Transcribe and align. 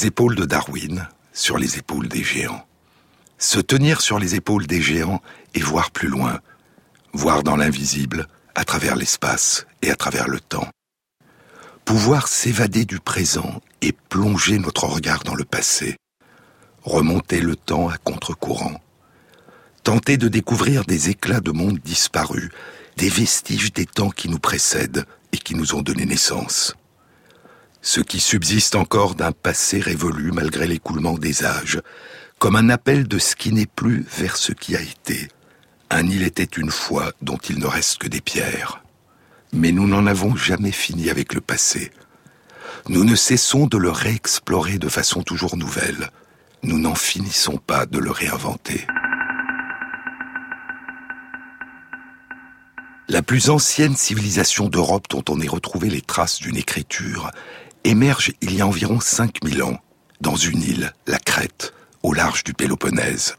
les 0.00 0.06
épaules 0.06 0.34
de 0.34 0.46
Darwin, 0.46 1.06
sur 1.34 1.58
les 1.58 1.76
épaules 1.76 2.08
des 2.08 2.24
géants. 2.24 2.66
Se 3.36 3.60
tenir 3.60 4.00
sur 4.00 4.18
les 4.18 4.34
épaules 4.34 4.66
des 4.66 4.80
géants 4.80 5.20
et 5.52 5.60
voir 5.60 5.90
plus 5.90 6.08
loin, 6.08 6.40
voir 7.12 7.42
dans 7.42 7.56
l'invisible, 7.56 8.26
à 8.54 8.64
travers 8.64 8.96
l'espace 8.96 9.66
et 9.82 9.90
à 9.90 9.96
travers 9.96 10.26
le 10.26 10.40
temps. 10.40 10.68
Pouvoir 11.84 12.28
s'évader 12.28 12.86
du 12.86 12.98
présent 12.98 13.60
et 13.82 13.92
plonger 13.92 14.58
notre 14.58 14.86
regard 14.86 15.22
dans 15.22 15.34
le 15.34 15.44
passé. 15.44 15.96
Remonter 16.82 17.42
le 17.42 17.54
temps 17.54 17.90
à 17.90 17.98
contre-courant. 17.98 18.80
Tenter 19.82 20.16
de 20.16 20.28
découvrir 20.28 20.86
des 20.86 21.10
éclats 21.10 21.40
de 21.40 21.50
monde 21.50 21.78
disparus, 21.78 22.48
des 22.96 23.10
vestiges 23.10 23.74
des 23.74 23.84
temps 23.84 24.10
qui 24.10 24.30
nous 24.30 24.38
précèdent 24.38 25.04
et 25.32 25.36
qui 25.36 25.54
nous 25.54 25.74
ont 25.74 25.82
donné 25.82 26.06
naissance. 26.06 26.74
Ce 27.82 28.00
qui 28.00 28.20
subsiste 28.20 28.74
encore 28.74 29.14
d'un 29.14 29.32
passé 29.32 29.80
révolu 29.80 30.32
malgré 30.32 30.66
l'écoulement 30.66 31.16
des 31.16 31.44
âges, 31.44 31.80
comme 32.38 32.56
un 32.56 32.68
appel 32.68 33.08
de 33.08 33.18
ce 33.18 33.34
qui 33.34 33.52
n'est 33.52 33.66
plus 33.66 34.04
vers 34.18 34.36
ce 34.36 34.52
qui 34.52 34.76
a 34.76 34.80
été. 34.80 35.28
Un 35.88 36.06
île 36.06 36.22
était 36.22 36.44
une 36.44 36.70
fois 36.70 37.12
dont 37.22 37.38
il 37.38 37.58
ne 37.58 37.66
reste 37.66 37.98
que 37.98 38.08
des 38.08 38.20
pierres. 38.20 38.82
Mais 39.52 39.72
nous 39.72 39.86
n'en 39.86 40.06
avons 40.06 40.36
jamais 40.36 40.72
fini 40.72 41.10
avec 41.10 41.34
le 41.34 41.40
passé. 41.40 41.90
Nous 42.88 43.04
ne 43.04 43.14
cessons 43.14 43.66
de 43.66 43.78
le 43.78 43.90
réexplorer 43.90 44.78
de 44.78 44.88
façon 44.88 45.22
toujours 45.22 45.56
nouvelle. 45.56 46.10
Nous 46.62 46.78
n'en 46.78 46.94
finissons 46.94 47.56
pas 47.56 47.86
de 47.86 47.98
le 47.98 48.10
réinventer. 48.10 48.86
La 53.08 53.22
plus 53.22 53.50
ancienne 53.50 53.96
civilisation 53.96 54.68
d'Europe 54.68 55.06
dont 55.10 55.24
on 55.28 55.40
ait 55.40 55.48
retrouvé 55.48 55.90
les 55.90 56.00
traces 56.00 56.38
d'une 56.38 56.56
écriture 56.56 57.32
émerge 57.84 58.32
il 58.40 58.54
y 58.54 58.60
a 58.60 58.66
environ 58.66 59.00
5000 59.00 59.62
ans, 59.62 59.78
dans 60.20 60.36
une 60.36 60.62
île, 60.62 60.92
la 61.06 61.18
Crète, 61.18 61.72
au 62.02 62.12
large 62.12 62.44
du 62.44 62.54
Péloponnèse. 62.54 63.36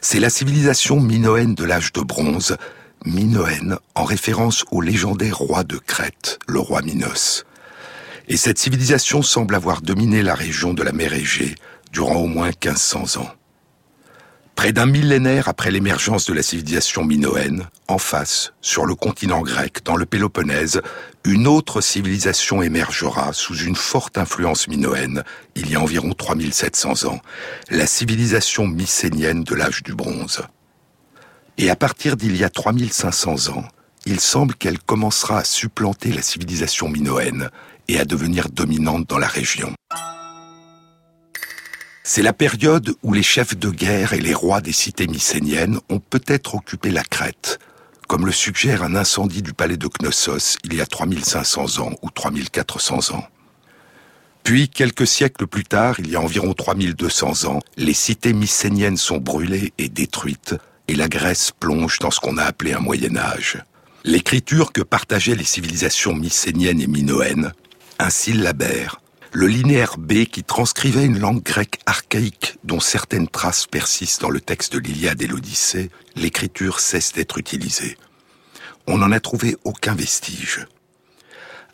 C'est 0.00 0.20
la 0.20 0.30
civilisation 0.30 1.00
minoenne 1.00 1.54
de 1.54 1.64
l'âge 1.64 1.92
de 1.92 2.00
bronze, 2.00 2.56
minoenne 3.04 3.78
en 3.94 4.04
référence 4.04 4.64
au 4.70 4.80
légendaire 4.80 5.38
roi 5.38 5.64
de 5.64 5.78
Crète, 5.78 6.38
le 6.46 6.60
roi 6.60 6.82
Minos. 6.82 7.44
Et 8.28 8.36
cette 8.36 8.58
civilisation 8.58 9.22
semble 9.22 9.54
avoir 9.54 9.82
dominé 9.82 10.22
la 10.22 10.34
région 10.34 10.74
de 10.74 10.82
la 10.82 10.92
mer 10.92 11.12
Égée 11.14 11.54
durant 11.92 12.16
au 12.16 12.26
moins 12.26 12.48
1500 12.48 13.20
ans. 13.20 13.30
Près 14.60 14.72
d'un 14.74 14.84
millénaire 14.84 15.48
après 15.48 15.70
l'émergence 15.70 16.26
de 16.26 16.34
la 16.34 16.42
civilisation 16.42 17.02
minoenne, 17.02 17.66
en 17.88 17.96
face, 17.96 18.52
sur 18.60 18.84
le 18.84 18.94
continent 18.94 19.40
grec, 19.40 19.78
dans 19.86 19.96
le 19.96 20.04
Péloponnèse, 20.04 20.82
une 21.24 21.46
autre 21.46 21.80
civilisation 21.80 22.60
émergera 22.60 23.32
sous 23.32 23.56
une 23.56 23.74
forte 23.74 24.18
influence 24.18 24.68
minoenne, 24.68 25.24
il 25.54 25.70
y 25.70 25.76
a 25.76 25.80
environ 25.80 26.12
3700 26.12 27.06
ans, 27.06 27.20
la 27.70 27.86
civilisation 27.86 28.66
mycénienne 28.66 29.44
de 29.44 29.54
l'âge 29.54 29.82
du 29.82 29.94
bronze. 29.94 30.42
Et 31.56 31.70
à 31.70 31.74
partir 31.74 32.18
d'il 32.18 32.36
y 32.36 32.44
a 32.44 32.50
3500 32.50 33.56
ans, 33.56 33.64
il 34.04 34.20
semble 34.20 34.54
qu'elle 34.54 34.78
commencera 34.78 35.38
à 35.38 35.44
supplanter 35.44 36.12
la 36.12 36.20
civilisation 36.20 36.90
minoenne 36.90 37.48
et 37.88 37.98
à 37.98 38.04
devenir 38.04 38.50
dominante 38.50 39.08
dans 39.08 39.18
la 39.18 39.26
région. 39.26 39.72
C'est 42.12 42.22
la 42.22 42.32
période 42.32 42.92
où 43.04 43.12
les 43.12 43.22
chefs 43.22 43.56
de 43.56 43.70
guerre 43.70 44.14
et 44.14 44.20
les 44.20 44.34
rois 44.34 44.60
des 44.60 44.72
cités 44.72 45.06
mycéniennes 45.06 45.78
ont 45.88 46.00
peut-être 46.00 46.56
occupé 46.56 46.90
la 46.90 47.04
Crète, 47.04 47.60
comme 48.08 48.26
le 48.26 48.32
suggère 48.32 48.82
un 48.82 48.96
incendie 48.96 49.42
du 49.42 49.52
palais 49.52 49.76
de 49.76 49.86
Knossos 49.86 50.56
il 50.64 50.74
y 50.74 50.80
a 50.80 50.86
3500 50.86 51.78
ans 51.78 51.92
ou 52.02 52.10
3400 52.10 53.14
ans. 53.14 53.24
Puis, 54.42 54.68
quelques 54.68 55.06
siècles 55.06 55.46
plus 55.46 55.62
tard, 55.62 56.00
il 56.00 56.10
y 56.10 56.16
a 56.16 56.20
environ 56.20 56.52
3200 56.52 57.44
ans, 57.44 57.60
les 57.76 57.94
cités 57.94 58.32
mycéniennes 58.32 58.96
sont 58.96 59.18
brûlées 59.18 59.72
et 59.78 59.88
détruites, 59.88 60.56
et 60.88 60.96
la 60.96 61.06
Grèce 61.06 61.52
plonge 61.60 62.00
dans 62.00 62.10
ce 62.10 62.18
qu'on 62.18 62.38
a 62.38 62.42
appelé 62.42 62.72
un 62.72 62.80
Moyen 62.80 63.16
Âge. 63.16 63.62
L'écriture 64.02 64.72
que 64.72 64.82
partageaient 64.82 65.36
les 65.36 65.44
civilisations 65.44 66.16
mycéniennes 66.16 66.80
et 66.80 66.88
minoennes, 66.88 67.52
un 68.00 68.10
syllabaire, 68.10 69.00
le 69.32 69.46
linéaire 69.46 69.96
B 69.96 70.24
qui 70.24 70.42
transcrivait 70.42 71.04
une 71.04 71.18
langue 71.18 71.42
grecque 71.42 71.78
archaïque 71.86 72.58
dont 72.64 72.80
certaines 72.80 73.28
traces 73.28 73.66
persistent 73.66 74.22
dans 74.22 74.30
le 74.30 74.40
texte 74.40 74.72
de 74.72 74.80
l'Iliade 74.80 75.22
et 75.22 75.28
l'Odyssée, 75.28 75.90
l'écriture 76.16 76.80
cesse 76.80 77.12
d'être 77.12 77.38
utilisée. 77.38 77.96
On 78.86 78.98
n'en 78.98 79.12
a 79.12 79.20
trouvé 79.20 79.56
aucun 79.64 79.94
vestige. 79.94 80.66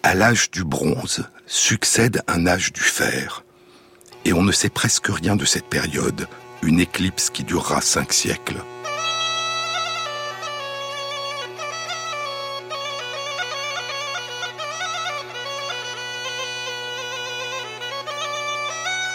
À 0.03 0.15
l'âge 0.15 0.51
du 0.51 0.65
bronze 0.65 1.25
succède 1.47 2.23
un 2.29 2.47
âge 2.47 2.73
du 2.73 2.83
fer, 2.83 3.45
et 4.25 4.33
on 4.33 4.43
ne 4.43 4.53
sait 4.53 4.69
presque 4.69 5.09
rien 5.09 5.37
de 5.37 5.45
cette 5.45 5.67
période, 5.67 6.29
une 6.63 6.81
éclipse 6.81 7.31
qui 7.31 7.45
durera 7.45 7.81
cinq 7.81 8.13
siècles. 8.13 8.63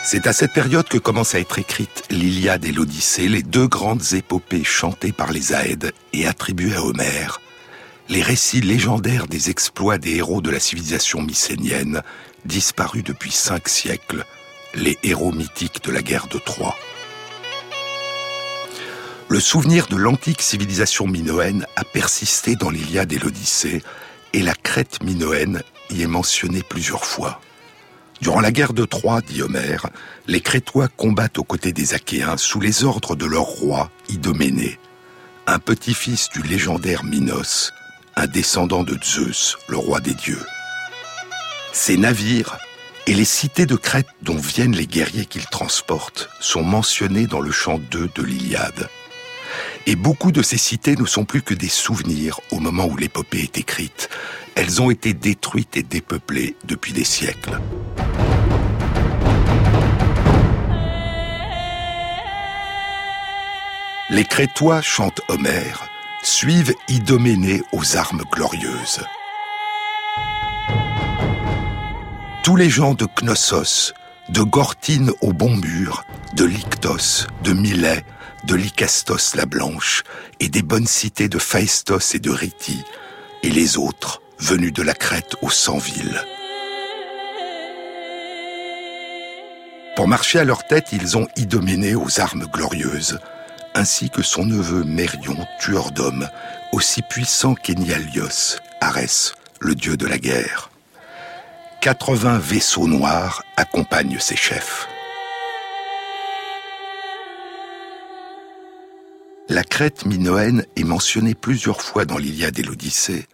C'est 0.03 0.25
à 0.25 0.33
cette 0.33 0.53
période 0.53 0.87
que 0.87 0.97
commencent 0.97 1.35
à 1.35 1.39
être 1.39 1.59
écrites 1.59 2.03
l'Iliade 2.09 2.65
et 2.65 2.71
l'Odyssée, 2.71 3.29
les 3.29 3.43
deux 3.43 3.67
grandes 3.67 4.13
épopées 4.13 4.63
chantées 4.63 5.11
par 5.11 5.31
les 5.31 5.53
Aèdes 5.53 5.93
et 6.11 6.25
attribuées 6.25 6.75
à 6.75 6.83
Homère, 6.83 7.39
les 8.09 8.23
récits 8.23 8.61
légendaires 8.61 9.27
des 9.27 9.51
exploits 9.51 9.99
des 9.99 10.15
héros 10.15 10.41
de 10.41 10.49
la 10.49 10.59
civilisation 10.59 11.21
mycénienne, 11.21 12.01
disparus 12.45 13.03
depuis 13.03 13.31
cinq 13.31 13.69
siècles, 13.69 14.25
les 14.73 14.97
héros 15.03 15.31
mythiques 15.31 15.83
de 15.83 15.91
la 15.91 16.01
guerre 16.01 16.27
de 16.27 16.39
Troie. 16.39 16.75
Le 19.29 19.39
souvenir 19.39 19.85
de 19.87 19.97
l'antique 19.97 20.41
civilisation 20.41 21.07
minoenne 21.07 21.67
a 21.75 21.83
persisté 21.83 22.55
dans 22.55 22.71
l'Iliade 22.71 23.13
et 23.13 23.19
l'Odyssée, 23.19 23.83
et 24.33 24.41
la 24.41 24.55
Crète 24.55 25.03
minoenne 25.03 25.61
y 25.91 26.01
est 26.01 26.07
mentionnée 26.07 26.63
plusieurs 26.67 27.05
fois. 27.05 27.39
Durant 28.21 28.39
la 28.39 28.51
guerre 28.51 28.73
de 28.73 28.85
Troie, 28.85 29.21
dit 29.21 29.41
Homère, 29.41 29.89
les 30.27 30.41
Crétois 30.41 30.87
combattent 30.87 31.39
aux 31.39 31.43
côtés 31.43 31.73
des 31.73 31.95
Achéens 31.95 32.37
sous 32.37 32.59
les 32.59 32.83
ordres 32.83 33.15
de 33.15 33.25
leur 33.25 33.45
roi, 33.45 33.89
Idoménée, 34.09 34.77
un 35.47 35.57
petit-fils 35.57 36.29
du 36.29 36.43
légendaire 36.43 37.03
Minos, 37.03 37.71
un 38.15 38.27
descendant 38.27 38.83
de 38.83 38.95
Zeus, 39.03 39.57
le 39.67 39.77
roi 39.77 40.01
des 40.01 40.13
dieux. 40.13 40.45
Ces 41.73 41.97
navires 41.97 42.59
et 43.07 43.15
les 43.15 43.25
cités 43.25 43.65
de 43.65 43.75
Crète 43.75 44.07
dont 44.21 44.37
viennent 44.37 44.75
les 44.75 44.85
guerriers 44.85 45.25
qu'ils 45.25 45.47
transportent 45.47 46.29
sont 46.39 46.63
mentionnés 46.63 47.25
dans 47.25 47.41
le 47.41 47.51
chant 47.51 47.79
2 47.79 48.11
de 48.13 48.21
l'Iliade. 48.21 48.87
Et 49.87 49.95
beaucoup 49.95 50.31
de 50.31 50.43
ces 50.43 50.57
cités 50.57 50.95
ne 50.95 51.05
sont 51.05 51.25
plus 51.25 51.41
que 51.41 51.55
des 51.55 51.69
souvenirs 51.69 52.39
au 52.51 52.59
moment 52.59 52.85
où 52.85 52.97
l'épopée 52.97 53.41
est 53.41 53.57
écrite. 53.57 54.09
Elles 54.55 54.81
ont 54.81 54.91
été 54.91 55.13
détruites 55.13 55.77
et 55.77 55.83
dépeuplées 55.83 56.55
depuis 56.65 56.93
des 56.93 57.03
siècles. 57.03 57.59
Les 64.09 64.25
Crétois 64.25 64.81
chantent 64.81 65.21
Homère, 65.29 65.87
suivent 66.21 66.73
Idoménée 66.89 67.61
aux 67.71 67.95
armes 67.95 68.23
glorieuses. 68.29 69.01
Tous 72.43 72.57
les 72.57 72.69
gens 72.69 72.93
de 72.93 73.05
Knossos, 73.05 73.93
de 74.27 74.41
Gortine 74.41 75.11
au 75.21 75.31
bon 75.31 75.55
mur, 75.55 76.03
de 76.35 76.43
Lyctos, 76.43 77.27
de 77.43 77.53
Milet, 77.53 78.03
de 78.43 78.55
Lycastos 78.55 79.35
la 79.35 79.45
Blanche, 79.45 80.03
et 80.41 80.49
des 80.49 80.61
bonnes 80.61 80.87
cités 80.87 81.29
de 81.29 81.39
Phaestos 81.39 82.13
et 82.13 82.19
de 82.19 82.31
Riti, 82.31 82.83
et 83.43 83.49
les 83.49 83.77
autres, 83.77 84.21
venus 84.41 84.73
de 84.73 84.81
la 84.81 84.93
Crète 84.93 85.35
aux 85.41 85.51
cent 85.51 85.77
villes. 85.77 86.19
Pour 89.95 90.07
marcher 90.07 90.39
à 90.39 90.43
leur 90.43 90.65
tête, 90.65 90.87
ils 90.91 91.15
ont 91.15 91.27
Idoménée 91.35 91.95
aux 91.95 92.19
armes 92.19 92.47
glorieuses, 92.51 93.19
ainsi 93.75 94.09
que 94.09 94.23
son 94.23 94.45
neveu 94.45 94.83
Mérion, 94.83 95.37
tueur 95.59 95.91
d'hommes, 95.91 96.27
aussi 96.71 97.03
puissant 97.03 97.53
qu'Enialios, 97.53 98.57
Arès, 98.81 99.33
le 99.59 99.75
dieu 99.75 99.95
de 99.95 100.07
la 100.07 100.17
guerre. 100.17 100.71
80 101.81 102.39
vaisseaux 102.39 102.87
noirs 102.87 103.43
accompagnent 103.57 104.19
ses 104.19 104.35
chefs. 104.35 104.87
La 109.49 109.63
Crète 109.63 110.05
minoenne 110.05 110.65
est 110.75 110.83
mentionnée 110.83 111.35
plusieurs 111.35 111.81
fois 111.81 112.05
dans 112.05 112.17
l'Iliade 112.17 112.57
et 112.57 112.63
l'Odyssée, 112.63 113.27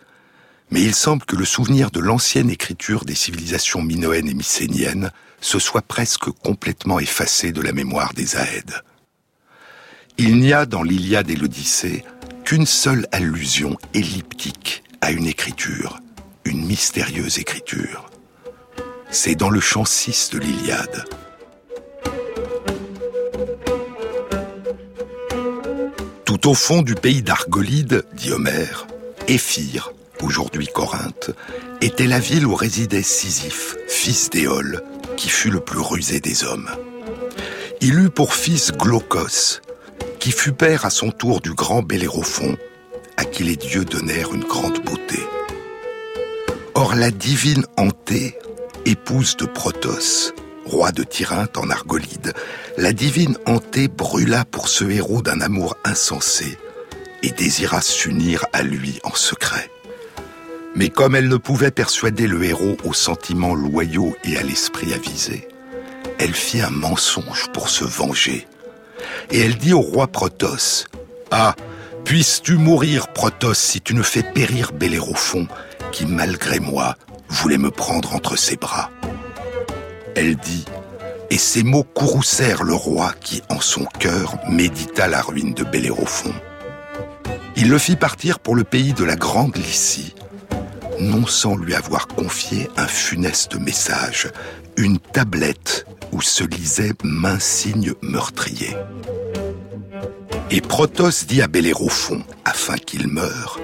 mais 0.71 0.81
il 0.81 0.93
semble 0.93 1.23
que 1.23 1.35
le 1.35 1.45
souvenir 1.45 1.91
de 1.91 1.99
l'ancienne 1.99 2.49
écriture 2.49 3.05
des 3.05 3.15
civilisations 3.15 3.81
minoennes 3.81 4.27
et 4.27 4.33
mycéniennes 4.33 5.11
se 5.39 5.59
soit 5.59 5.81
presque 5.81 6.29
complètement 6.43 6.99
effacé 6.99 7.51
de 7.51 7.61
la 7.61 7.71
mémoire 7.71 8.13
des 8.13 8.35
Aèdes. 8.35 8.81
Il 10.17 10.39
n'y 10.39 10.51
a 10.51 10.65
dans 10.65 10.83
l'Iliade 10.83 11.29
et 11.29 11.35
l'Odyssée 11.35 12.03
qu'une 12.43 12.65
seule 12.65 13.07
allusion 13.11 13.77
elliptique 13.93 14.83
à 15.01 15.11
une 15.11 15.27
écriture, 15.27 15.99
une 16.43 16.65
mystérieuse 16.65 17.39
écriture. 17.39 18.09
C'est 19.09 19.35
dans 19.35 19.49
le 19.49 19.59
chant 19.59 19.85
6 19.85 20.31
de 20.31 20.39
l'Iliade. 20.39 21.05
Tout 26.25 26.49
au 26.49 26.53
fond 26.53 26.81
du 26.81 26.95
pays 26.95 27.21
d'Argolide, 27.21 28.05
dit 28.13 28.31
Homère, 28.31 28.87
Éphire, 29.27 29.91
aujourd'hui 30.23 30.67
Corinthe, 30.67 31.31
était 31.81 32.07
la 32.07 32.19
ville 32.19 32.45
où 32.45 32.55
résidait 32.55 33.03
Sisyphe, 33.03 33.75
fils 33.87 34.29
d'Éole, 34.29 34.83
qui 35.15 35.29
fut 35.29 35.49
le 35.49 35.59
plus 35.59 35.79
rusé 35.79 36.19
des 36.19 36.43
hommes. 36.43 36.69
Il 37.81 37.99
eut 37.99 38.09
pour 38.09 38.33
fils 38.33 38.71
Glaucos, 38.71 39.61
qui 40.19 40.31
fut 40.31 40.53
père 40.53 40.85
à 40.85 40.89
son 40.89 41.11
tour 41.11 41.41
du 41.41 41.53
grand 41.53 41.81
Bellérophon, 41.81 42.57
à 43.17 43.25
qui 43.25 43.43
les 43.43 43.55
dieux 43.55 43.85
donnèrent 43.85 44.33
une 44.33 44.43
grande 44.43 44.83
beauté. 44.83 45.19
Or 46.73 46.95
la 46.95 47.11
divine 47.11 47.65
Anté, 47.77 48.37
épouse 48.85 49.37
de 49.37 49.45
Protos, 49.45 50.33
roi 50.65 50.91
de 50.91 51.03
Tyrinthe 51.03 51.57
en 51.57 51.69
Argolide, 51.69 52.33
la 52.77 52.93
divine 52.93 53.37
Anté 53.45 53.87
brûla 53.87 54.45
pour 54.45 54.67
ce 54.67 54.85
héros 54.85 55.21
d'un 55.21 55.41
amour 55.41 55.75
insensé 55.83 56.57
et 57.23 57.31
désira 57.31 57.81
s'unir 57.81 58.45
à 58.53 58.63
lui 58.63 58.99
en 59.03 59.15
secret. 59.15 59.69
Mais 60.77 60.89
comme 60.89 61.15
elle 61.15 61.27
ne 61.27 61.37
pouvait 61.37 61.71
persuader 61.71 62.27
le 62.27 62.43
héros 62.43 62.77
aux 62.83 62.93
sentiments 62.93 63.55
loyaux 63.55 64.15
et 64.23 64.37
à 64.37 64.43
l'esprit 64.43 64.93
avisé, 64.93 65.47
elle 66.19 66.35
fit 66.35 66.61
un 66.61 66.69
mensonge 66.69 67.47
pour 67.51 67.67
se 67.67 67.83
venger. 67.83 68.47
Et 69.31 69.39
elle 69.39 69.57
dit 69.57 69.73
au 69.73 69.81
roi 69.81 70.05
Protos, 70.05 70.85
Ah, 71.31 71.55
puisses-tu 72.05 72.57
mourir, 72.57 73.07
Protos, 73.07 73.55
si 73.55 73.81
tu 73.81 73.95
ne 73.95 74.03
fais 74.03 74.21
périr 74.21 74.71
Bellérophon, 74.71 75.47
qui, 75.91 76.05
malgré 76.05 76.59
moi, 76.59 76.95
voulait 77.27 77.57
me 77.57 77.71
prendre 77.71 78.13
entre 78.13 78.37
ses 78.37 78.55
bras. 78.55 78.91
Elle 80.15 80.35
dit, 80.35 80.65
et 81.31 81.39
ces 81.39 81.63
mots 81.63 81.85
courroucèrent 81.85 82.63
le 82.63 82.75
roi 82.75 83.13
qui, 83.19 83.41
en 83.49 83.61
son 83.61 83.85
cœur, 83.99 84.37
médita 84.47 85.07
la 85.07 85.23
ruine 85.23 85.55
de 85.55 85.63
Bellérophon. 85.63 86.33
Il 87.55 87.71
le 87.71 87.79
fit 87.79 87.95
partir 87.95 88.37
pour 88.37 88.55
le 88.55 88.63
pays 88.63 88.93
de 88.93 89.03
la 89.03 89.15
Grande 89.15 89.57
Lycie, 89.57 90.13
non 90.99 91.25
sans 91.25 91.55
lui 91.55 91.73
avoir 91.73 92.07
confié 92.07 92.69
un 92.77 92.87
funeste 92.87 93.55
message, 93.59 94.29
une 94.77 94.99
tablette 94.99 95.85
où 96.11 96.21
se 96.21 96.43
lisait 96.43 96.93
main 97.03 97.39
signe 97.39 97.93
meurtrier. 98.01 98.75
Et 100.49 100.61
Protos 100.61 101.25
dit 101.27 101.41
à 101.41 101.47
Bellérophon, 101.47 102.23
afin 102.45 102.77
qu'il 102.77 103.07
meure, 103.07 103.59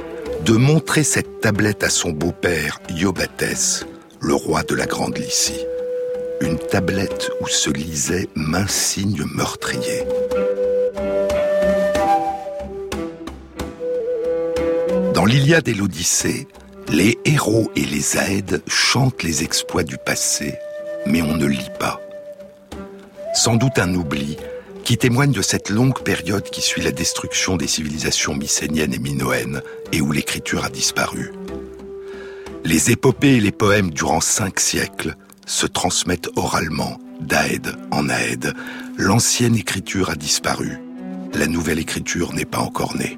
de 0.45 0.53
montrer 0.53 1.03
cette 1.03 1.39
tablette 1.39 1.83
à 1.83 1.89
son 1.89 2.11
beau-père 2.11 2.79
Iobates, 2.89 3.85
le 4.19 4.33
roi 4.33 4.63
de 4.63 4.75
la 4.75 4.85
Grande 4.85 5.17
Lycie 5.17 5.65
une 6.43 6.57
tablette 6.57 7.31
où 7.39 7.47
se 7.47 7.69
lisait 7.69 8.27
main 8.35 8.67
signe 8.67 9.23
meurtrier. 9.33 10.03
Dans 15.13 15.25
l'Iliade 15.25 15.67
et 15.69 15.73
l'Odyssée, 15.73 16.47
les 16.93 17.17
héros 17.25 17.71
et 17.75 17.85
les 17.85 18.17
aèdes 18.17 18.61
chantent 18.67 19.23
les 19.23 19.43
exploits 19.43 19.81
du 19.81 19.97
passé, 19.97 20.53
mais 21.07 21.23
on 21.23 21.35
ne 21.35 21.47
lit 21.47 21.71
pas. 21.79 21.99
Sans 23.33 23.55
doute 23.55 23.79
un 23.79 23.95
oubli 23.95 24.37
qui 24.83 24.99
témoigne 24.99 25.31
de 25.31 25.41
cette 25.41 25.71
longue 25.71 26.03
période 26.03 26.43
qui 26.43 26.61
suit 26.61 26.83
la 26.83 26.91
destruction 26.91 27.57
des 27.57 27.65
civilisations 27.65 28.35
mycéniennes 28.35 28.93
et 28.93 28.99
minoennes 28.99 29.63
et 29.91 30.01
où 30.01 30.11
l'écriture 30.11 30.65
a 30.65 30.69
disparu. 30.69 31.33
Les 32.63 32.91
épopées 32.91 33.37
et 33.37 33.41
les 33.41 33.51
poèmes 33.51 33.89
durant 33.89 34.21
cinq 34.21 34.59
siècles 34.59 35.15
se 35.47 35.65
transmettent 35.65 36.29
oralement, 36.35 36.99
d'Aède 37.21 37.75
en 37.89 38.07
Aède. 38.07 38.53
L'ancienne 38.97 39.55
écriture 39.55 40.11
a 40.11 40.15
disparu. 40.15 40.77
La 41.33 41.47
nouvelle 41.47 41.79
écriture 41.79 42.33
n'est 42.33 42.45
pas 42.45 42.59
encore 42.59 42.95
née. 42.95 43.17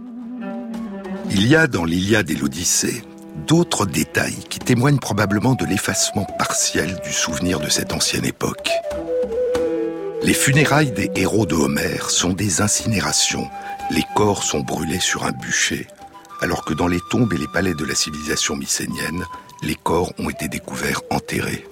Il 1.29 1.45
y 1.45 1.57
a 1.57 1.67
dans 1.67 1.83
l'Iliade 1.83 2.29
et 2.29 2.35
l'Odyssée 2.35 3.03
d'autres 3.35 3.85
détails 3.85 4.43
qui 4.49 4.59
témoignent 4.59 4.99
probablement 4.99 5.55
de 5.55 5.65
l'effacement 5.65 6.25
partiel 6.37 6.99
du 7.03 7.11
souvenir 7.11 7.59
de 7.59 7.69
cette 7.69 7.93
ancienne 7.93 8.25
époque. 8.25 8.69
Les 10.23 10.33
funérailles 10.33 10.91
des 10.91 11.11
héros 11.15 11.45
de 11.45 11.55
Homère 11.55 12.09
sont 12.09 12.33
des 12.33 12.61
incinérations. 12.61 13.47
Les 13.91 14.03
corps 14.15 14.43
sont 14.43 14.61
brûlés 14.61 14.99
sur 14.99 15.23
un 15.25 15.31
bûcher, 15.31 15.87
alors 16.41 16.65
que 16.65 16.73
dans 16.73 16.87
les 16.87 17.01
tombes 17.11 17.33
et 17.33 17.37
les 17.37 17.47
palais 17.47 17.75
de 17.75 17.85
la 17.85 17.93
civilisation 17.93 18.55
mycénienne, 18.55 19.25
les 19.61 19.75
corps 19.75 20.11
ont 20.17 20.29
été 20.29 20.47
découverts 20.47 21.01
enterrés. 21.11 21.67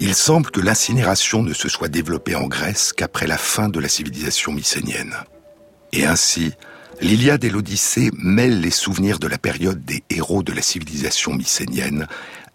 Il 0.00 0.14
semble 0.14 0.50
que 0.50 0.60
l'incinération 0.60 1.42
ne 1.42 1.52
se 1.52 1.68
soit 1.68 1.88
développée 1.88 2.36
en 2.36 2.46
Grèce 2.46 2.92
qu'après 2.92 3.26
la 3.26 3.38
fin 3.38 3.68
de 3.68 3.80
la 3.80 3.88
civilisation 3.88 4.52
mycénienne. 4.52 5.14
Et 5.92 6.06
ainsi, 6.06 6.52
l'Iliade 7.00 7.44
et 7.44 7.50
l'Odyssée 7.50 8.10
mêlent 8.18 8.60
les 8.60 8.70
souvenirs 8.70 9.18
de 9.18 9.26
la 9.26 9.38
période 9.38 9.84
des 9.84 10.02
héros 10.10 10.42
de 10.42 10.52
la 10.52 10.62
civilisation 10.62 11.34
mycénienne 11.34 12.06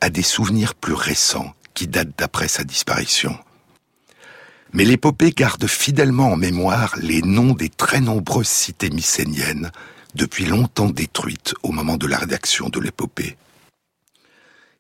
à 0.01 0.09
des 0.09 0.23
souvenirs 0.23 0.75
plus 0.75 0.93
récents 0.93 1.53
qui 1.73 1.87
datent 1.87 2.17
d'après 2.17 2.47
sa 2.47 2.63
disparition. 2.63 3.37
Mais 4.73 4.85
l'épopée 4.85 5.31
garde 5.31 5.67
fidèlement 5.67 6.31
en 6.31 6.35
mémoire 6.35 6.95
les 7.01 7.21
noms 7.21 7.53
des 7.53 7.69
très 7.69 8.01
nombreuses 8.01 8.47
cités 8.47 8.89
mycéniennes, 8.89 9.71
depuis 10.15 10.45
longtemps 10.45 10.89
détruites 10.89 11.53
au 11.63 11.71
moment 11.71 11.97
de 11.97 12.07
la 12.07 12.17
rédaction 12.17 12.69
de 12.69 12.79
l'épopée 12.79 13.35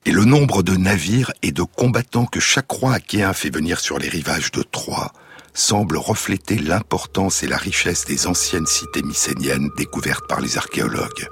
et 0.05 0.11
le 0.11 0.25
nombre 0.25 0.63
de 0.63 0.75
navires 0.75 1.31
et 1.41 1.51
de 1.51 1.63
combattants 1.63 2.25
que 2.25 2.39
chaque 2.39 2.69
roi 2.69 2.95
achéen 2.95 3.33
fait 3.33 3.49
venir 3.49 3.79
sur 3.79 3.99
les 3.99 4.09
rivages 4.09 4.51
de 4.51 4.63
Troie 4.63 5.13
semble 5.53 5.97
refléter 5.97 6.57
l'importance 6.57 7.43
et 7.43 7.47
la 7.47 7.57
richesse 7.57 8.05
des 8.05 8.27
anciennes 8.27 8.65
cités 8.65 9.03
mycéniennes 9.03 9.69
découvertes 9.77 10.27
par 10.27 10.41
les 10.41 10.57
archéologues. 10.57 11.27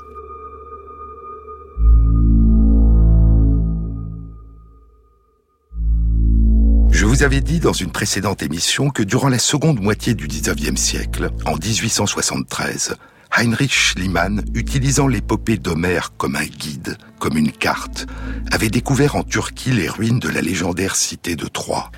Je 6.91 7.05
vous 7.07 7.23
avais 7.23 7.41
dit 7.41 7.59
dans 7.59 7.73
une 7.73 7.91
précédente 7.91 8.43
émission 8.43 8.91
que 8.91 9.01
durant 9.01 9.29
la 9.29 9.39
seconde 9.39 9.81
moitié 9.81 10.13
du 10.13 10.27
XIXe 10.27 10.79
siècle, 10.79 11.31
en 11.45 11.55
1873, 11.55 12.95
Heinrich 13.35 13.73
Schliemann, 13.73 14.43
utilisant 14.53 15.07
l'épopée 15.07 15.57
d'Homère 15.57 16.11
comme 16.17 16.35
un 16.35 16.45
guide, 16.45 16.97
comme 17.17 17.37
une 17.37 17.51
carte, 17.51 18.05
avait 18.51 18.69
découvert 18.69 19.15
en 19.15 19.23
Turquie 19.23 19.71
les 19.71 19.89
ruines 19.89 20.19
de 20.19 20.29
la 20.29 20.41
légendaire 20.41 20.95
cité 20.95 21.35
de 21.35 21.47
Troie. 21.47 21.91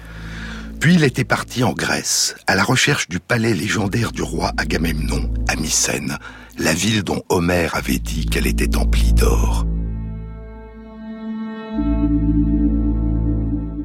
Puis 0.83 0.95
il 0.95 1.05
était 1.05 1.23
parti 1.23 1.63
en 1.63 1.71
Grèce, 1.71 2.35
à 2.45 2.55
la 2.55 2.63
recherche 2.65 3.07
du 3.07 3.21
palais 3.21 3.53
légendaire 3.53 4.11
du 4.11 4.21
roi 4.21 4.51
Agamemnon, 4.57 5.33
à 5.47 5.55
Mycène, 5.55 6.17
la 6.57 6.73
ville 6.73 7.03
dont 7.03 7.23
Homère 7.29 7.75
avait 7.75 7.99
dit 7.99 8.25
qu'elle 8.25 8.47
était 8.47 8.75
emplie 8.75 9.13
d'or. 9.13 9.65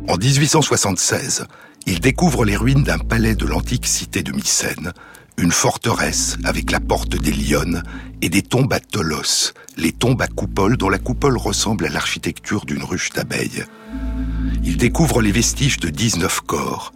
En 0.09 0.17
1876, 0.17 1.47
il 1.87 2.01
découvre 2.01 2.45
les 2.45 2.57
ruines 2.57 2.83
d'un 2.83 2.99
palais 2.99 3.37
de 3.37 3.47
l'antique 3.47 3.87
cité 3.87 4.25
de 4.25 4.33
Mycène, 4.33 4.93
une 5.37 5.53
forteresse 5.53 6.37
avec 6.43 6.73
la 6.73 6.81
porte 6.81 7.15
des 7.15 7.31
Lyonnes 7.31 7.85
et 8.23 8.29
des 8.29 8.43
tombes 8.43 8.73
à 8.73 8.81
Tolos, 8.81 9.53
les 9.77 9.93
tombes 9.93 10.21
à 10.21 10.27
coupole 10.27 10.77
dont 10.77 10.89
la 10.89 10.99
coupole 10.99 11.39
ressemble 11.39 11.87
à 11.87 11.91
l'architecture 11.91 12.67
d'une 12.67 12.83
ruche 12.83 13.11
d'abeilles. 13.11 13.67
Il 14.69 14.77
découvre 14.77 15.23
les 15.23 15.33
vestiges 15.33 15.79
de 15.79 15.89
19 15.89 16.43
corps 16.43 16.93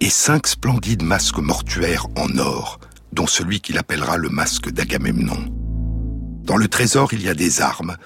et 0.00 0.08
cinq 0.08 0.46
splendides 0.46 1.02
masques 1.02 1.40
mortuaires 1.40 2.06
en 2.16 2.38
or, 2.38 2.78
dont 3.12 3.26
celui 3.26 3.60
qu'il 3.60 3.76
appellera 3.76 4.16
le 4.16 4.28
masque 4.28 4.70
d'Agamemnon. 4.70 5.52
Dans 6.44 6.56
le 6.56 6.68
trésor, 6.68 7.12
il 7.12 7.20
y 7.20 7.28
a 7.28 7.34
des 7.34 7.60
armes, 7.60 7.96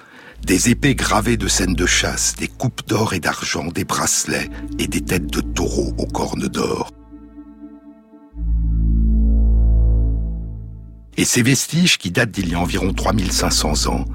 des 0.43 0.71
épées 0.71 0.95
gravées 0.95 1.37
de 1.37 1.47
scènes 1.47 1.75
de 1.75 1.85
chasse, 1.85 2.33
des 2.37 2.47
coupes 2.47 2.87
d'or 2.87 3.13
et 3.13 3.19
d'argent, 3.19 3.67
des 3.67 3.83
bracelets 3.83 4.49
et 4.79 4.87
des 4.87 5.01
têtes 5.01 5.31
de 5.31 5.41
taureaux 5.41 5.93
aux 5.99 6.07
cornes 6.07 6.47
d'or. 6.47 6.89
Et 11.17 11.25
ces 11.25 11.43
vestiges, 11.43 11.99
qui 11.99 12.09
datent 12.09 12.31
d'il 12.31 12.49
y 12.49 12.55
a 12.55 12.59
environ 12.59 12.91
3500 12.91 13.91
ans, 13.93 14.05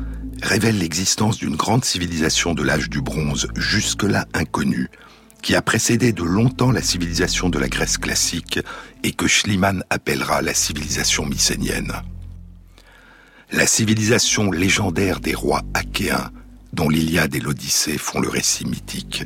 révèlent 0.43 0.79
l'existence 0.79 1.39
d'une 1.39 1.57
grande 1.57 1.85
civilisation 1.85 2.55
de 2.55 2.63
l'âge 2.63 2.91
du 2.91 3.01
bronze, 3.01 3.49
jusque-là 3.57 4.27
inconnue, 4.35 4.89
qui 5.43 5.55
a 5.55 5.63
précédé 5.63 6.13
de 6.13 6.23
longtemps 6.23 6.73
la 6.73 6.83
civilisation 6.83 7.49
de 7.49 7.59
la 7.59 7.69
Grèce 7.69 7.99
classique 7.99 8.61
et 9.03 9.13
que 9.13 9.27
Schliemann 9.27 9.85
appellera 9.91 10.43
la 10.43 10.55
civilisation 10.55 11.27
mycénienne. 11.27 11.93
La 13.53 13.67
civilisation 13.67 14.51
légendaire 14.51 15.21
des 15.21 15.35
rois 15.35 15.63
achéens, 15.75 16.31
dont 16.73 16.89
l'Iliade 16.89 17.35
et 17.35 17.41
l'Odyssée 17.41 17.97
font 17.97 18.21
le 18.21 18.29
récit 18.29 18.67
mythique. 18.67 19.25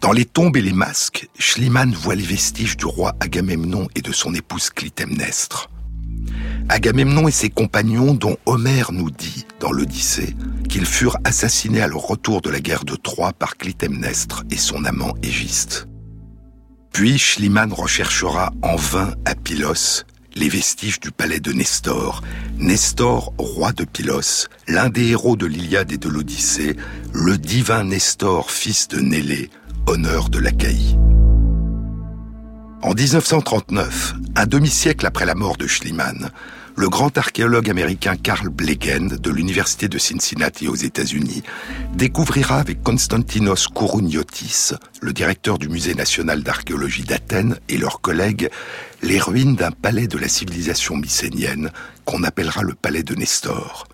Dans 0.00 0.12
les 0.12 0.26
tombes 0.26 0.56
et 0.56 0.62
les 0.62 0.72
masques, 0.72 1.28
Schliemann 1.38 1.92
voit 1.92 2.14
les 2.14 2.24
vestiges 2.24 2.76
du 2.76 2.84
roi 2.84 3.16
Agamemnon 3.20 3.88
et 3.94 4.02
de 4.02 4.12
son 4.12 4.34
épouse 4.34 4.70
Clytemnestre. 4.70 5.70
Agamemnon 6.68 7.28
et 7.28 7.32
ses 7.32 7.50
compagnons 7.50 8.14
dont 8.14 8.36
Homère 8.46 8.92
nous 8.92 9.10
dit 9.10 9.46
dans 9.60 9.72
l'Odyssée 9.72 10.36
qu'ils 10.68 10.86
furent 10.86 11.18
assassinés 11.24 11.82
à 11.82 11.88
leur 11.88 12.02
retour 12.02 12.40
de 12.40 12.50
la 12.50 12.60
guerre 12.60 12.84
de 12.84 12.96
Troie 12.96 13.32
par 13.32 13.56
Clytemnestre 13.56 14.44
et 14.50 14.56
son 14.56 14.84
amant 14.84 15.14
Égiste. 15.22 15.88
Puis 16.92 17.18
Schliemann 17.18 17.72
recherchera 17.72 18.52
en 18.62 18.76
vain 18.76 19.14
à 19.24 19.34
Pylos 19.34 20.04
les 20.36 20.48
vestiges 20.48 21.00
du 21.00 21.10
palais 21.10 21.40
de 21.40 21.52
Nestor. 21.52 22.22
Nestor, 22.58 23.32
roi 23.38 23.72
de 23.72 23.84
Pylos, 23.84 24.48
l'un 24.66 24.88
des 24.88 25.10
héros 25.10 25.36
de 25.36 25.46
l'Iliade 25.46 25.92
et 25.92 25.98
de 25.98 26.08
l'Odyssée, 26.08 26.76
le 27.12 27.38
divin 27.38 27.84
Nestor, 27.84 28.50
fils 28.50 28.88
de 28.88 29.00
Nélée, 29.00 29.50
honneur 29.86 30.28
de 30.28 30.38
l'Achaïe. 30.38 30.98
En 32.84 32.92
1939, 32.92 34.14
un 34.36 34.44
demi-siècle 34.44 35.06
après 35.06 35.24
la 35.24 35.34
mort 35.34 35.56
de 35.56 35.66
Schliemann, 35.66 36.30
le 36.76 36.90
grand 36.90 37.16
archéologue 37.16 37.70
américain 37.70 38.14
Carl 38.14 38.50
Blegen 38.50 39.08
de 39.08 39.30
l'université 39.30 39.88
de 39.88 39.96
Cincinnati 39.96 40.68
aux 40.68 40.74
États-Unis 40.74 41.42
découvrira 41.94 42.58
avec 42.58 42.82
Konstantinos 42.82 43.68
Kourouniotis, 43.68 44.72
le 45.00 45.14
directeur 45.14 45.56
du 45.56 45.70
musée 45.70 45.94
national 45.94 46.42
d'archéologie 46.42 47.04
d'Athènes 47.04 47.56
et 47.70 47.78
leurs 47.78 48.02
collègues, 48.02 48.50
les 49.00 49.18
ruines 49.18 49.56
d'un 49.56 49.70
palais 49.70 50.06
de 50.06 50.18
la 50.18 50.28
civilisation 50.28 50.94
mycénienne 50.98 51.70
qu'on 52.04 52.22
appellera 52.22 52.60
le 52.60 52.74
palais 52.74 53.02
de 53.02 53.14
Nestor. 53.14 53.88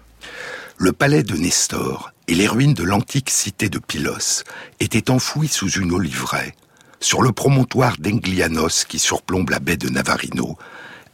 Le 0.79 0.91
palais 0.91 1.23
de 1.23 1.37
Nestor 1.37 2.13
et 2.27 2.35
les 2.35 2.49
ruines 2.49 2.75
de 2.75 2.83
l'antique 2.83 3.31
cité 3.31 3.69
de 3.69 3.79
Pylos 3.79 4.43
étaient 4.81 5.13
enfouis 5.13 5.47
sous 5.47 5.71
une 5.71 5.93
oliveraie, 5.93 6.57
sur 7.01 7.23
le 7.23 7.33
promontoire 7.33 7.97
d'Englianos 7.99 8.85
qui 8.87 8.99
surplombe 8.99 9.51
la 9.51 9.59
baie 9.59 9.79
de 9.79 9.89
Navarino, 9.89 10.57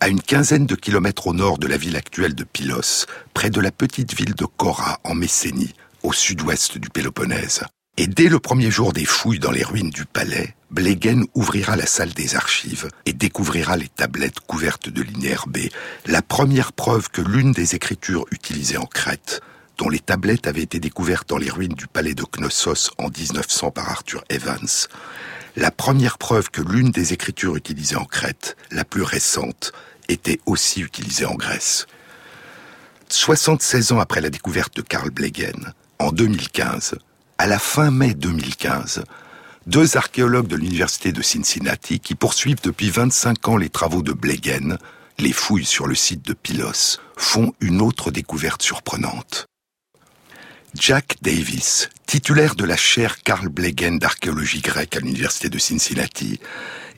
à 0.00 0.08
une 0.08 0.20
quinzaine 0.20 0.66
de 0.66 0.74
kilomètres 0.74 1.28
au 1.28 1.32
nord 1.32 1.58
de 1.58 1.68
la 1.68 1.76
ville 1.76 1.96
actuelle 1.96 2.34
de 2.34 2.44
Pylos, 2.44 3.06
près 3.32 3.50
de 3.50 3.60
la 3.60 3.70
petite 3.70 4.14
ville 4.14 4.34
de 4.34 4.44
Kora 4.44 4.98
en 5.04 5.14
Messénie, 5.14 5.74
au 6.02 6.12
sud-ouest 6.12 6.76
du 6.76 6.90
Péloponnèse. 6.90 7.62
Et 7.96 8.06
dès 8.06 8.28
le 8.28 8.38
premier 8.38 8.70
jour 8.70 8.92
des 8.92 9.06
fouilles 9.06 9.38
dans 9.38 9.52
les 9.52 9.64
ruines 9.64 9.90
du 9.90 10.04
palais, 10.04 10.54
Blegen 10.70 11.24
ouvrira 11.34 11.76
la 11.76 11.86
salle 11.86 12.12
des 12.12 12.34
archives 12.34 12.90
et 13.06 13.14
découvrira 13.14 13.76
les 13.76 13.88
tablettes 13.88 14.40
couvertes 14.40 14.90
de 14.90 15.02
linéaire 15.02 15.46
B, 15.46 15.58
la 16.04 16.20
première 16.20 16.72
preuve 16.72 17.08
que 17.08 17.22
l'une 17.22 17.52
des 17.52 17.74
écritures 17.74 18.26
utilisées 18.32 18.76
en 18.76 18.84
Crète, 18.84 19.40
dont 19.78 19.88
les 19.88 20.00
tablettes 20.00 20.46
avaient 20.46 20.62
été 20.62 20.78
découvertes 20.78 21.28
dans 21.28 21.38
les 21.38 21.50
ruines 21.50 21.74
du 21.74 21.86
palais 21.86 22.14
de 22.14 22.24
Knossos 22.24 22.90
en 22.98 23.08
1900 23.08 23.70
par 23.70 23.88
Arthur 23.88 24.24
Evans, 24.28 24.68
la 25.56 25.70
première 25.70 26.18
preuve 26.18 26.50
que 26.50 26.60
l'une 26.60 26.90
des 26.90 27.14
écritures 27.14 27.56
utilisées 27.56 27.96
en 27.96 28.04
Crète, 28.04 28.56
la 28.70 28.84
plus 28.84 29.02
récente, 29.02 29.72
était 30.08 30.38
aussi 30.46 30.82
utilisée 30.82 31.24
en 31.24 31.34
Grèce. 31.34 31.86
76 33.08 33.92
ans 33.92 33.98
après 33.98 34.20
la 34.20 34.30
découverte 34.30 34.76
de 34.76 34.82
Karl 34.82 35.10
Blegen, 35.10 35.72
en 35.98 36.12
2015, 36.12 36.96
à 37.38 37.46
la 37.46 37.58
fin 37.58 37.90
mai 37.90 38.14
2015, 38.14 39.04
deux 39.66 39.96
archéologues 39.96 40.46
de 40.46 40.56
l'université 40.56 41.12
de 41.12 41.22
Cincinnati, 41.22 42.00
qui 42.00 42.14
poursuivent 42.14 42.62
depuis 42.62 42.90
25 42.90 43.48
ans 43.48 43.56
les 43.56 43.70
travaux 43.70 44.02
de 44.02 44.12
Blegen, 44.12 44.78
les 45.18 45.32
fouilles 45.32 45.64
sur 45.64 45.86
le 45.86 45.94
site 45.94 46.24
de 46.26 46.34
Pylos, 46.34 46.98
font 47.16 47.54
une 47.60 47.80
autre 47.80 48.10
découverte 48.10 48.62
surprenante. 48.62 49.46
Jack 50.78 51.16
Davis, 51.22 51.88
titulaire 52.06 52.54
de 52.54 52.64
la 52.64 52.76
chaire 52.76 53.22
Carl 53.22 53.48
Blegen 53.48 53.98
d'archéologie 53.98 54.60
grecque 54.60 54.96
à 54.96 55.00
l'université 55.00 55.48
de 55.48 55.58
Cincinnati, 55.58 56.38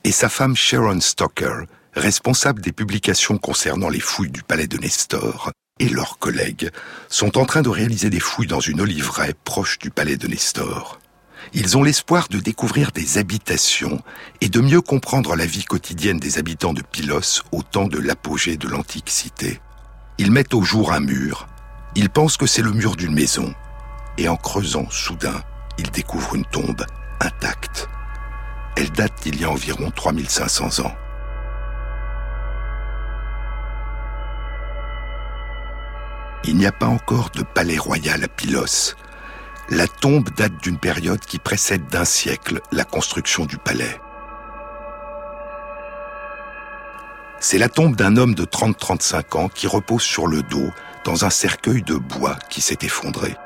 et 0.02 0.11
sa 0.11 0.28
femme 0.28 0.56
Sharon 0.56 1.00
Stoker, 1.00 1.64
responsable 1.94 2.61
des 2.61 2.73
publications 2.73 3.38
concernant 3.38 3.88
les 3.88 4.00
fouilles 4.00 4.30
du 4.30 4.42
palais 4.42 4.66
de 4.66 4.78
Nestor, 4.78 5.52
et 5.78 5.88
leurs 5.88 6.18
collègues, 6.18 6.70
sont 7.08 7.38
en 7.38 7.44
train 7.44 7.62
de 7.62 7.68
réaliser 7.68 8.11
des 8.11 8.18
fouilles 8.18 8.49
dans 8.49 8.61
une 8.61 8.80
oliveraie 8.80 9.35
proche 9.44 9.78
du 9.78 9.90
palais 9.90 10.16
de 10.16 10.26
Nestor. 10.26 10.99
Ils 11.52 11.76
ont 11.76 11.85
l'espoir 11.85 12.28
de 12.28 12.40
découvrir 12.40 12.90
des 12.90 13.16
habitations 13.18 14.02
et 14.40 14.49
de 14.49 14.61
mieux 14.61 14.80
comprendre 14.80 15.37
la 15.37 15.47
vie 15.47 15.64
quotidienne 15.64 16.18
des 16.18 16.38
habitants 16.38 16.75
de 16.75 16.82
Pylos 16.82 17.42
au 17.52 17.62
temps 17.62 17.88
de 17.88 17.99
l'apogée 17.99 18.56
de 18.56 18.66
l'antique 18.66 19.11
cité. 19.11 19.61
Ils 20.18 20.32
mettent 20.32 20.54
au 20.54 20.62
jour 20.62 20.92
un 20.92 21.00
mur. 21.00 21.47
Ils 21.94 22.11
pensent 22.11 22.37
que 22.37 22.47
c'est 22.47 22.62
le 22.62 22.73
mur 22.73 22.97
d'une 22.97 23.14
maison 23.14 23.54
et 24.18 24.28
en 24.28 24.37
creusant 24.37 24.90
soudain, 24.90 25.40
il 25.78 25.90
découvre 25.90 26.34
une 26.34 26.44
tombe 26.44 26.84
intacte. 27.20 27.88
Elle 28.76 28.90
date 28.90 29.22
d'il 29.22 29.40
y 29.40 29.44
a 29.44 29.50
environ 29.50 29.90
3500 29.90 30.84
ans. 30.84 30.94
Il 36.44 36.56
n'y 36.56 36.66
a 36.66 36.72
pas 36.72 36.87
encore 36.87 37.30
de 37.30 37.42
palais 37.42 37.78
royal 37.78 38.22
à 38.25 38.28
Pylos. 38.28 38.94
La 39.70 39.87
tombe 39.87 40.30
date 40.37 40.56
d'une 40.62 40.78
période 40.78 41.20
qui 41.20 41.38
précède 41.38 41.87
d'un 41.88 42.04
siècle 42.04 42.60
la 42.72 42.84
construction 42.84 43.44
du 43.46 43.58
palais. 43.58 44.00
C'est 47.40 47.58
la 47.58 47.68
tombe 47.68 47.94
d'un 47.94 48.16
homme 48.16 48.34
de 48.34 48.44
30-35 48.44 49.37
ans 49.37 49.48
qui 49.48 49.68
repose 49.68 50.02
sur 50.02 50.26
le 50.26 50.42
dos 50.42 50.70
dans 51.04 51.25
un 51.25 51.30
cercueil 51.30 51.82
de 51.82 51.94
bois 51.94 52.37
qui 52.50 52.60
s'est 52.60 52.78
effondré. 52.82 53.37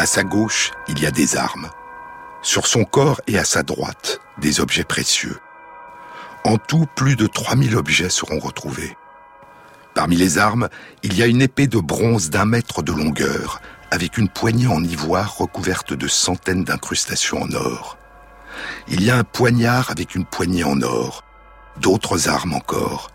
À 0.00 0.06
sa 0.06 0.22
gauche, 0.22 0.70
il 0.88 0.98
y 0.98 1.04
a 1.04 1.10
des 1.10 1.36
armes. 1.36 1.68
Sur 2.40 2.66
son 2.66 2.84
corps 2.86 3.20
et 3.26 3.38
à 3.38 3.44
sa 3.44 3.62
droite, 3.62 4.18
des 4.38 4.60
objets 4.60 4.82
précieux. 4.82 5.38
En 6.42 6.56
tout, 6.56 6.86
plus 6.96 7.16
de 7.16 7.26
3000 7.26 7.76
objets 7.76 8.08
seront 8.08 8.38
retrouvés. 8.38 8.96
Parmi 9.94 10.16
les 10.16 10.38
armes, 10.38 10.70
il 11.02 11.18
y 11.18 11.22
a 11.22 11.26
une 11.26 11.42
épée 11.42 11.66
de 11.66 11.76
bronze 11.76 12.30
d'un 12.30 12.46
mètre 12.46 12.80
de 12.80 12.92
longueur, 12.92 13.60
avec 13.90 14.16
une 14.16 14.30
poignée 14.30 14.68
en 14.68 14.82
ivoire 14.82 15.36
recouverte 15.36 15.92
de 15.92 16.08
centaines 16.08 16.64
d'incrustations 16.64 17.42
en 17.42 17.52
or. 17.52 17.98
Il 18.88 19.02
y 19.02 19.10
a 19.10 19.18
un 19.18 19.24
poignard 19.24 19.90
avec 19.90 20.14
une 20.14 20.24
poignée 20.24 20.64
en 20.64 20.80
or, 20.80 21.24
d'autres 21.76 22.30
armes 22.30 22.54
encore, 22.54 23.10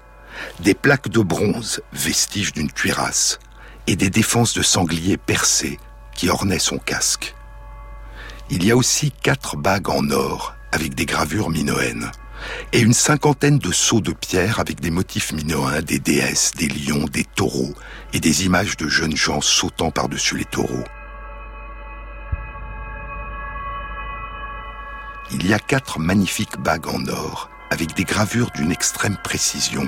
des 0.59 0.75
plaques 0.75 1.09
de 1.09 1.21
bronze, 1.21 1.81
vestiges 1.93 2.53
d'une 2.53 2.71
cuirasse, 2.71 3.39
et 3.87 3.95
des 3.95 4.11
défenses 4.11 4.53
de 4.53 4.61
sangliers 4.61 5.17
percées 5.17 5.79
qui 6.15 6.29
ornait 6.29 6.59
son 6.59 6.77
casque. 6.77 7.35
Il 8.49 8.65
y 8.65 8.71
a 8.71 8.77
aussi 8.77 9.11
quatre 9.11 9.57
bagues 9.57 9.89
en 9.89 10.09
or 10.09 10.55
avec 10.71 10.95
des 10.95 11.05
gravures 11.05 11.49
minoennes 11.49 12.11
et 12.73 12.79
une 12.79 12.93
cinquantaine 12.93 13.57
de 13.57 13.71
seaux 13.71 14.01
de 14.01 14.11
pierre 14.11 14.59
avec 14.59 14.79
des 14.79 14.91
motifs 14.91 15.31
minoens, 15.31 15.81
des 15.81 15.99
déesses, 15.99 16.53
des 16.55 16.67
lions, 16.67 17.05
des 17.05 17.23
taureaux 17.23 17.73
et 18.13 18.19
des 18.19 18.45
images 18.45 18.77
de 18.77 18.87
jeunes 18.87 19.15
gens 19.15 19.41
sautant 19.41 19.91
par-dessus 19.91 20.37
les 20.37 20.45
taureaux. 20.45 20.83
Il 25.31 25.47
y 25.47 25.53
a 25.53 25.59
quatre 25.59 25.99
magnifiques 25.99 26.57
bagues 26.59 26.87
en 26.87 27.05
or 27.07 27.49
avec 27.71 27.95
des 27.95 28.03
gravures 28.03 28.51
d'une 28.51 28.71
extrême 28.71 29.17
précision, 29.23 29.87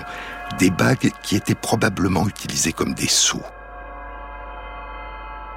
des 0.57 0.71
bagues 0.71 1.11
qui 1.21 1.35
étaient 1.35 1.55
probablement 1.55 2.27
utilisées 2.27 2.73
comme 2.73 2.95
des 2.95 3.07
sceaux. 3.07 3.43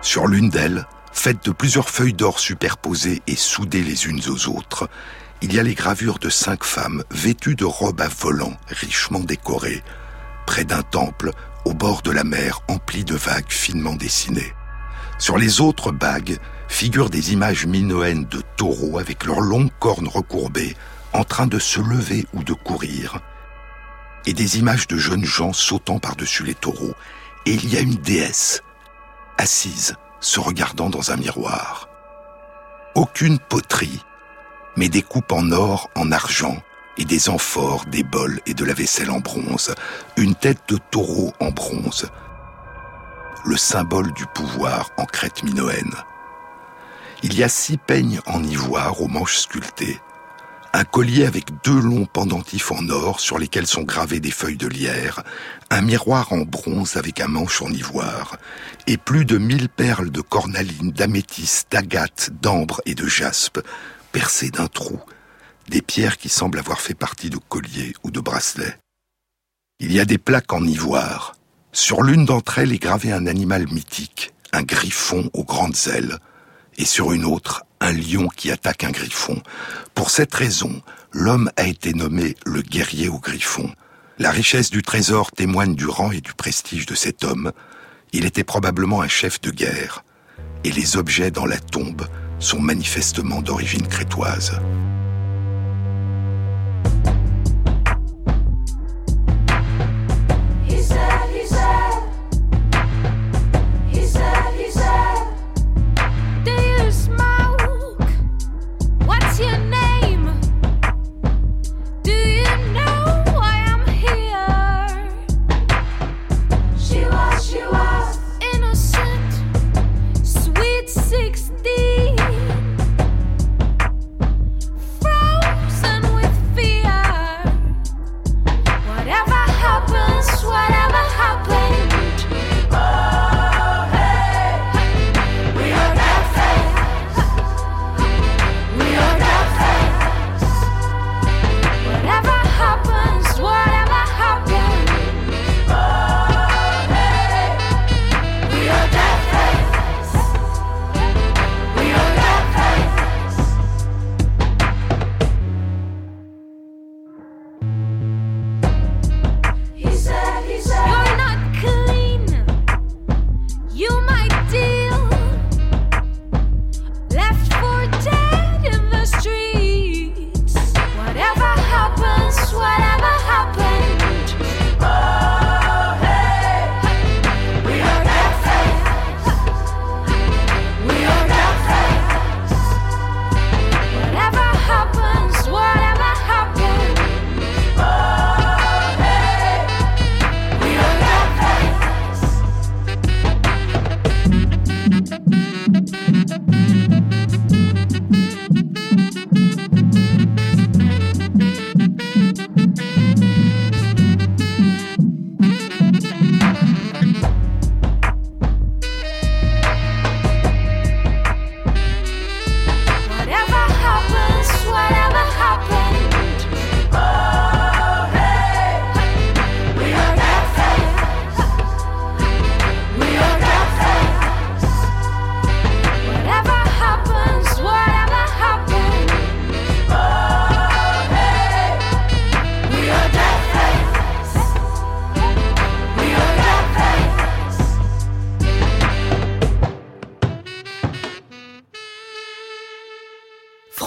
Sur 0.02 0.26
l'une 0.26 0.48
d'elles, 0.48 0.86
faite 1.12 1.44
de 1.44 1.52
plusieurs 1.52 1.90
feuilles 1.90 2.14
d'or 2.14 2.40
superposées 2.40 3.20
et 3.26 3.36
soudées 3.36 3.82
les 3.82 4.06
unes 4.06 4.22
aux 4.28 4.48
autres, 4.48 4.88
il 5.42 5.54
y 5.54 5.58
a 5.58 5.62
les 5.62 5.74
gravures 5.74 6.18
de 6.18 6.30
cinq 6.30 6.64
femmes 6.64 7.04
vêtues 7.10 7.54
de 7.54 7.64
robes 7.66 8.00
à 8.00 8.08
volants 8.08 8.56
richement 8.68 9.20
décorées, 9.20 9.82
près 10.46 10.64
d'un 10.64 10.82
temple 10.82 11.32
au 11.66 11.74
bord 11.74 12.00
de 12.00 12.10
la 12.10 12.24
mer 12.24 12.60
empli 12.68 13.04
de 13.04 13.14
vagues 13.14 13.50
finement 13.50 13.94
dessinées. 13.94 14.54
Sur 15.18 15.36
les 15.36 15.60
autres 15.60 15.92
bagues 15.92 16.38
figurent 16.68 17.10
des 17.10 17.34
images 17.34 17.66
minoennes 17.66 18.24
de 18.24 18.42
taureaux 18.56 18.98
avec 18.98 19.26
leurs 19.26 19.40
longues 19.40 19.72
cornes 19.80 20.08
recourbées, 20.08 20.76
en 21.12 21.24
train 21.24 21.46
de 21.46 21.58
se 21.58 21.80
lever 21.80 22.26
ou 22.32 22.42
de 22.42 22.54
courir, 22.54 23.20
et 24.24 24.32
des 24.32 24.58
images 24.58 24.86
de 24.86 24.96
jeunes 24.96 25.24
gens 25.24 25.52
sautant 25.52 25.98
par-dessus 25.98 26.44
les 26.44 26.54
taureaux. 26.54 26.94
Et 27.46 27.52
il 27.54 27.72
y 27.72 27.76
a 27.76 27.80
une 27.80 27.96
déesse, 27.96 28.62
assise, 29.40 29.96
se 30.20 30.38
regardant 30.38 30.90
dans 30.90 31.10
un 31.10 31.16
miroir. 31.16 31.88
Aucune 32.94 33.38
poterie, 33.38 34.04
mais 34.76 34.88
des 34.88 35.02
coupes 35.02 35.32
en 35.32 35.50
or, 35.50 35.90
en 35.96 36.12
argent, 36.12 36.56
et 36.98 37.04
des 37.04 37.30
amphores, 37.30 37.86
des 37.86 38.02
bols 38.02 38.40
et 38.46 38.52
de 38.52 38.64
la 38.64 38.74
vaisselle 38.74 39.10
en 39.10 39.20
bronze, 39.20 39.74
une 40.16 40.34
tête 40.34 40.60
de 40.68 40.78
taureau 40.90 41.32
en 41.40 41.50
bronze, 41.50 42.10
le 43.46 43.56
symbole 43.56 44.12
du 44.12 44.26
pouvoir 44.26 44.90
en 44.98 45.06
crête 45.06 45.42
minoenne. 45.42 45.94
Il 47.22 47.38
y 47.38 47.42
a 47.42 47.48
six 47.48 47.78
peignes 47.78 48.20
en 48.26 48.42
ivoire 48.42 49.00
aux 49.00 49.08
manches 49.08 49.38
sculptées, 49.38 50.00
un 50.72 50.84
collier 50.84 51.26
avec 51.26 51.46
deux 51.64 51.80
longs 51.80 52.06
pendentifs 52.06 52.70
en 52.70 52.88
or 52.88 53.20
sur 53.20 53.38
lesquels 53.38 53.66
sont 53.66 53.82
gravées 53.82 54.20
des 54.20 54.30
feuilles 54.30 54.56
de 54.56 54.68
lierre, 54.68 55.22
un 55.70 55.80
miroir 55.80 56.32
en 56.32 56.42
bronze 56.42 56.96
avec 56.96 57.20
un 57.20 57.26
manche 57.26 57.60
en 57.62 57.70
ivoire, 57.70 58.36
et 58.86 58.96
plus 58.96 59.24
de 59.24 59.36
mille 59.38 59.68
perles 59.68 60.10
de 60.10 60.20
cornaline, 60.20 60.92
d'améthyste, 60.92 61.72
d'agate, 61.72 62.30
d'ambre 62.40 62.80
et 62.86 62.94
de 62.94 63.06
jaspe, 63.06 63.60
percées 64.12 64.50
d'un 64.50 64.68
trou, 64.68 65.00
des 65.68 65.82
pierres 65.82 66.18
qui 66.18 66.28
semblent 66.28 66.58
avoir 66.58 66.80
fait 66.80 66.94
partie 66.94 67.30
de 67.30 67.38
colliers 67.38 67.94
ou 68.04 68.10
de 68.10 68.20
bracelets. 68.20 68.78
Il 69.80 69.92
y 69.92 70.00
a 70.00 70.04
des 70.04 70.18
plaques 70.18 70.52
en 70.52 70.64
ivoire. 70.64 71.34
Sur 71.72 72.02
l'une 72.02 72.24
d'entre 72.24 72.58
elles 72.58 72.72
est 72.72 72.82
gravé 72.82 73.12
un 73.12 73.26
animal 73.26 73.66
mythique, 73.72 74.32
un 74.52 74.62
griffon 74.62 75.30
aux 75.32 75.44
grandes 75.44 75.76
ailes, 75.92 76.18
et 76.76 76.84
sur 76.84 77.12
une 77.12 77.24
autre, 77.24 77.64
un 77.80 77.92
lion 77.92 78.28
qui 78.28 78.50
attaque 78.50 78.84
un 78.84 78.90
griffon. 78.90 79.42
Pour 79.94 80.10
cette 80.10 80.34
raison, 80.34 80.82
l'homme 81.12 81.50
a 81.56 81.66
été 81.66 81.92
nommé 81.92 82.36
le 82.44 82.62
guerrier 82.62 83.08
au 83.08 83.18
griffon. 83.18 83.70
La 84.18 84.30
richesse 84.30 84.70
du 84.70 84.82
trésor 84.82 85.32
témoigne 85.32 85.74
du 85.74 85.86
rang 85.86 86.12
et 86.12 86.20
du 86.20 86.34
prestige 86.34 86.86
de 86.86 86.94
cet 86.94 87.24
homme. 87.24 87.52
Il 88.12 88.26
était 88.26 88.44
probablement 88.44 89.00
un 89.00 89.08
chef 89.08 89.40
de 89.40 89.50
guerre. 89.50 90.04
Et 90.62 90.70
les 90.70 90.96
objets 90.96 91.30
dans 91.30 91.46
la 91.46 91.58
tombe 91.58 92.06
sont 92.38 92.60
manifestement 92.60 93.40
d'origine 93.40 93.86
crétoise. 93.86 94.60
天。 109.40 109.69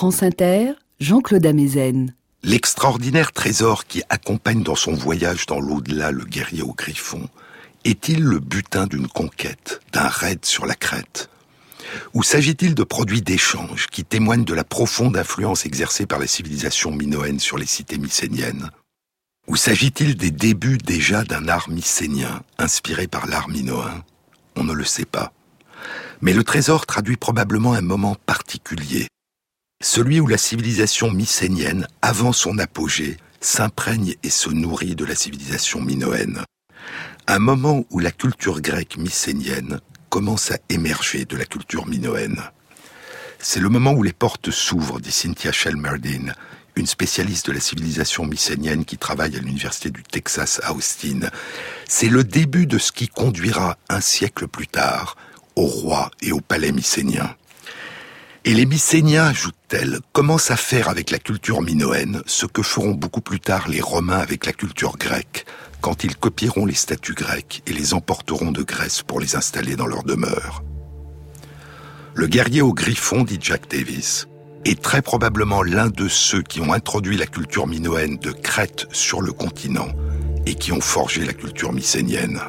France 0.04 0.22
Inter, 0.22 0.74
Jean-Claude 1.00 1.46
Amezen. 1.46 2.14
L'extraordinaire 2.44 3.32
trésor 3.32 3.86
qui 3.86 4.04
accompagne 4.10 4.62
dans 4.62 4.76
son 4.76 4.92
voyage 4.92 5.46
dans 5.46 5.62
l'au-delà 5.62 6.12
le 6.12 6.26
guerrier 6.26 6.62
au 6.62 6.74
griffon 6.74 7.30
est-il 7.86 8.22
le 8.22 8.40
butin 8.40 8.86
d'une 8.86 9.08
conquête, 9.08 9.80
d'un 9.94 10.10
raid 10.10 10.44
sur 10.44 10.66
la 10.66 10.76
crête? 10.76 11.30
Ou 12.14 12.22
s'agit-il 12.22 12.76
de 12.76 12.84
produits 12.84 13.22
d'échange 13.22 13.88
qui 13.88 14.04
témoignent 14.04 14.44
de 14.44 14.54
la 14.54 14.66
profonde 14.66 15.16
influence 15.16 15.66
exercée 15.66 16.06
par 16.06 16.20
la 16.20 16.28
civilisation 16.28 16.92
minoenne 16.92 17.40
sur 17.40 17.58
les 17.58 17.66
cités 17.66 17.98
mycéniennes? 17.98 18.72
Ou 19.48 19.56
s'agit-il 19.56 20.18
des 20.18 20.32
débuts 20.32 20.80
déjà 20.80 21.24
d'un 21.24 21.48
art 21.48 21.70
mycénien 21.70 22.44
inspiré 22.58 23.08
par 23.08 23.26
l'art 23.26 23.48
minoen? 23.48 24.04
On 24.58 24.66
ne 24.66 24.74
le 24.74 24.84
sait 24.84 25.06
pas. 25.06 25.32
Mais 26.20 26.34
le 26.34 26.44
trésor 26.44 26.86
traduit 26.86 27.16
probablement 27.16 27.72
un 27.72 27.80
moment 27.80 28.18
particulier 28.26 29.08
celui 29.84 30.22
où 30.22 30.28
la 30.28 30.38
civilisation 30.38 31.12
mycénienne, 31.12 31.88
avant 32.02 32.32
son 32.32 32.58
apogée, 32.58 33.18
s'imprègne 33.42 34.16
et 34.24 34.30
se 34.30 34.50
nourrit 34.50 34.96
de 34.96 35.04
la 35.04 35.14
civilisation 35.14 35.82
minoenne. 35.82 36.44
Un 37.28 37.40
moment 37.40 37.84
où 37.90 38.00
la 38.00 38.12
culture 38.12 38.62
grecque 38.62 38.98
mycénienne 38.98 39.82
commence 40.10 40.52
à 40.52 40.58
émerger 40.70 41.26
de 41.26 41.36
la 41.36 41.44
culture 41.44 41.86
minoenne. 41.86 42.42
C'est 43.40 43.60
le 43.60 43.68
moment 43.68 43.92
où 43.92 44.04
les 44.04 44.14
portes 44.14 44.52
s'ouvrent, 44.52 45.02
dit 45.02 45.12
Cynthia 45.12 45.52
Shelmerdine, 45.52 46.34
une 46.78 46.88
spécialiste 46.88 47.48
de 47.48 47.52
la 47.52 47.60
civilisation 47.60 48.26
mycénienne 48.26 48.86
qui 48.86 48.98
travaille 48.98 49.36
à 49.36 49.40
l'université 49.40 49.90
du 49.90 50.02
Texas 50.02 50.62
à 50.64 50.74
Austin. 50.74 51.30
C'est 51.90 52.08
le 52.08 52.24
début 52.24 52.68
de 52.68 52.78
ce 52.78 52.94
qui 52.94 53.10
conduira 53.10 53.78
un 53.90 54.00
siècle 54.00 54.48
plus 54.48 54.68
tard 54.68 55.18
au 55.58 55.66
roi 55.66 56.10
et 56.22 56.32
au 56.32 56.40
palais 56.40 56.72
mycénien. 56.72 57.36
Et 58.46 58.54
les 58.54 58.66
Mycéniens, 58.66 59.28
ajoute-t-elle, 59.28 60.00
commencent 60.12 60.52
à 60.52 60.58
faire 60.58 60.90
avec 60.90 61.12
la 61.12 61.18
culture 61.18 61.62
minoenne 61.62 62.22
ce 62.26 62.46
que 62.46 62.62
feront 62.62 62.92
beaucoup 62.92 63.22
plus 63.22 63.40
tard 63.40 63.70
les 63.70 63.80
Romains 63.80 64.18
avec 64.18 64.46
la 64.46 64.52
culture 64.52 64.98
grecque, 64.98 65.46
quand 65.80 66.04
ils 66.04 66.18
copieront 66.18 66.66
les 66.66 66.74
statues 66.74 67.14
grecques 67.14 67.64
et 67.68 67.72
les 67.72 67.94
emporteront 67.94 68.52
de 68.52 68.62
Grèce 68.62 69.02
pour 69.02 69.22
les 69.22 69.38
installer 69.38 69.78
dans 69.78 69.88
leur 69.88 70.04
demeure. 70.04 70.62
Le 72.16 72.28
guerrier 72.28 72.62
au 72.62 72.74
griffon, 72.74 73.24
dit 73.24 73.40
Jack 73.42 73.70
Davis, 73.70 74.28
est 74.66 74.82
très 74.82 75.02
probablement 75.02 75.64
l'un 75.64 75.88
de 75.88 76.10
ceux 76.10 76.42
qui 76.42 76.60
ont 76.60 76.74
introduit 76.74 77.16
la 77.16 77.28
culture 77.28 77.66
minoenne 77.66 78.18
de 78.18 78.32
Crète 78.32 78.88
sur 78.92 79.22
le 79.22 79.32
continent 79.32 79.88
et 80.46 80.56
qui 80.56 80.74
ont 80.74 80.82
forgé 80.82 81.24
la 81.24 81.34
culture 81.34 81.72
mycénienne. 81.72 82.42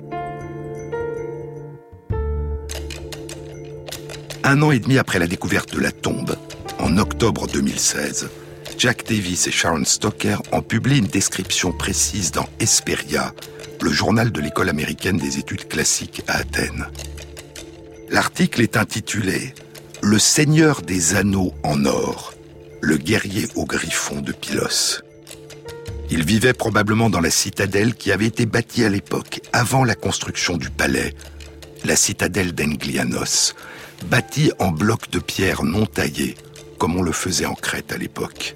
Un 4.46 4.60
an 4.60 4.72
et 4.72 4.78
demi 4.78 4.98
après 4.98 5.18
la 5.18 5.26
découverte 5.26 5.74
de 5.74 5.80
la 5.80 5.90
tombe, 5.90 6.36
en 6.78 6.98
octobre 6.98 7.46
2016, 7.46 8.28
Jack 8.76 9.06
Davis 9.08 9.46
et 9.46 9.50
Sharon 9.50 9.86
Stoker 9.86 10.42
en 10.52 10.60
publient 10.60 10.98
une 10.98 11.06
description 11.06 11.72
précise 11.72 12.30
dans 12.30 12.46
Esperia, 12.60 13.32
le 13.80 13.90
journal 13.90 14.30
de 14.30 14.42
l'école 14.42 14.68
américaine 14.68 15.16
des 15.16 15.38
études 15.38 15.66
classiques 15.66 16.22
à 16.28 16.36
Athènes. 16.36 16.88
L'article 18.10 18.60
est 18.60 18.76
intitulé 18.76 19.54
Le 20.02 20.18
Seigneur 20.18 20.82
des 20.82 21.14
Anneaux 21.14 21.54
en 21.62 21.86
or, 21.86 22.34
le 22.82 22.98
guerrier 22.98 23.48
au 23.54 23.64
griffon 23.64 24.20
de 24.20 24.32
Pylos. 24.32 25.00
Il 26.10 26.22
vivait 26.22 26.52
probablement 26.52 27.08
dans 27.08 27.22
la 27.22 27.30
citadelle 27.30 27.94
qui 27.94 28.12
avait 28.12 28.26
été 28.26 28.44
bâtie 28.44 28.84
à 28.84 28.90
l'époque, 28.90 29.40
avant 29.54 29.84
la 29.84 29.94
construction 29.94 30.58
du 30.58 30.68
palais, 30.68 31.14
la 31.86 31.96
citadelle 31.96 32.54
d'Englianos, 32.54 33.54
bâti 34.06 34.50
en 34.58 34.70
blocs 34.70 35.10
de 35.10 35.18
pierre 35.18 35.64
non 35.64 35.86
taillés, 35.86 36.36
comme 36.78 36.96
on 36.96 37.02
le 37.02 37.12
faisait 37.12 37.46
en 37.46 37.54
Crète 37.54 37.92
à 37.92 37.96
l'époque. 37.96 38.54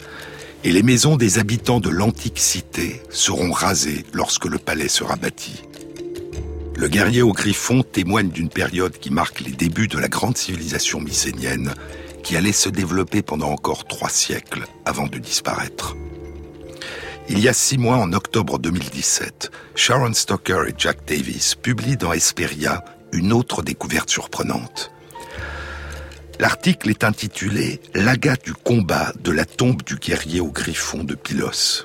Et 0.65 0.73
les 0.73 0.83
maisons 0.83 1.17
des 1.17 1.39
habitants 1.39 1.81
de 1.81 1.89
l'antique 1.89 2.39
cité 2.39 3.01
seront 3.11 3.53
rasées 3.53 4.05
lorsque 4.13 4.47
le 4.47 4.59
palais 4.59 4.89
sera 4.89 5.17
bâti. 5.17 5.63
Le 6.77 6.89
guerrier 6.89 7.23
au 7.23 7.33
griffon 7.33 7.83
témoigne 7.83 8.31
d'une 8.31 8.49
période 8.49 8.99
qui 8.99 9.11
marque 9.11 9.41
les 9.41 9.53
débuts 9.53 9.89
de 9.89 9.99
la 9.99 10.09
grande 10.09 10.37
civilisation 10.37 11.01
mycénienne 11.01 11.75
qui 12.23 12.37
allait 12.37 12.53
se 12.53 12.69
développer 12.69 13.23
pendant 13.23 13.51
encore 13.51 13.87
trois 13.87 14.11
siècles 14.11 14.65
avant 14.85 15.07
de 15.07 15.19
disparaître. 15.19 15.97
Il 17.31 17.41
y 17.41 17.49
a 17.49 17.53
six 17.53 17.79
mois, 17.79 17.97
en 17.97 18.13
octobre 18.13 18.59
2017, 18.59 19.51
Sharon 19.75 20.15
Stoker 20.15 20.69
et 20.69 20.75
Jack 20.79 21.05
Davis 21.07 21.55
publient 21.55 21.97
dans 21.97 22.13
Esperia 22.13 22.85
une 23.13 23.33
autre 23.33 23.63
découverte 23.63 24.09
surprenante. 24.09 24.91
L'article 26.41 26.91
est 26.91 27.03
intitulé 27.03 27.81
L'agate 27.95 28.45
du 28.45 28.53
combat 28.53 29.13
de 29.25 29.33
la 29.33 29.45
tombe 29.45 29.83
du 29.83 29.97
guerrier 29.97 30.41
au 30.41 30.53
griffon 30.53 31.03
de 31.03 31.17
Pylos. 31.17 31.85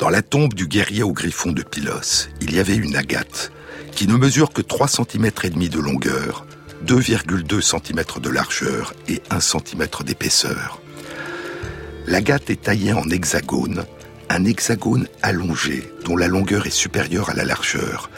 Dans 0.00 0.10
la 0.10 0.22
tombe 0.22 0.54
du 0.54 0.66
guerrier 0.66 1.04
au 1.04 1.12
griffon 1.12 1.52
de 1.52 1.62
Pylos, 1.62 2.28
il 2.40 2.52
y 2.52 2.58
avait 2.58 2.74
une 2.74 2.96
agate 2.96 3.52
qui 3.92 4.08
ne 4.08 4.16
mesure 4.16 4.52
que 4.52 4.60
3 4.60 4.88
cm 4.88 5.30
de 5.70 5.78
longueur, 5.78 6.46
2,2 6.84 7.60
cm 7.60 8.04
de 8.20 8.28
largeur 8.28 8.92
et 9.08 9.22
1 9.30 9.38
cm 9.38 9.86
d'épaisseur. 10.04 10.80
L'agate 12.08 12.50
est 12.50 12.62
taillée 12.62 12.92
en 12.92 13.08
hexagone, 13.08 13.84
un 14.30 14.44
hexagone 14.44 15.06
allongé 15.22 15.92
dont 16.04 16.16
la 16.16 16.26
longueur 16.26 16.66
est 16.66 16.70
supérieure 16.70 17.30
à 17.30 17.34
la 17.34 17.44
largeur. 17.44 18.10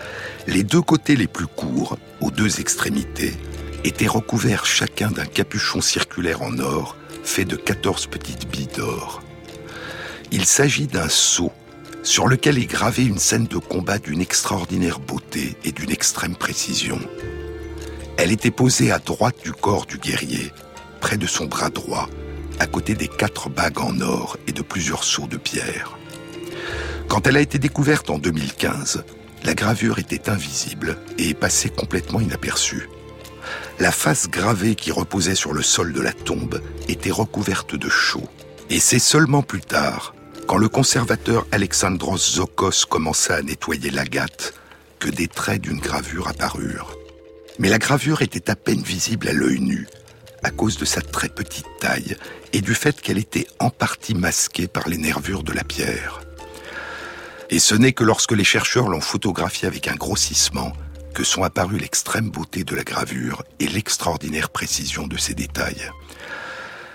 Les 0.47 0.63
deux 0.63 0.83
côtés 0.83 1.15
les 1.15 1.27
plus 1.27 1.47
courts, 1.47 1.99
aux 2.23 2.31
deux 2.31 2.59
extrémités, 2.59 3.35
étaient 3.85 4.07
recouverts 4.07 4.67
chacun 4.67 5.11
d'un 5.11 5.27
capuchon 5.27 5.81
circulaire 5.81 6.43
en 6.43 6.59
or 6.59 6.97
fait 7.23 7.45
de 7.45 7.57
14 7.57 8.07
petites 8.07 8.49
billes 8.49 8.69
d'or. 8.77 9.23
Il 10.31 10.45
s'agit 10.45 10.87
d'un 10.87 11.09
sceau 11.09 11.53
sur 12.03 12.27
lequel 12.27 12.59
est 12.59 12.67
gravée 12.67 13.05
une 13.05 13.19
scène 13.19 13.47
de 13.47 13.59
combat 13.59 13.99
d'une 13.99 14.21
extraordinaire 14.21 14.99
beauté 14.99 15.57
et 15.65 15.73
d'une 15.73 15.91
extrême 15.91 16.37
précision. 16.37 16.99
Elle 18.17 18.33
était 18.33 18.51
posée 18.51 18.91
à 18.91 18.99
droite 18.99 19.37
du 19.43 19.53
corps 19.53 19.87
du 19.87 19.99
guerrier, 19.99 20.53
près 21.01 21.17
de 21.17 21.27
son 21.27 21.47
bras 21.47 21.71
droit, 21.71 22.09
à 22.59 22.67
côté 22.67 22.95
des 22.95 23.09
quatre 23.09 23.49
bagues 23.49 23.81
en 23.81 24.01
or 24.01 24.37
et 24.47 24.53
de 24.53 24.63
plusieurs 24.63 25.05
sceaux 25.05 25.27
de 25.27 25.37
pierre. 25.37 25.97
Quand 27.09 27.27
elle 27.27 27.37
a 27.37 27.41
été 27.41 27.59
découverte 27.59 28.11
en 28.11 28.19
2015, 28.19 29.05
la 29.45 29.55
gravure 29.55 29.99
était 29.99 30.29
invisible 30.29 30.99
et 31.17 31.31
est 31.31 31.35
passée 31.35 31.71
complètement 31.71 32.21
inaperçue. 32.21 32.89
La 33.81 33.93
face 33.93 34.29
gravée 34.29 34.75
qui 34.75 34.91
reposait 34.91 35.37
sur 35.37 35.53
le 35.53 35.63
sol 35.63 35.93
de 35.93 36.01
la 36.01 36.13
tombe 36.13 36.61
était 36.89 37.13
recouverte 37.13 37.77
de 37.77 37.89
chaux. 37.89 38.29
Et 38.71 38.81
c'est 38.81 38.99
seulement 38.99 39.43
plus 39.43 39.61
tard, 39.61 40.17
quand 40.49 40.57
le 40.57 40.69
conservateur 40.69 41.47
Alexandros 41.53 42.35
Zokos 42.35 42.87
commença 42.89 43.37
à 43.37 43.43
nettoyer 43.43 43.91
l'agate, 43.91 44.55
que 44.99 45.09
des 45.09 45.29
traits 45.29 45.63
d'une 45.63 45.79
gravure 45.79 46.27
apparurent. 46.27 46.97
Mais 47.61 47.69
la 47.69 47.79
gravure 47.79 48.23
était 48.23 48.51
à 48.51 48.57
peine 48.57 48.83
visible 48.83 49.29
à 49.29 49.33
l'œil 49.33 49.61
nu, 49.61 49.87
à 50.43 50.51
cause 50.51 50.77
de 50.77 50.85
sa 50.85 51.01
très 51.01 51.29
petite 51.29 51.67
taille 51.79 52.17
et 52.53 52.61
du 52.61 52.75
fait 52.75 53.01
qu'elle 53.01 53.19
était 53.19 53.47
en 53.61 53.71
partie 53.71 54.15
masquée 54.15 54.67
par 54.67 54.89
les 54.89 54.99
nervures 54.99 55.45
de 55.45 55.53
la 55.53 55.63
pierre. 55.63 56.21
Et 57.51 57.61
ce 57.61 57.77
n'est 57.77 57.93
que 57.93 58.05
lorsque 58.05 58.33
les 58.33 58.45
chercheurs 58.45 58.89
l'ont 58.89 59.01
photographiée 59.01 59.69
avec 59.69 59.87
un 59.87 59.95
grossissement 59.95 60.73
que 61.19 61.25
sont 61.25 61.43
apparues 61.43 61.79
l'extrême 61.79 62.31
beauté 62.31 62.63
de 62.63 62.77
la 62.77 62.85
gravure 62.85 63.43
et 63.59 63.67
l'extraordinaire 63.67 64.51
précision 64.51 65.09
de 65.09 65.17
ses 65.17 65.35
détails. 65.35 65.91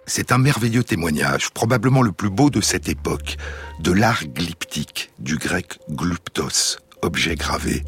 C'est 0.06 0.32
un 0.32 0.38
merveilleux 0.38 0.86
témoignage, 0.86 1.50
probablement 1.50 2.02
le 2.02 2.14
plus 2.14 2.30
beau 2.30 2.50
de 2.50 2.62
cette 2.62 2.88
époque, 2.88 3.36
de 3.82 3.92
l'art 3.92 4.24
glyptique, 4.24 5.12
du 5.20 5.36
grec 5.36 5.78
glyptos, 5.90 6.78
objet 7.02 7.36
gravé. 7.36 7.84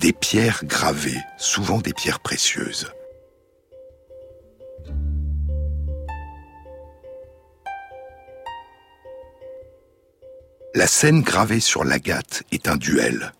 Des 0.00 0.14
pierres 0.14 0.64
gravées, 0.64 1.20
souvent 1.36 1.80
des 1.80 1.92
pierres 1.92 2.20
précieuses. 2.20 2.90
La 10.74 10.86
scène 10.86 11.20
gravée 11.20 11.60
sur 11.60 11.84
l'agate 11.84 12.42
est 12.52 12.68
un 12.68 12.76
duel. 12.76 13.34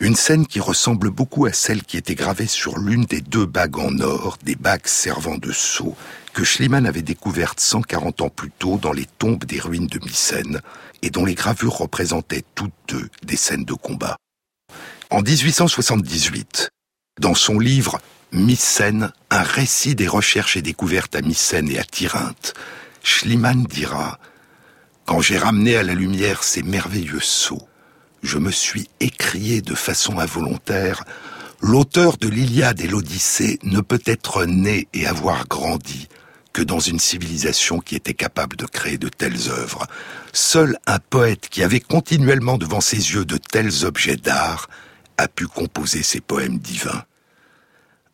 Une 0.00 0.16
scène 0.16 0.46
qui 0.46 0.60
ressemble 0.60 1.10
beaucoup 1.10 1.46
à 1.46 1.52
celle 1.52 1.82
qui 1.82 1.96
était 1.96 2.14
gravée 2.14 2.46
sur 2.46 2.78
l'une 2.78 3.04
des 3.04 3.20
deux 3.20 3.46
bagues 3.46 3.78
en 3.78 3.98
or, 4.00 4.38
des 4.42 4.56
bagues 4.56 4.86
servant 4.86 5.38
de 5.38 5.52
sceau, 5.52 5.96
que 6.32 6.44
Schliemann 6.44 6.86
avait 6.86 7.02
découvertes 7.02 7.60
140 7.60 8.22
ans 8.22 8.28
plus 8.28 8.50
tôt 8.50 8.78
dans 8.78 8.92
les 8.92 9.06
tombes 9.06 9.44
des 9.44 9.60
ruines 9.60 9.86
de 9.86 9.98
Mycène, 9.98 10.60
et 11.02 11.10
dont 11.10 11.24
les 11.24 11.34
gravures 11.34 11.76
représentaient 11.76 12.44
toutes 12.54 12.72
deux 12.88 13.08
des 13.22 13.36
scènes 13.36 13.64
de 13.64 13.74
combat. 13.74 14.16
En 15.10 15.20
1878, 15.20 16.70
dans 17.20 17.34
son 17.34 17.58
livre 17.58 18.00
Mycène, 18.32 19.12
un 19.30 19.42
récit 19.42 19.94
des 19.94 20.08
recherches 20.08 20.56
et 20.56 20.62
découvertes 20.62 21.14
à 21.14 21.20
Mycène 21.20 21.70
et 21.70 21.78
à 21.78 21.84
Tyrinthe, 21.84 22.54
Schliemann 23.02 23.64
dira 23.64 24.18
Quand 25.04 25.20
j'ai 25.20 25.36
ramené 25.36 25.76
à 25.76 25.82
la 25.82 25.92
lumière 25.92 26.42
ces 26.42 26.62
merveilleux 26.62 27.20
sceaux, 27.20 27.68
je 28.22 28.38
me 28.38 28.50
suis 28.50 28.88
écrié 29.00 29.60
de 29.62 29.74
façon 29.74 30.18
involontaire 30.18 31.04
L'auteur 31.64 32.16
de 32.16 32.26
l'Iliade 32.26 32.80
et 32.80 32.88
l'Odyssée 32.88 33.60
ne 33.62 33.80
peut 33.80 34.02
être 34.04 34.46
né 34.46 34.88
et 34.92 35.06
avoir 35.06 35.46
grandi 35.46 36.08
que 36.52 36.60
dans 36.60 36.80
une 36.80 36.98
civilisation 36.98 37.78
qui 37.78 37.94
était 37.94 38.14
capable 38.14 38.56
de 38.56 38.66
créer 38.66 38.98
de 38.98 39.08
telles 39.08 39.48
œuvres. 39.48 39.86
Seul 40.32 40.76
un 40.88 40.98
poète 40.98 41.48
qui 41.48 41.62
avait 41.62 41.78
continuellement 41.78 42.58
devant 42.58 42.80
ses 42.80 42.96
yeux 42.96 43.24
de 43.24 43.36
tels 43.36 43.84
objets 43.84 44.16
d'art 44.16 44.68
a 45.18 45.28
pu 45.28 45.46
composer 45.46 46.02
ces 46.02 46.20
poèmes 46.20 46.58
divins. 46.58 47.04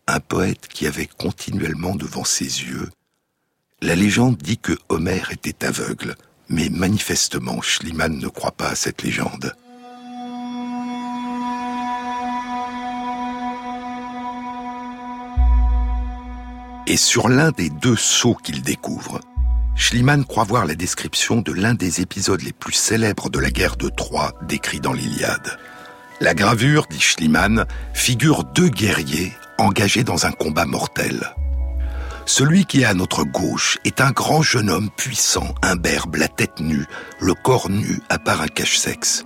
Un 0.07 0.21
poète 0.21 0.69
qui 0.69 0.87
avait 0.87 1.09
continuellement 1.09 1.95
devant 1.95 2.25
ses 2.25 2.45
yeux. 2.45 2.91
La 3.81 3.95
légende 3.95 4.37
dit 4.37 4.59
que 4.59 4.77
Homère 4.91 5.33
était 5.33 5.65
aveugle, 5.65 6.17
mais 6.51 6.69
manifestement 6.69 7.63
Schliemann 7.63 8.19
ne 8.19 8.29
croit 8.29 8.53
pas 8.53 8.69
à 8.69 8.75
cette 8.75 9.03
légende. 9.03 9.55
Et 16.87 16.97
sur 16.97 17.29
l'un 17.29 17.51
des 17.51 17.71
deux 17.71 17.97
sceaux 17.97 18.35
qu'il 18.35 18.63
découvre, 18.63 19.21
Schliemann 19.77 20.25
croit 20.25 20.45
voir 20.45 20.67
la 20.67 20.75
description 20.75 21.41
de 21.41 21.53
l'un 21.53 21.75
des 21.75 22.01
épisodes 22.01 22.43
les 22.43 22.53
plus 22.53 22.73
célèbres 22.73 23.31
de 23.31 23.39
la 23.39 23.51
guerre 23.51 23.77
de 23.77 23.89
Troie 23.89 24.33
décrit 24.43 24.81
dans 24.81 24.93
l'Iliade. 24.93 25.59
La 26.21 26.35
gravure, 26.35 26.87
dit 26.91 27.01
Schliemann, 27.01 27.65
figure 27.95 28.45
deux 28.45 28.69
guerriers 28.69 29.33
engagés 29.59 30.03
dans 30.05 30.27
un 30.27 30.33
combat 30.33 30.67
mortel. 30.67 31.35
Celui 32.27 32.67
qui 32.67 32.83
est 32.83 32.87
à 32.87 32.95
notre 32.95 33.25
gauche 33.25 33.79
est 33.85 34.01
un 34.01 34.11
grand 34.11 34.43
jeune 34.43 34.69
homme 34.69 34.91
puissant, 34.97 35.55
imberbe, 35.63 36.17
la 36.17 36.29
tête 36.29 36.61
nue, 36.61 36.87
le 37.21 37.35
corps 37.35 37.71
nu 37.71 38.01
à 38.09 38.19
part 38.19 38.43
un 38.43 38.49
cache-sexe. 38.49 39.25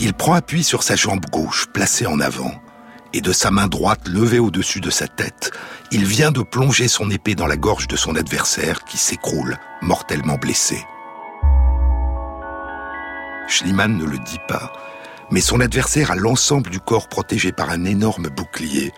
Il 0.00 0.14
prend 0.14 0.34
appui 0.34 0.64
sur 0.64 0.82
sa 0.82 0.96
jambe 0.96 1.26
gauche, 1.30 1.66
placée 1.72 2.06
en 2.06 2.20
avant 2.20 2.54
et 3.14 3.20
de 3.20 3.32
sa 3.32 3.52
main 3.52 3.68
droite 3.68 4.08
levée 4.08 4.40
au-dessus 4.40 4.80
de 4.80 4.90
sa 4.90 5.06
tête, 5.06 5.52
il 5.92 6.04
vient 6.04 6.32
de 6.32 6.42
plonger 6.42 6.88
son 6.88 7.10
épée 7.10 7.36
dans 7.36 7.46
la 7.46 7.56
gorge 7.56 7.86
de 7.86 7.96
son 7.96 8.16
adversaire 8.16 8.84
qui 8.84 8.98
s'écroule, 8.98 9.56
mortellement 9.80 10.36
blessé. 10.36 10.84
Schliemann 13.46 13.96
ne 13.96 14.04
le 14.04 14.18
dit 14.18 14.40
pas, 14.48 14.72
mais 15.30 15.40
son 15.40 15.60
adversaire 15.60 16.10
a 16.10 16.16
l'ensemble 16.16 16.70
du 16.70 16.80
corps 16.80 17.08
protégé 17.08 17.52
par 17.52 17.70
un 17.70 17.84
énorme 17.84 18.28
bouclier, 18.28 18.92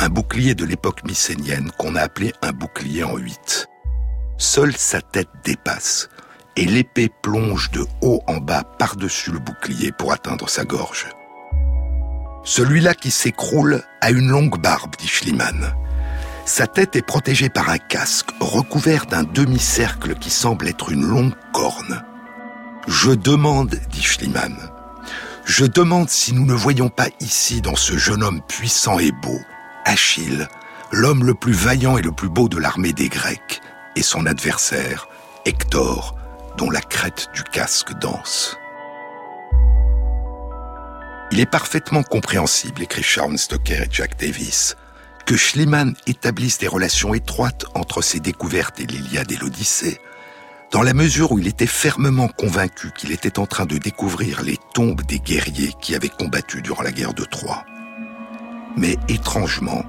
un 0.00 0.10
bouclier 0.10 0.54
de 0.54 0.66
l'époque 0.66 1.04
mycénienne 1.04 1.70
qu'on 1.78 1.96
a 1.96 2.02
appelé 2.02 2.34
un 2.42 2.52
bouclier 2.52 3.04
en 3.04 3.16
huit. 3.16 3.68
Seule 4.36 4.76
sa 4.76 5.00
tête 5.00 5.30
dépasse, 5.44 6.10
et 6.56 6.66
l'épée 6.66 7.10
plonge 7.22 7.70
de 7.70 7.86
haut 8.02 8.20
en 8.26 8.36
bas 8.36 8.64
par-dessus 8.78 9.30
le 9.30 9.38
bouclier 9.38 9.92
pour 9.92 10.12
atteindre 10.12 10.50
sa 10.50 10.64
gorge. 10.64 11.06
Celui-là 12.46 12.94
qui 12.94 13.10
s'écroule 13.10 13.82
a 14.00 14.12
une 14.12 14.28
longue 14.28 14.60
barbe, 14.60 14.94
dit 14.96 15.08
Schliemann. 15.08 15.74
Sa 16.44 16.68
tête 16.68 16.94
est 16.94 17.04
protégée 17.04 17.48
par 17.48 17.70
un 17.70 17.78
casque 17.78 18.30
recouvert 18.38 19.06
d'un 19.06 19.24
demi-cercle 19.24 20.14
qui 20.14 20.30
semble 20.30 20.68
être 20.68 20.92
une 20.92 21.04
longue 21.04 21.34
corne. 21.52 22.04
Je 22.86 23.10
demande, 23.10 23.74
dit 23.90 24.02
Schliemann, 24.02 24.56
je 25.44 25.64
demande 25.64 26.08
si 26.08 26.34
nous 26.34 26.46
ne 26.46 26.54
voyons 26.54 26.88
pas 26.88 27.08
ici, 27.18 27.60
dans 27.60 27.74
ce 27.74 27.98
jeune 27.98 28.22
homme 28.22 28.40
puissant 28.46 29.00
et 29.00 29.10
beau, 29.10 29.40
Achille, 29.84 30.46
l'homme 30.92 31.24
le 31.24 31.34
plus 31.34 31.52
vaillant 31.52 31.98
et 31.98 32.02
le 32.02 32.12
plus 32.12 32.28
beau 32.28 32.48
de 32.48 32.58
l'armée 32.58 32.92
des 32.92 33.08
Grecs, 33.08 33.60
et 33.96 34.02
son 34.02 34.24
adversaire, 34.24 35.08
Hector, 35.46 36.14
dont 36.58 36.70
la 36.70 36.80
crête 36.80 37.28
du 37.34 37.42
casque 37.42 37.92
danse. 37.98 38.56
Il 41.36 41.42
est 41.42 41.44
parfaitement 41.44 42.02
compréhensible, 42.02 42.82
écrit 42.82 43.02
Sharon 43.02 43.36
Stoker 43.36 43.82
et 43.82 43.88
Jack 43.90 44.18
Davis, 44.18 44.74
que 45.26 45.36
Schliemann 45.36 45.94
établisse 46.06 46.56
des 46.56 46.66
relations 46.66 47.12
étroites 47.12 47.66
entre 47.74 48.00
ses 48.00 48.20
découvertes 48.20 48.80
et 48.80 48.86
l'Iliade 48.86 49.30
et 49.30 49.36
l'Odyssée, 49.36 50.00
dans 50.72 50.80
la 50.80 50.94
mesure 50.94 51.32
où 51.32 51.38
il 51.38 51.46
était 51.46 51.66
fermement 51.66 52.28
convaincu 52.28 52.90
qu'il 52.90 53.12
était 53.12 53.38
en 53.38 53.44
train 53.44 53.66
de 53.66 53.76
découvrir 53.76 54.40
les 54.40 54.56
tombes 54.72 55.02
des 55.02 55.18
guerriers 55.18 55.74
qui 55.82 55.94
avaient 55.94 56.08
combattu 56.08 56.62
durant 56.62 56.82
la 56.82 56.90
guerre 56.90 57.12
de 57.12 57.24
Troie. 57.24 57.66
Mais 58.78 58.96
étrangement, 59.10 59.84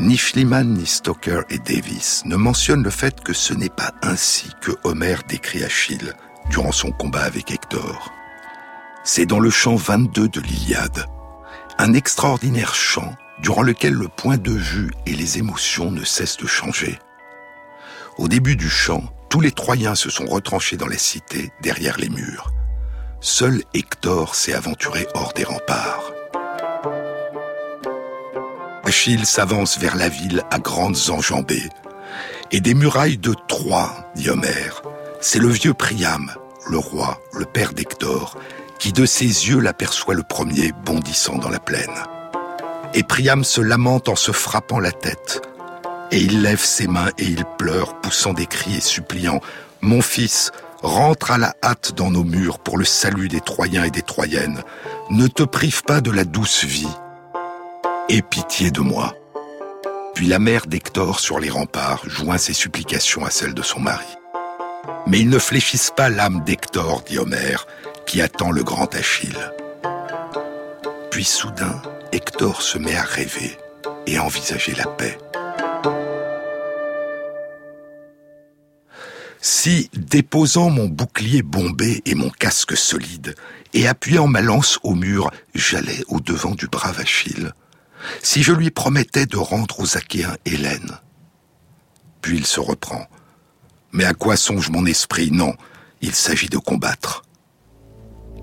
ni 0.00 0.16
Schliemann, 0.16 0.72
ni 0.72 0.86
Stoker 0.86 1.42
et 1.50 1.58
Davis 1.58 2.22
ne 2.24 2.36
mentionnent 2.36 2.82
le 2.82 2.88
fait 2.88 3.20
que 3.20 3.34
ce 3.34 3.52
n'est 3.52 3.68
pas 3.68 3.92
ainsi 4.00 4.52
que 4.62 4.72
Homère 4.84 5.24
décrit 5.28 5.64
Achille 5.64 6.14
durant 6.48 6.72
son 6.72 6.92
combat 6.92 7.24
avec 7.24 7.50
Hector. 7.50 8.17
C'est 9.04 9.26
dans 9.26 9.40
le 9.40 9.50
chant 9.50 9.76
22 9.76 10.28
de 10.28 10.40
l'Iliade, 10.40 11.06
un 11.78 11.94
extraordinaire 11.94 12.74
chant 12.74 13.14
durant 13.40 13.62
lequel 13.62 13.94
le 13.94 14.08
point 14.08 14.36
de 14.36 14.52
vue 14.52 14.90
et 15.06 15.12
les 15.12 15.38
émotions 15.38 15.90
ne 15.90 16.04
cessent 16.04 16.36
de 16.36 16.46
changer. 16.46 16.98
Au 18.18 18.28
début 18.28 18.56
du 18.56 18.68
chant, 18.68 19.04
tous 19.28 19.40
les 19.40 19.52
Troyens 19.52 19.94
se 19.94 20.10
sont 20.10 20.26
retranchés 20.26 20.76
dans 20.76 20.88
la 20.88 20.98
cité, 20.98 21.52
derrière 21.62 21.98
les 21.98 22.08
murs. 22.08 22.52
Seul 23.20 23.62
Hector 23.74 24.34
s'est 24.34 24.54
aventuré 24.54 25.06
hors 25.14 25.32
des 25.32 25.44
remparts. 25.44 26.12
Achille 28.84 29.26
s'avance 29.26 29.78
vers 29.78 29.96
la 29.96 30.08
ville 30.08 30.42
à 30.50 30.58
grandes 30.58 31.10
enjambées. 31.10 31.68
Et 32.50 32.60
des 32.60 32.74
murailles 32.74 33.18
de 33.18 33.34
Troie, 33.46 34.10
dit 34.14 34.30
Homère, 34.30 34.82
c'est 35.20 35.38
le 35.38 35.48
vieux 35.48 35.74
Priam, 35.74 36.32
le 36.70 36.78
roi, 36.78 37.20
le 37.34 37.44
père 37.44 37.74
d'Hector, 37.74 38.38
qui 38.78 38.92
de 38.92 39.06
ses 39.06 39.24
yeux 39.24 39.60
l'aperçoit 39.60 40.14
le 40.14 40.22
premier 40.22 40.72
bondissant 40.84 41.36
dans 41.36 41.50
la 41.50 41.58
plaine. 41.58 41.94
Et 42.94 43.02
Priam 43.02 43.44
se 43.44 43.60
lamente 43.60 44.08
en 44.08 44.16
se 44.16 44.32
frappant 44.32 44.80
la 44.80 44.92
tête. 44.92 45.42
Et 46.10 46.18
il 46.18 46.42
lève 46.42 46.62
ses 46.62 46.86
mains 46.86 47.10
et 47.18 47.24
il 47.24 47.44
pleure, 47.58 48.00
poussant 48.00 48.32
des 48.32 48.46
cris 48.46 48.76
et 48.76 48.80
suppliant 48.80 49.40
Mon 49.82 50.00
fils, 50.00 50.52
rentre 50.82 51.32
à 51.32 51.38
la 51.38 51.54
hâte 51.62 51.92
dans 51.94 52.10
nos 52.10 52.24
murs 52.24 52.60
pour 52.60 52.78
le 52.78 52.84
salut 52.84 53.28
des 53.28 53.40
Troyens 53.40 53.84
et 53.84 53.90
des 53.90 54.02
Troyennes. 54.02 54.62
Ne 55.10 55.26
te 55.26 55.42
prive 55.42 55.82
pas 55.82 56.00
de 56.00 56.10
la 56.10 56.24
douce 56.24 56.64
vie. 56.64 56.88
Aie 58.08 58.22
pitié 58.22 58.70
de 58.70 58.80
moi. 58.80 59.14
Puis 60.14 60.26
la 60.26 60.38
mère 60.38 60.66
d'Hector 60.66 61.20
sur 61.20 61.38
les 61.38 61.50
remparts 61.50 62.08
joint 62.08 62.38
ses 62.38 62.54
supplications 62.54 63.24
à 63.24 63.30
celles 63.30 63.54
de 63.54 63.62
son 63.62 63.80
mari. 63.80 64.06
Mais 65.06 65.20
ils 65.20 65.28
ne 65.28 65.38
fléchissent 65.38 65.92
pas 65.94 66.08
l'âme 66.08 66.42
d'Hector, 66.44 67.02
dit 67.06 67.18
Homère, 67.18 67.66
qui 68.08 68.22
attend 68.22 68.50
le 68.50 68.64
grand 68.64 68.92
Achille. 68.94 69.52
Puis 71.10 71.24
soudain, 71.24 71.80
Hector 72.10 72.62
se 72.62 72.78
met 72.78 72.96
à 72.96 73.02
rêver 73.02 73.58
et 74.06 74.16
à 74.16 74.24
envisager 74.24 74.74
la 74.74 74.86
paix. 74.86 75.18
Si, 79.42 79.90
déposant 79.94 80.70
mon 80.70 80.88
bouclier 80.88 81.42
bombé 81.42 82.02
et 82.06 82.14
mon 82.14 82.30
casque 82.30 82.76
solide, 82.76 83.34
et 83.74 83.86
appuyant 83.86 84.26
ma 84.26 84.40
lance 84.40 84.78
au 84.82 84.94
mur, 84.94 85.30
j'allais 85.54 86.02
au 86.08 86.20
devant 86.20 86.54
du 86.54 86.66
brave 86.66 86.98
Achille, 86.98 87.52
si 88.22 88.42
je 88.42 88.52
lui 88.52 88.70
promettais 88.70 89.26
de 89.26 89.36
rendre 89.36 89.80
aux 89.80 89.98
Achéens 89.98 90.36
Hélène. 90.46 90.98
Puis 92.22 92.38
il 92.38 92.46
se 92.46 92.58
reprend. 92.58 93.06
Mais 93.92 94.04
à 94.04 94.14
quoi 94.14 94.36
songe 94.36 94.70
mon 94.70 94.86
esprit? 94.86 95.30
Non, 95.30 95.54
il 96.00 96.14
s'agit 96.14 96.48
de 96.48 96.58
combattre. 96.58 97.22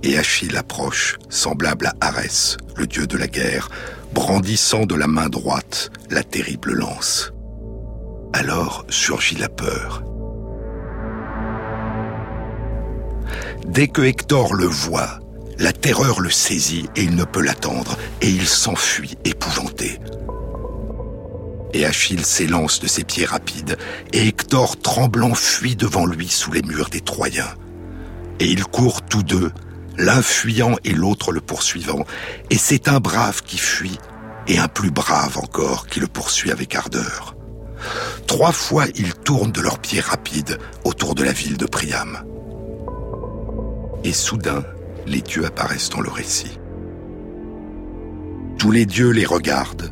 Et 0.05 0.19
Achille 0.19 0.55
approche, 0.55 1.17
semblable 1.29 1.87
à 1.87 2.07
Arès, 2.07 2.57
le 2.75 2.85
dieu 2.85 3.07
de 3.07 3.17
la 3.17 3.25
guerre, 3.25 3.69
brandissant 4.13 4.85
de 4.85 4.93
la 4.93 5.07
main 5.07 5.29
droite 5.29 5.89
la 6.11 6.21
terrible 6.21 6.73
lance. 6.73 7.33
Alors 8.31 8.85
surgit 8.87 9.35
la 9.35 9.49
peur. 9.49 10.03
Dès 13.65 13.87
que 13.87 14.03
Hector 14.03 14.53
le 14.53 14.67
voit, 14.67 15.19
la 15.57 15.73
terreur 15.73 16.19
le 16.19 16.29
saisit 16.29 16.87
et 16.95 17.01
il 17.01 17.15
ne 17.15 17.25
peut 17.25 17.41
l'attendre, 17.41 17.97
et 18.21 18.29
il 18.29 18.45
s'enfuit 18.45 19.17
épouvanté. 19.25 19.99
Et 21.73 21.83
Achille 21.83 22.23
s'élance 22.23 22.79
de 22.79 22.87
ses 22.87 23.05
pieds 23.05 23.25
rapides, 23.25 23.75
et 24.13 24.27
Hector 24.27 24.77
tremblant 24.77 25.33
fuit 25.33 25.75
devant 25.75 26.05
lui 26.05 26.27
sous 26.27 26.51
les 26.51 26.61
murs 26.61 26.89
des 26.89 27.01
Troyens. 27.01 27.55
Et 28.39 28.45
ils 28.45 28.65
courent 28.65 29.01
tous 29.01 29.23
deux, 29.23 29.51
l'un 29.97 30.21
fuyant 30.21 30.75
et 30.83 30.93
l'autre 30.93 31.31
le 31.31 31.41
poursuivant, 31.41 32.05
et 32.49 32.57
c'est 32.57 32.87
un 32.87 32.99
brave 32.99 33.41
qui 33.43 33.57
fuit, 33.57 33.99
et 34.47 34.57
un 34.57 34.67
plus 34.67 34.91
brave 34.91 35.37
encore 35.37 35.87
qui 35.87 35.99
le 35.99 36.07
poursuit 36.07 36.51
avec 36.51 36.75
ardeur. 36.75 37.35
Trois 38.27 38.51
fois 38.51 38.85
ils 38.95 39.13
tournent 39.13 39.51
de 39.51 39.61
leurs 39.61 39.79
pieds 39.79 39.99
rapides 39.99 40.57
autour 40.83 41.15
de 41.15 41.23
la 41.23 41.31
ville 41.31 41.57
de 41.57 41.65
Priam. 41.65 42.23
Et 44.03 44.13
soudain, 44.13 44.63
les 45.07 45.21
dieux 45.21 45.45
apparaissent 45.45 45.89
dans 45.89 46.01
le 46.01 46.09
récit. 46.09 46.59
Tous 48.57 48.71
les 48.71 48.85
dieux 48.85 49.09
les 49.09 49.25
regardent. 49.25 49.91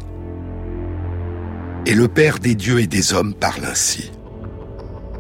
Et 1.85 1.95
le 1.95 2.07
Père 2.07 2.39
des 2.39 2.55
dieux 2.55 2.79
et 2.79 2.87
des 2.87 3.13
hommes 3.13 3.33
parle 3.33 3.65
ainsi. 3.65 4.11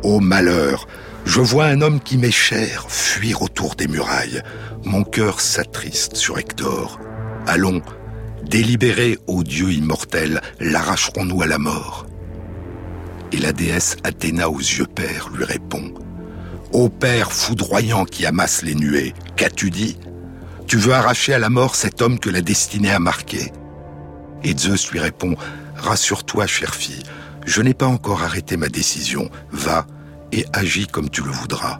Ô 0.01 0.19
malheur, 0.19 0.87
je 1.25 1.41
vois 1.41 1.65
un 1.65 1.81
homme 1.81 1.99
qui 1.99 2.17
m'est 2.17 2.31
cher 2.31 2.85
fuir 2.89 3.41
autour 3.41 3.75
des 3.75 3.87
murailles. 3.87 4.41
Mon 4.83 5.03
cœur 5.03 5.39
s'attriste 5.39 6.15
sur 6.15 6.37
Hector. 6.37 6.99
Allons, 7.47 7.81
délibérés, 8.43 9.17
ô 9.27 9.43
dieux 9.43 9.71
immortels, 9.71 10.41
l'arracherons-nous 10.59 11.41
à 11.41 11.47
la 11.47 11.57
mort 11.57 12.05
Et 13.31 13.37
la 13.37 13.53
déesse 13.53 13.97
Athéna 14.03 14.49
aux 14.49 14.59
yeux 14.59 14.85
pères 14.85 15.29
lui 15.33 15.43
répond 15.43 15.93
Ô 16.71 16.89
Père 16.89 17.31
foudroyant 17.31 18.05
qui 18.05 18.25
amasse 18.25 18.63
les 18.63 18.75
nuées, 18.75 19.13
qu'as-tu 19.35 19.69
dit? 19.69 19.97
Tu 20.67 20.77
veux 20.77 20.93
arracher 20.93 21.33
à 21.33 21.39
la 21.39 21.49
mort 21.49 21.75
cet 21.75 22.01
homme 22.01 22.19
que 22.19 22.29
la 22.29 22.41
destinée 22.41 22.91
a 22.91 22.99
marqué 22.99 23.51
Et 24.43 24.57
Zeus 24.57 24.91
lui 24.91 24.99
répond 24.99 25.35
Rassure-toi, 25.75 26.47
chère 26.47 26.73
fille, 26.73 27.03
je 27.45 27.61
n'ai 27.61 27.73
pas 27.73 27.87
encore 27.87 28.23
arrêté 28.23 28.57
ma 28.57 28.69
décision. 28.69 29.29
Va 29.51 29.85
et 30.33 30.45
agis 30.51 30.87
comme 30.87 31.09
tu 31.09 31.21
le 31.21 31.31
voudras. 31.31 31.77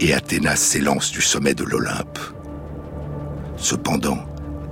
Et 0.00 0.14
Athéna 0.14 0.54
s'élance 0.54 1.10
du 1.10 1.20
sommet 1.20 1.54
de 1.54 1.64
l'Olympe. 1.64 2.18
Cependant, 3.56 4.24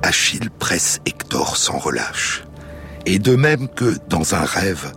Achille 0.03 0.51
presse 0.59 1.01
Hector 1.05 1.57
sans 1.57 1.79
relâche. 1.79 2.44
Et 3.05 3.18
de 3.18 3.35
même 3.35 3.68
que, 3.68 3.96
dans 4.09 4.35
un 4.35 4.44
rêve, 4.44 4.92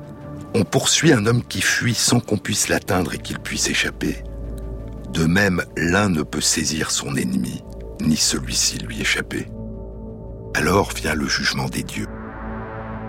on 0.53 0.63
poursuit 0.63 1.13
un 1.13 1.25
homme 1.25 1.43
qui 1.43 1.61
fuit 1.61 1.95
sans 1.95 2.19
qu'on 2.19 2.37
puisse 2.37 2.69
l'atteindre 2.69 3.15
et 3.15 3.17
qu'il 3.17 3.39
puisse 3.39 3.67
échapper. 3.67 4.23
De 5.11 5.25
même, 5.25 5.63
l'un 5.75 6.09
ne 6.09 6.21
peut 6.21 6.41
saisir 6.41 6.91
son 6.91 7.15
ennemi, 7.15 7.63
ni 8.01 8.17
celui-ci 8.17 8.77
lui 8.77 9.01
échapper. 9.01 9.47
Alors 10.55 10.91
vient 10.93 11.15
le 11.15 11.27
jugement 11.27 11.69
des 11.69 11.83
dieux. 11.83 12.07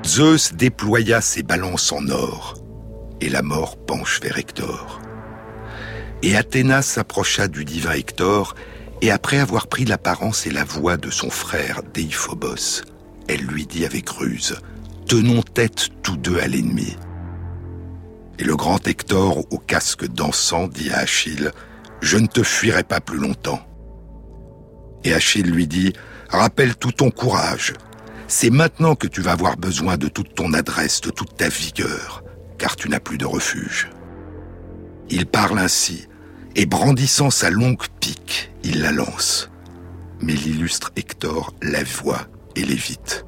Zeus 0.07 0.55
déploya 0.55 1.21
ses 1.21 1.43
balances 1.43 1.93
en 1.93 2.09
or, 2.09 2.55
et 3.21 3.29
la 3.29 3.43
mort 3.43 3.77
penche 3.77 4.21
vers 4.23 4.39
Hector. 4.39 5.01
Et 6.23 6.37
Athéna 6.37 6.83
s'approcha 6.83 7.49
du 7.49 7.65
divin 7.65 7.93
Hector, 7.93 8.55
et 9.03 9.11
après 9.11 9.39
avoir 9.39 9.67
pris 9.67 9.85
l'apparence 9.85 10.47
et 10.47 10.51
la 10.51 10.65
voix 10.65 10.97
de 10.97 11.11
son 11.11 11.31
frère 11.31 11.83
Deiphobos, 11.95 12.83
elle 13.29 13.43
lui 13.43 13.67
dit 13.67 13.85
avec 13.85 14.09
ruse, 14.11 14.57
Tenons 15.07 15.43
tête 15.43 15.89
tous 16.03 16.17
deux 16.17 16.39
à 16.39 16.47
l'ennemi. 16.47 16.97
Et 18.39 18.45
le 18.45 18.57
grand 18.57 18.87
Hector, 18.87 19.45
au 19.53 19.59
casque 19.59 20.07
dansant, 20.07 20.69
dit 20.69 20.91
à 20.91 20.99
Achille, 20.99 21.53
Je 22.01 22.19
ne 22.19 22.27
te 22.27 22.43
fuirai 22.43 22.85
pas 22.85 23.01
plus 23.01 23.19
longtemps. 23.19 23.61
Et 25.05 25.15
Achille 25.15 25.51
lui 25.51 25.67
dit, 25.67 25.93
Rappelle 26.29 26.77
tout 26.77 26.93
ton 26.93 27.11
courage. 27.11 27.73
C'est 28.29 28.51
maintenant 28.51 28.95
que 28.95 29.09
tu 29.09 29.21
vas 29.21 29.33
avoir 29.33 29.57
besoin 29.57 29.97
de 29.97 30.07
toute 30.07 30.35
ton 30.35 30.53
adresse, 30.53 31.01
de 31.01 31.11
toute 31.11 31.37
ta 31.37 31.49
vigueur, 31.49 32.23
car 32.61 32.77
tu 32.77 32.91
n'as 32.91 33.01
plus 33.01 33.19
de 33.19 33.25
refuge. 33.25 33.89
Il 35.09 35.27
parle 35.27 35.59
ainsi, 35.59 36.07
et 36.55 36.67
brandissant 36.67 37.31
sa 37.31 37.51
longue 37.51 37.87
pique, 38.01 38.53
il 38.63 38.83
la 38.83 38.93
lance. 38.93 39.51
Mais 40.21 40.35
l'illustre 40.35 40.93
Hector 40.95 41.55
la 41.63 41.83
voit 41.83 42.29
et 42.55 42.63
l'évite. 42.63 43.25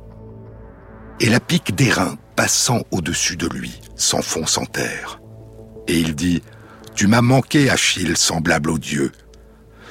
Et 1.18 1.30
la 1.30 1.40
pique 1.40 1.74
d'airain 1.74 2.16
passant 2.36 2.82
au-dessus 2.90 3.36
de 3.36 3.48
lui, 3.48 3.80
s'enfonce 3.96 4.58
en 4.58 4.66
terre. 4.66 5.20
Et 5.88 5.98
il 5.98 6.14
dit, 6.14 6.42
Tu 6.94 7.06
m'as 7.06 7.22
manqué, 7.22 7.70
Achille, 7.70 8.16
semblable 8.16 8.70
au 8.70 8.78
Dieu. 8.78 9.12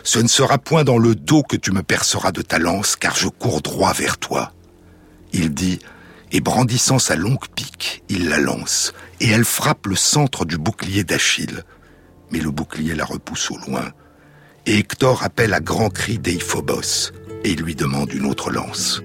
Ce 0.04 0.20
ne 0.20 0.28
sera 0.28 0.60
point 0.60 0.84
dans 0.84 0.98
le 1.00 1.16
dos 1.16 1.42
que 1.42 1.58
tu 1.58 1.72
me 1.72 1.84
perceras 1.84 2.32
de 2.32 2.42
ta 2.44 2.60
lance, 2.60 2.96
car 2.96 3.16
je 3.16 3.28
cours 3.28 3.62
droit 3.62 3.94
vers 3.94 4.18
toi. 4.18 4.54
Il 5.34 5.54
dit, 5.54 5.80
et 6.32 6.42
brandissant 6.42 7.00
sa 7.00 7.16
longue 7.16 7.48
pique, 7.56 8.04
il 8.10 8.30
la 8.30 8.40
lance, 8.40 8.94
et 9.20 9.30
elle 9.30 9.46
frappe 9.46 9.88
le 9.88 9.96
centre 9.96 10.46
du 10.46 10.58
bouclier 10.58 11.04
d'Achille. 11.04 11.64
Mais 12.32 12.40
le 12.40 12.52
bouclier 12.52 12.96
la 12.96 13.06
repousse 13.06 13.52
au 13.52 13.58
loin. 13.58 13.92
Et 14.66 14.78
Hector 14.78 15.24
appelle 15.24 15.54
à 15.54 15.60
grands 15.60 15.90
cris 15.90 16.20
Deiphobos, 16.20 17.12
et 17.44 17.56
lui 17.56 17.76
demande 17.76 18.14
une 18.14 18.26
autre 18.26 18.52
lance. 18.52 19.02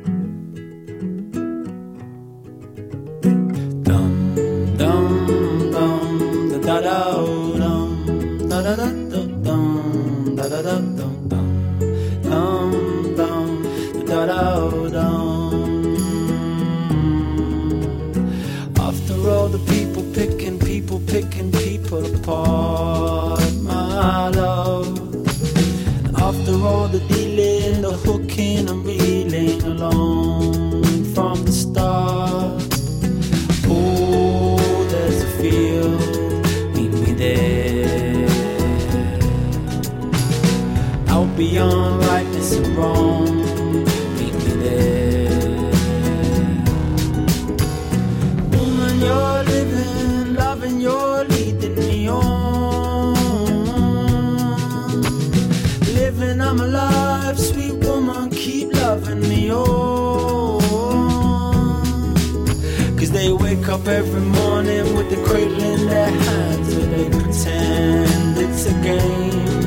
Wake 63.46 63.68
up 63.68 63.86
every 63.86 64.20
morning 64.20 64.96
with 64.96 65.08
the 65.08 65.16
cradle 65.24 65.62
in 65.62 65.86
their 65.86 66.10
hands 66.10 66.74
and 66.74 66.92
they 66.92 67.08
pretend 67.08 68.36
it's 68.36 68.66
a 68.66 68.72
game. 68.82 69.64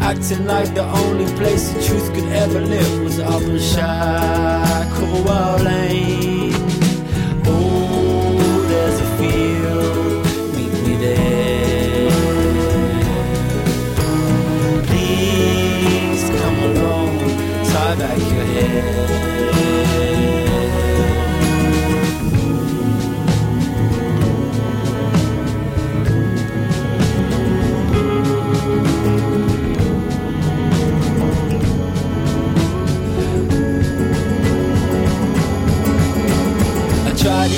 Acting 0.00 0.46
like 0.46 0.72
the 0.72 0.84
only 1.02 1.26
place 1.38 1.72
the 1.72 1.82
truth 1.82 2.14
could 2.14 2.28
ever 2.42 2.60
live 2.60 3.02
was 3.02 3.18
up 3.18 3.42
in 3.42 3.58
Shacklewood 3.58 5.62
Lane. 5.62 6.54
Oh, 7.46 8.64
there's 8.70 9.00
a 9.06 9.08
field, 9.18 10.24
meet 10.56 10.74
me 10.86 10.94
there. 11.06 12.10
Please 14.88 16.22
come 16.40 16.58
along, 16.68 17.18
tie 17.72 17.96
back 17.96 18.18
your 18.18 18.46
hair. 18.54 19.31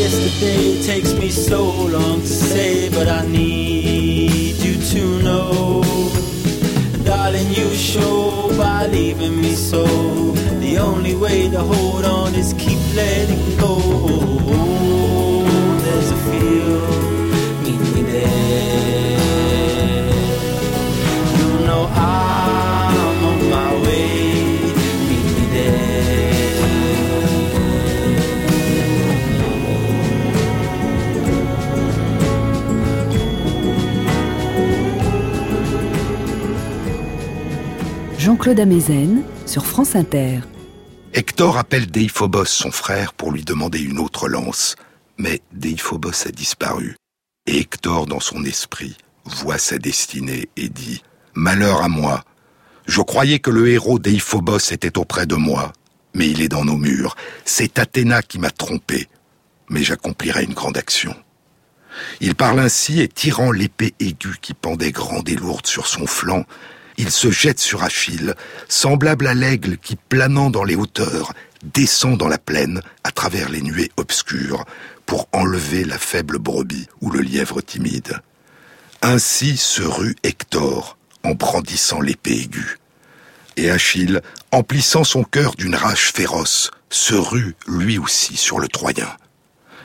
Yesterday 0.05 0.83
takes 0.83 1.14
me 1.14 1.31
so 1.31 1.64
long 1.64 2.21
to 2.21 2.27
say, 2.27 2.90
but 2.90 3.09
I 3.09 3.27
need 3.27 4.57
you 4.57 4.75
to 4.93 5.23
know. 5.23 5.83
Darling, 7.05 7.49
you 7.49 7.71
show 7.75 8.55
by 8.59 8.87
leaving 8.87 9.40
me 9.40 9.55
so. 9.55 9.85
The 10.61 10.77
only 10.79 11.14
way 11.14 11.49
to 11.49 11.61
hold 11.61 12.05
on 12.05 12.35
is 12.35 12.53
keep 12.59 12.81
letting 12.95 13.57
go. 13.57 13.77
There's 15.85 16.11
a 16.11 16.19
feel, 16.29 16.81
meet 17.64 17.81
me 17.95 18.03
there. 18.03 18.74
Amezen 38.51 39.23
sur 39.47 39.65
France 39.65 39.97
Inter. 39.97 40.41
Hector 41.15 41.57
appelle 41.57 41.91
Deiphobos, 41.91 42.45
son 42.45 42.71
frère, 42.71 43.15
pour 43.15 43.33
lui 43.33 43.43
demander 43.43 43.81
une 43.81 43.99
autre 43.99 44.29
lance. 44.29 44.77
Mais 45.17 45.41
Deiphobos 45.53 46.27
a 46.27 46.31
disparu. 46.31 46.97
Et 47.47 47.59
Hector, 47.59 48.07
dans 48.07 48.21
son 48.21 48.45
esprit, 48.45 48.97
voit 49.25 49.59
sa 49.59 49.79
destinée 49.79 50.49
et 50.57 50.69
dit 50.69 51.03
Malheur 51.35 51.83
à 51.83 51.89
moi. 51.89 52.23
Je 52.87 53.01
croyais 53.01 53.39
que 53.39 53.51
le 53.51 53.69
héros 53.69 53.99
Deiphobos 53.99 54.73
était 54.73 54.99
auprès 54.99 55.27
de 55.27 55.37
moi, 55.37 55.73
mais 56.13 56.29
il 56.29 56.43
est 56.43 56.49
dans 56.49 56.65
nos 56.65 56.77
murs. 56.77 57.17
C'est 57.47 57.79
Athéna 57.79 58.21
qui 58.23 58.39
m'a 58.39 58.51
trompé. 58.51 59.09
Mais 59.71 59.83
j'accomplirai 59.83 60.45
une 60.45 60.55
grande 60.55 60.77
action. 60.77 61.17
Il 62.21 62.35
parle 62.35 62.61
ainsi 62.61 63.01
et 63.01 63.09
tirant 63.09 63.53
l'épée 63.53 63.95
aiguë 64.01 64.37
qui 64.43 64.53
pendait 64.53 64.93
grande 64.93 65.29
et 65.31 65.37
lourde 65.37 65.67
sur 65.67 65.87
son 65.87 66.07
flanc, 66.07 66.45
il 66.97 67.11
se 67.11 67.31
jette 67.31 67.59
sur 67.59 67.83
Achille, 67.83 68.35
semblable 68.69 69.27
à 69.27 69.35
l'aigle 69.35 69.79
qui, 69.79 69.97
planant 69.97 70.51
dans 70.51 70.65
les 70.65 70.77
hauteurs, 70.77 71.33
descend 71.63 72.19
dans 72.19 72.29
la 72.29 72.39
plaine 72.39 72.83
à 73.03 73.11
travers 73.11 73.49
les 73.49 73.63
nuées 73.63 73.91
obscures 73.97 74.65
pour 75.07 75.29
enlever 75.33 75.85
la 75.85 75.99
faible 75.99 76.39
brebis 76.39 76.89
ou 77.01 77.11
le 77.11 77.21
lièvre 77.21 77.61
timide. 77.61 78.21
Ainsi 79.03 79.57
se 79.57 79.83
rue 79.83 80.17
Hector 80.23 80.97
en 81.23 81.35
brandissant 81.35 82.01
l'épée 82.01 82.41
aiguë. 82.41 82.79
Et 83.57 83.71
Achille, 83.71 84.21
emplissant 84.51 85.05
son 85.05 85.25
cœur 85.25 85.55
d'une 85.55 85.77
rage 85.77 86.13
féroce, 86.13 86.71
se 86.91 87.15
rue 87.15 87.55
lui 87.67 87.99
aussi 87.99 88.37
sur 88.37 88.59
le 88.59 88.69
Troyen 88.69 89.09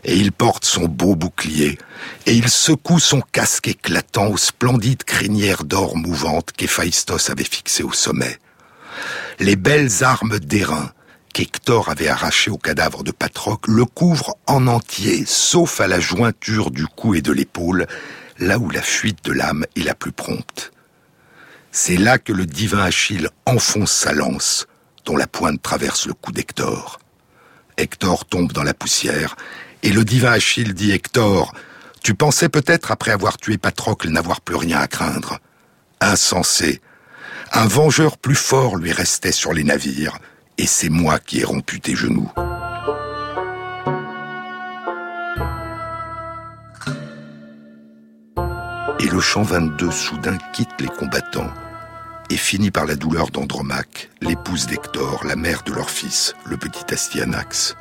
et 0.03 0.15
il 0.15 0.31
porte 0.31 0.65
son 0.65 0.85
beau 0.85 1.15
bouclier, 1.15 1.77
et 2.25 2.33
il 2.33 2.49
secoue 2.49 2.99
son 2.99 3.21
casque 3.21 3.67
éclatant 3.67 4.27
aux 4.27 4.37
splendides 4.37 5.03
crinières 5.03 5.63
d'or 5.63 5.97
mouvantes 5.97 6.51
qu'Héphaïstos 6.51 7.29
avait 7.29 7.43
fixées 7.43 7.83
au 7.83 7.93
sommet. 7.93 8.39
Les 9.39 9.55
belles 9.55 10.03
armes 10.03 10.39
d'airain 10.39 10.91
qu'Hector 11.33 11.89
avait 11.89 12.07
arrachées 12.07 12.51
au 12.51 12.57
cadavre 12.57 13.03
de 13.03 13.11
Patrocle 13.11 13.71
le 13.71 13.85
couvrent 13.85 14.35
en 14.47 14.67
entier, 14.67 15.23
sauf 15.25 15.79
à 15.79 15.87
la 15.87 15.99
jointure 15.99 16.71
du 16.71 16.85
cou 16.85 17.15
et 17.15 17.21
de 17.21 17.31
l'épaule, 17.31 17.87
là 18.39 18.57
où 18.57 18.69
la 18.69 18.81
fuite 18.81 19.23
de 19.25 19.31
l'âme 19.31 19.65
est 19.75 19.83
la 19.83 19.95
plus 19.95 20.11
prompte. 20.11 20.71
C'est 21.71 21.97
là 21.97 22.17
que 22.17 22.33
le 22.33 22.45
divin 22.45 22.83
Achille 22.83 23.29
enfonce 23.45 23.91
sa 23.91 24.11
lance, 24.11 24.67
dont 25.05 25.15
la 25.15 25.27
pointe 25.27 25.61
traverse 25.61 26.07
le 26.07 26.13
cou 26.13 26.31
d'Hector. 26.31 26.99
Hector 27.77 28.25
tombe 28.25 28.51
dans 28.51 28.63
la 28.63 28.73
poussière, 28.73 29.35
et 29.83 29.91
le 29.91 30.03
divin 30.03 30.31
Achille 30.31 30.73
dit 30.73 30.91
Hector, 30.91 31.53
tu 32.03 32.13
pensais 32.13 32.49
peut-être, 32.49 32.91
après 32.91 33.11
avoir 33.11 33.37
tué 33.37 33.57
Patrocle, 33.57 34.09
n'avoir 34.09 34.41
plus 34.41 34.55
rien 34.55 34.79
à 34.79 34.87
craindre. 34.87 35.39
Insensé. 36.01 36.81
Un 37.51 37.67
vengeur 37.67 38.17
plus 38.17 38.35
fort 38.35 38.77
lui 38.77 38.91
restait 38.91 39.31
sur 39.31 39.53
les 39.53 39.63
navires, 39.63 40.17
et 40.57 40.67
c'est 40.67 40.89
moi 40.89 41.19
qui 41.19 41.39
ai 41.39 41.43
rompu 41.43 41.79
tes 41.81 41.95
genoux. 41.95 42.31
Et 48.99 49.07
le 49.07 49.19
chant 49.19 49.43
22 49.43 49.91
soudain 49.91 50.37
quitte 50.53 50.69
les 50.79 50.87
combattants 50.87 51.51
et 52.29 52.37
finit 52.37 52.69
par 52.69 52.85
la 52.85 52.95
douleur 52.95 53.29
d'Andromaque, 53.31 54.09
l'épouse 54.21 54.67
d'Hector, 54.67 55.25
la 55.25 55.35
mère 55.35 55.63
de 55.63 55.73
leur 55.73 55.89
fils, 55.89 56.35
le 56.45 56.57
petit 56.57 56.93
Astyanax. 56.93 57.75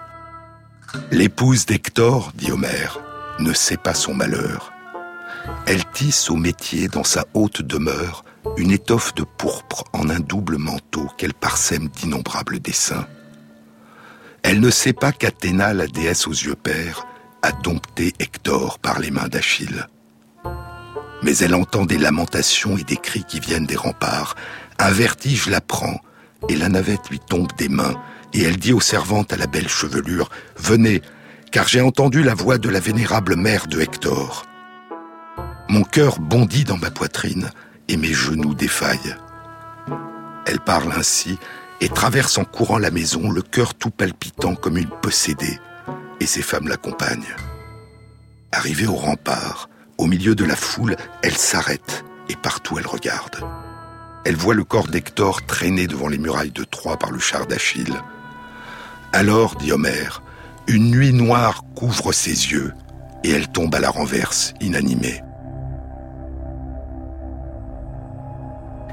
L'épouse 1.10 1.66
d'Hector, 1.66 2.32
dit 2.34 2.50
Homère, 2.50 3.00
ne 3.38 3.52
sait 3.52 3.76
pas 3.76 3.94
son 3.94 4.14
malheur. 4.14 4.72
Elle 5.66 5.84
tisse 5.84 6.30
au 6.30 6.36
métier 6.36 6.88
dans 6.88 7.04
sa 7.04 7.24
haute 7.34 7.62
demeure 7.62 8.24
une 8.56 8.70
étoffe 8.70 9.14
de 9.14 9.24
pourpre 9.24 9.84
en 9.92 10.08
un 10.08 10.20
double 10.20 10.56
manteau 10.56 11.06
qu'elle 11.16 11.34
parsème 11.34 11.88
d'innombrables 11.88 12.60
dessins. 12.60 13.06
Elle 14.42 14.60
ne 14.60 14.70
sait 14.70 14.92
pas 14.92 15.12
qu'Athéna, 15.12 15.74
la 15.74 15.86
déesse 15.86 16.26
aux 16.26 16.32
yeux 16.32 16.54
pères, 16.54 17.06
a 17.42 17.52
dompté 17.52 18.14
Hector 18.18 18.78
par 18.78 18.98
les 18.98 19.10
mains 19.10 19.28
d'Achille. 19.28 19.86
Mais 21.22 21.36
elle 21.38 21.54
entend 21.54 21.84
des 21.84 21.98
lamentations 21.98 22.76
et 22.76 22.84
des 22.84 22.96
cris 22.96 23.24
qui 23.24 23.40
viennent 23.40 23.66
des 23.66 23.76
remparts. 23.76 24.36
Un 24.78 24.90
vertige 24.90 25.48
la 25.48 25.60
prend 25.60 26.00
et 26.48 26.56
la 26.56 26.68
navette 26.68 27.10
lui 27.10 27.18
tombe 27.18 27.52
des 27.58 27.68
mains 27.68 27.96
et 28.32 28.42
elle 28.42 28.56
dit 28.56 28.72
aux 28.72 28.80
servantes 28.80 29.32
à 29.32 29.36
la 29.36 29.46
belle 29.46 29.68
chevelure, 29.68 30.30
Venez, 30.56 31.02
car 31.50 31.68
j'ai 31.68 31.80
entendu 31.80 32.22
la 32.22 32.34
voix 32.34 32.58
de 32.58 32.68
la 32.68 32.80
vénérable 32.80 33.36
mère 33.36 33.66
de 33.66 33.80
Hector. 33.80 34.44
Mon 35.68 35.82
cœur 35.82 36.18
bondit 36.18 36.64
dans 36.64 36.78
ma 36.78 36.90
poitrine 36.90 37.50
et 37.88 37.96
mes 37.96 38.12
genoux 38.12 38.54
défaillent. 38.54 39.16
Elle 40.46 40.60
parle 40.60 40.92
ainsi 40.92 41.38
et 41.80 41.88
traverse 41.88 42.38
en 42.38 42.44
courant 42.44 42.78
la 42.78 42.90
maison, 42.90 43.30
le 43.30 43.42
cœur 43.42 43.74
tout 43.74 43.90
palpitant 43.90 44.54
comme 44.54 44.78
une 44.78 44.88
possédée, 44.88 45.58
et 46.20 46.26
ses 46.26 46.42
femmes 46.42 46.68
l'accompagnent. 46.68 47.36
Arrivée 48.52 48.86
au 48.86 48.94
rempart, 48.94 49.68
au 49.98 50.06
milieu 50.06 50.34
de 50.34 50.44
la 50.44 50.56
foule, 50.56 50.96
elle 51.22 51.36
s'arrête 51.36 52.04
et 52.28 52.36
partout 52.36 52.78
elle 52.78 52.86
regarde. 52.86 53.44
Elle 54.24 54.36
voit 54.36 54.54
le 54.54 54.64
corps 54.64 54.88
d'Hector 54.88 55.44
traîné 55.46 55.86
devant 55.86 56.08
les 56.08 56.18
murailles 56.18 56.50
de 56.50 56.64
Troie 56.64 56.96
par 56.96 57.10
le 57.10 57.18
char 57.18 57.46
d'Achille. 57.46 57.96
Alors, 59.12 59.56
dit 59.56 59.72
Homère, 59.72 60.22
une 60.66 60.90
nuit 60.90 61.12
noire 61.12 61.64
couvre 61.74 62.12
ses 62.12 62.52
yeux 62.52 62.74
et 63.24 63.30
elle 63.30 63.48
tombe 63.48 63.74
à 63.74 63.80
la 63.80 63.90
renverse, 63.90 64.54
inanimée. 64.60 65.22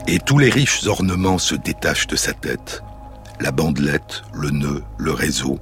Et 0.08 0.20
tous 0.20 0.38
les 0.38 0.50
riches 0.50 0.86
ornements 0.88 1.38
se 1.38 1.56
détachent 1.56 2.08
de 2.08 2.16
sa 2.16 2.34
tête. 2.34 2.82
La 3.40 3.52
bandelette, 3.52 4.24
le 4.34 4.52
nœud, 4.52 4.84
le 4.98 5.12
réseau, 5.12 5.60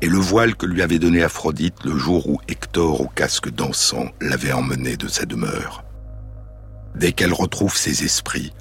et 0.00 0.08
le 0.08 0.18
voile 0.18 0.56
que 0.56 0.66
lui 0.66 0.82
avait 0.82 0.98
donné 0.98 1.22
Aphrodite 1.22 1.84
le 1.84 1.96
jour 1.96 2.28
où 2.28 2.40
Hector, 2.48 3.00
au 3.00 3.08
casque 3.08 3.50
dansant, 3.50 4.06
l'avait 4.20 4.52
emmené 4.52 4.96
de 4.96 5.06
sa 5.06 5.24
demeure. 5.24 5.84
Dès 6.94 7.12
qu'elle 7.12 7.32
retrouve 7.32 7.76
ses 7.76 8.04
esprits, 8.04 8.52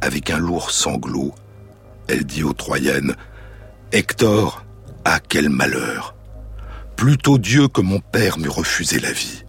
avec 0.00 0.30
un 0.30 0.38
lourd 0.38 0.70
sanglot, 0.70 1.34
elle 2.06 2.24
dit 2.24 2.42
aux 2.42 2.52
Troyennes 2.52 3.14
Hector, 3.90 4.66
ah 5.06 5.18
quel 5.18 5.48
malheur 5.48 6.14
Plutôt 6.94 7.38
Dieu 7.38 7.68
que 7.68 7.80
mon 7.80 8.00
père 8.00 8.38
m'eût 8.38 8.50
refusé 8.50 9.00
la 9.00 9.12
vie. 9.12 9.44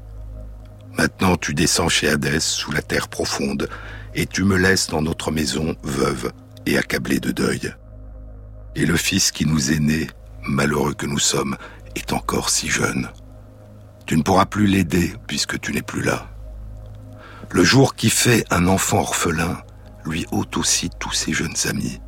Maintenant 0.98 1.36
tu 1.36 1.54
descends 1.54 1.90
chez 1.90 2.08
Hadès, 2.08 2.40
sous 2.40 2.72
la 2.72 2.82
terre 2.82 3.10
profonde, 3.10 3.68
et 4.16 4.26
tu 4.26 4.46
me 4.46 4.56
laisses 4.56 4.88
dans 4.88 5.02
notre 5.02 5.32
maison, 5.32 5.76
veuve 5.84 6.32
et 6.66 6.78
accablée 6.78 7.20
de 7.20 7.32
deuil. 7.32 7.74
Et 8.78 8.86
le 8.86 8.96
fils 8.96 9.32
qui 9.32 9.46
nous 9.46 9.74
est 9.74 9.80
né, 9.80 10.08
malheureux 10.48 10.94
que 10.94 11.06
nous 11.06 11.20
sommes, 11.20 11.58
est 11.96 12.14
encore 12.14 12.50
si 12.50 12.70
jeune. 12.70 13.10
Tu 14.06 14.16
ne 14.16 14.24
pourras 14.24 14.46
plus 14.46 14.68
l'aider 14.68 15.16
puisque 15.28 15.60
tu 15.60 15.74
n'es 15.74 15.82
plus 15.82 16.02
là. 16.02 16.28
Le 17.52 17.66
jour 17.66 17.94
qui 17.94 18.10
fait 18.10 18.46
un 18.52 18.68
enfant 18.68 19.00
orphelin 19.00 19.58
lui 20.06 20.26
ôte 20.32 20.56
aussi 20.56 20.90
tous 20.98 21.12
ses 21.12 21.34
jeunes 21.34 21.58
amis. 21.66 22.00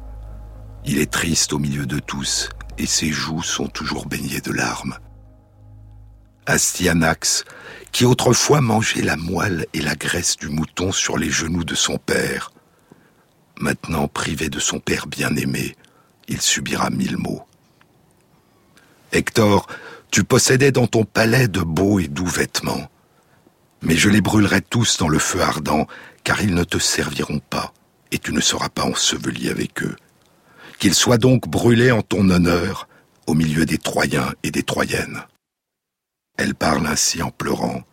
Il 0.86 0.98
est 0.98 1.12
triste 1.12 1.54
au 1.54 1.60
milieu 1.60 1.86
de 1.86 2.00
tous 2.00 2.50
et 2.78 2.86
ses 2.86 3.12
joues 3.12 3.44
sont 3.44 3.68
toujours 3.68 4.08
baignées 4.08 4.42
de 4.42 4.52
larmes. 4.52 4.98
Astyanax, 6.48 7.46
qui 7.92 8.06
autrefois 8.06 8.62
mangeait 8.62 9.04
la 9.04 9.16
moelle 9.16 9.68
et 9.74 9.82
la 9.82 9.96
graisse 9.96 10.38
du 10.38 10.50
mouton 10.50 10.92
sur 10.92 11.18
les 11.18 11.30
genoux 11.30 11.64
de 11.64 11.76
son 11.76 11.98
père, 11.98 12.52
maintenant 13.60 14.08
privé 14.08 14.50
de 14.50 14.60
son 14.60 14.80
père 14.80 15.06
bien-aimé, 15.06 15.76
il 16.28 16.42
subira 16.42 16.90
mille 16.90 17.18
maux. 17.18 17.46
Hector, 19.12 19.68
tu 20.10 20.24
possédais 20.24 20.72
dans 20.72 20.88
ton 20.88 21.06
palais 21.06 21.48
de 21.48 21.62
beaux 21.62 22.00
et 22.00 22.08
doux 22.08 22.26
vêtements, 22.26 22.90
mais 23.82 23.96
je 23.96 24.10
les 24.10 24.22
brûlerai 24.22 24.62
tous 24.62 24.98
dans 24.98 25.10
le 25.10 25.20
feu 25.20 25.42
ardent, 25.42 25.88
car 26.24 26.42
ils 26.42 26.54
ne 26.54 26.64
te 26.64 26.80
serviront 26.80 27.40
pas, 27.40 27.74
et 28.12 28.18
tu 28.18 28.34
ne 28.34 28.42
seras 28.42 28.70
pas 28.70 28.84
enseveli 28.84 29.50
avec 29.50 29.84
eux. 29.84 29.96
Qu'ils 30.82 30.96
soient 30.96 31.20
donc 31.20 31.48
brûlés 31.48 31.92
en 31.92 32.02
ton 32.02 32.28
honneur, 32.32 32.88
au 33.28 33.36
milieu 33.36 33.68
des 33.68 33.78
Troyens 33.78 34.34
et 34.42 34.50
des 34.50 34.64
Troyennes. 34.64 35.22
Elle 36.40 36.56
parle 36.56 36.88
ainsi 36.88 37.22
en 37.22 37.30
pleurant, 37.30 37.84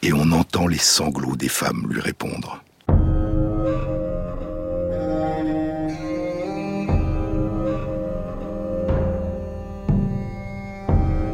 et 0.00 0.14
on 0.14 0.32
entend 0.32 0.66
les 0.66 0.78
sanglots 0.78 1.36
des 1.36 1.50
femmes 1.50 1.86
lui 1.90 2.00
répondre. 2.00 2.64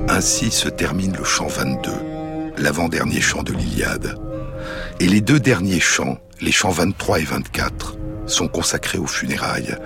Ainsi 0.08 0.50
se 0.50 0.68
termine 0.68 1.16
le 1.16 1.22
chant 1.22 1.46
22, 1.46 1.92
l'avant-dernier 2.58 3.20
chant 3.20 3.44
de 3.44 3.52
l'Iliade. 3.52 4.18
Et 4.98 5.06
les 5.06 5.20
deux 5.20 5.38
derniers 5.38 5.78
chants, 5.78 6.18
les 6.40 6.50
chants 6.50 6.70
23 6.70 7.20
et 7.20 7.24
24, 7.24 7.96
sont 8.26 8.48
consacrés 8.48 8.98
aux 8.98 9.06
funérailles. 9.06 9.76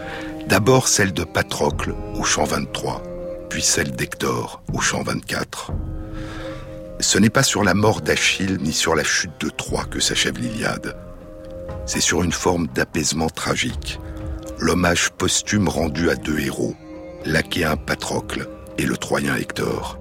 D'abord 0.48 0.88
celle 0.88 1.12
de 1.12 1.24
Patrocle 1.24 1.94
au 2.14 2.24
chant 2.24 2.44
23, 2.44 3.02
puis 3.50 3.60
celle 3.60 3.90
d'Hector 3.90 4.62
au 4.72 4.80
chant 4.80 5.02
24. 5.02 5.72
Ce 7.00 7.18
n'est 7.18 7.28
pas 7.28 7.42
sur 7.42 7.62
la 7.62 7.74
mort 7.74 8.00
d'Achille 8.00 8.56
ni 8.62 8.72
sur 8.72 8.94
la 8.94 9.04
chute 9.04 9.38
de 9.40 9.50
Troie 9.50 9.84
que 9.84 10.00
s'achève 10.00 10.38
l'Iliade. 10.38 10.96
C'est 11.84 12.00
sur 12.00 12.22
une 12.22 12.32
forme 12.32 12.66
d'apaisement 12.68 13.28
tragique, 13.28 14.00
l'hommage 14.58 15.10
posthume 15.10 15.68
rendu 15.68 16.08
à 16.08 16.14
deux 16.14 16.38
héros, 16.38 16.74
l'Achéen 17.26 17.76
Patrocle 17.76 18.48
et 18.78 18.86
le 18.86 18.96
Troyen 18.96 19.36
Hector. 19.36 19.98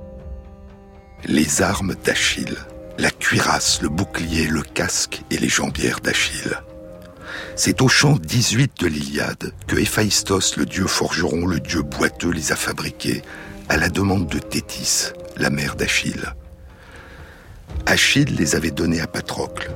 Les 1.25 1.61
armes 1.61 1.95
d'Achille, 2.05 2.57
la 2.97 3.11
cuirasse, 3.11 3.81
le 3.81 3.89
bouclier, 3.89 4.47
le 4.47 4.61
casque 4.61 5.23
et 5.29 5.39
les 5.39 5.49
jambières 5.49 5.99
d'Achille. 5.99 6.57
C'est 7.55 7.81
au 7.81 7.87
chant 7.87 8.17
18 8.21 8.79
de 8.79 8.87
l'Iliade 8.87 9.53
que 9.67 9.75
Héphaïstos, 9.75 10.57
le 10.57 10.65
dieu 10.65 10.87
forgeron, 10.87 11.45
le 11.45 11.59
dieu 11.59 11.81
boiteux, 11.81 12.31
les 12.31 12.51
a 12.51 12.55
fabriqués 12.55 13.21
à 13.69 13.77
la 13.77 13.89
demande 13.89 14.27
de 14.27 14.39
Thétis, 14.39 15.11
la 15.35 15.49
mère 15.49 15.75
d'Achille. 15.75 16.33
Achille 17.85 18.35
les 18.37 18.55
avait 18.55 18.71
donnés 18.71 19.01
à 19.01 19.07
Patrocle. 19.07 19.71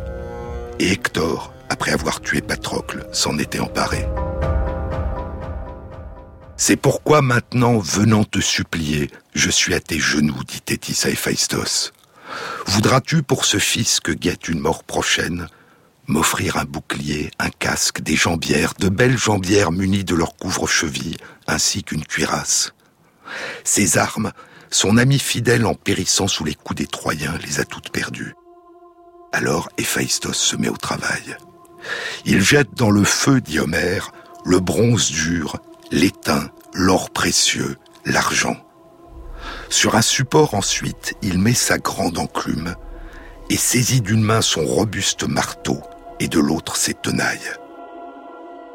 Et 0.80 0.92
Hector, 0.92 1.54
après 1.70 1.92
avoir 1.92 2.22
tué 2.22 2.42
Patrocle, 2.42 3.06
s'en 3.12 3.38
était 3.38 3.60
emparé. 3.60 4.06
C'est 6.58 6.76
pourquoi 6.76 7.22
maintenant, 7.22 7.80
venant 7.80 8.24
te 8.24 8.40
supplier, 8.40 9.10
je 9.34 9.50
suis 9.50 9.74
à 9.74 9.80
tes 9.80 10.00
genoux, 10.00 10.44
dit 10.48 10.62
Thétis 10.62 11.00
à 11.06 11.10
Héphaïstos. 11.10 11.92
Voudras-tu 12.68 13.24
pour 13.24 13.46
ce 13.46 13.58
fils 13.58 14.00
que 14.00 14.12
guette 14.12 14.48
une 14.48 14.60
mort 14.60 14.84
prochaine 14.84 15.48
m'offrir 16.12 16.58
un 16.58 16.66
bouclier, 16.66 17.32
un 17.40 17.50
casque, 17.50 18.02
des 18.02 18.16
jambières, 18.16 18.74
de 18.78 18.90
belles 18.90 19.18
jambières 19.18 19.72
munies 19.72 20.04
de 20.04 20.14
leurs 20.14 20.36
couvre-chevilles, 20.36 21.18
ainsi 21.48 21.84
qu'une 21.84 22.04
cuirasse 22.04 22.74
Ces 23.64 23.98
armes, 23.98 24.32
son 24.70 24.98
ami 24.98 25.20
fidèle 25.20 25.66
en 25.66 25.74
périssant 25.74 26.28
sous 26.28 26.44
les 26.44 26.54
coups 26.54 26.82
des 26.82 26.88
Troyens 26.88 27.38
les 27.46 27.60
a 27.60 27.66
toutes 27.66 27.92
perdues. 27.92 28.36
Alors 29.32 29.70
Héphaïstos 29.78 30.34
se 30.34 30.58
met 30.58 30.70
au 30.70 30.78
travail. 30.78 31.38
Il 32.26 32.42
jette 32.42 32.74
dans 32.76 32.92
le 32.92 33.06
feu, 33.06 33.40
dit 33.40 33.60
Homère, 33.60 34.12
le 34.46 34.60
bronze 34.60 35.12
dur, 35.12 35.60
l'étain, 35.92 36.52
l'or 36.74 37.10
précieux, 37.10 37.78
l'argent. 38.06 38.58
Sur 39.70 39.96
un 39.96 40.02
support 40.02 40.56
ensuite, 40.56 41.16
il 41.22 41.40
met 41.40 41.54
sa 41.54 41.78
grande 41.78 42.18
enclume 42.18 42.76
et 43.50 43.58
saisit 43.58 44.02
d'une 44.02 44.22
main 44.22 44.42
son 44.42 44.66
robuste 44.66 45.24
marteau 45.24 45.82
et 46.22 46.28
de 46.28 46.40
l'autre 46.40 46.78
ses 46.78 46.94
tenailles. 46.94 47.52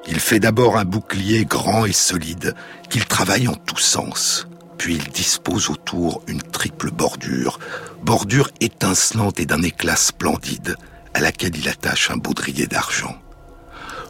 Il 0.09 0.19
fait 0.19 0.41
d'abord 0.41 0.77
un 0.77 0.85
bouclier 0.85 1.45
grand 1.45 1.87
et 1.87 1.93
solide 1.93 2.55
qu'il 2.91 3.07
travaille 3.07 3.47
en 3.47 3.55
tous 3.55 3.79
sens. 3.79 4.49
Puis 4.79 4.97
il 4.97 5.09
dispose 5.09 5.71
autour 5.71 6.23
une 6.27 6.43
triple 6.43 6.91
bordure, 6.91 7.61
bordure 8.03 8.51
étincelante 8.61 9.39
et 9.41 9.47
d'un 9.47 9.63
éclat 9.63 9.97
splendide, 9.97 10.77
à 11.15 11.21
laquelle 11.21 11.57
il 11.57 11.69
attache 11.69 12.11
un 12.11 12.17
baudrier 12.17 12.67
d'argent. 12.67 13.17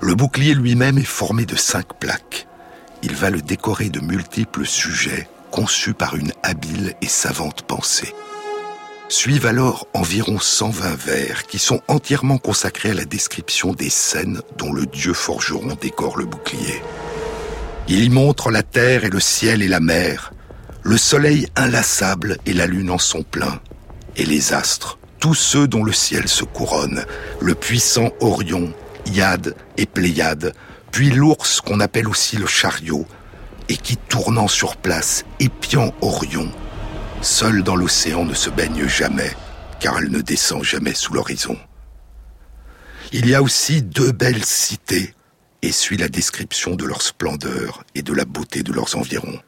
Le 0.01 0.15
bouclier 0.15 0.55
lui-même 0.55 0.99
est 0.99 1.05
formé 1.05 1.45
de 1.45 1.57
cinq 1.57 1.99
plaques. 1.99 2.49
Il 3.03 3.15
va 3.15 3.29
le 3.31 3.43
décorer 3.43 3.91
de 3.91 4.01
multiples 4.01 4.67
sujets 4.67 5.29
conçus 5.51 5.95
par 5.95 6.17
une 6.17 6.33
habile 6.43 6.95
et 7.03 7.07
savante 7.07 7.63
pensée. 7.63 8.13
Suivent 9.09 9.47
alors 9.47 9.87
environ 9.95 10.41
120 10.41 10.97
vers 10.97 11.47
qui 11.47 11.61
sont 11.61 11.81
entièrement 11.87 12.39
consacrés 12.39 12.91
à 12.91 12.95
la 12.95 13.05
description 13.05 13.73
des 13.73 13.89
scènes 13.89 14.41
dont 14.59 14.73
le 14.73 14.85
dieu 14.85 15.15
forgeron 15.15 15.77
décore 15.81 16.19
le 16.19 16.25
bouclier. 16.25 16.83
Il 17.87 18.03
y 18.03 18.09
montre 18.09 18.51
la 18.51 18.65
terre 18.65 19.05
et 19.05 19.11
le 19.11 19.21
ciel 19.21 19.63
et 19.63 19.69
la 19.69 19.79
mer, 19.79 20.33
le 20.83 20.97
soleil 20.97 21.47
inlassable 21.55 22.39
et 22.47 22.53
la 22.53 22.67
lune 22.67 22.91
en 22.91 22.99
son 22.99 23.23
plein, 23.23 23.61
et 24.17 24.27
les 24.27 24.53
astres, 24.53 24.99
tous 25.21 25.35
ceux 25.35 25.69
dont 25.69 25.85
le 25.85 25.93
ciel 25.93 26.27
se 26.27 26.43
couronne, 26.43 27.05
le 27.41 27.55
puissant 27.55 28.11
Orion, 28.21 28.73
Iade 29.07 29.55
et 29.77 29.87
Pléiade, 29.87 30.53
puis 30.91 31.11
l'ours 31.11 31.61
qu'on 31.61 31.79
appelle 31.79 32.09
aussi 32.09 32.37
le 32.39 32.47
chariot, 32.47 33.07
et 33.69 33.77
qui, 33.77 33.97
tournant 33.97 34.49
sur 34.49 34.77
place, 34.77 35.25
épiant 35.39 35.95
Orion, 36.01 36.51
seul 37.23 37.63
dans 37.63 37.77
l'océan 37.77 38.25
ne 38.25 38.35
se 38.35 38.51
baigne 38.51 38.87
jamais, 38.87 39.33
car 39.81 39.99
elle 39.99 40.11
ne 40.11 40.21
descend 40.21 40.63
jamais 40.63 40.95
sous 40.95 41.13
l'horizon. 41.13 41.57
Il 43.13 43.29
y 43.29 43.35
a 43.35 43.43
aussi 43.43 43.83
deux 43.83 44.13
belles 44.13 44.45
cités, 44.45 45.15
et 45.63 45.73
suit 45.73 45.97
la 45.97 46.09
description 46.09 46.75
de 46.77 46.85
leur 46.85 47.03
splendeur 47.03 47.85
et 47.95 48.03
de 48.03 48.13
la 48.13 48.25
beauté 48.25 48.63
de 48.63 48.73
leurs 48.73 48.97
environs. 48.97 49.41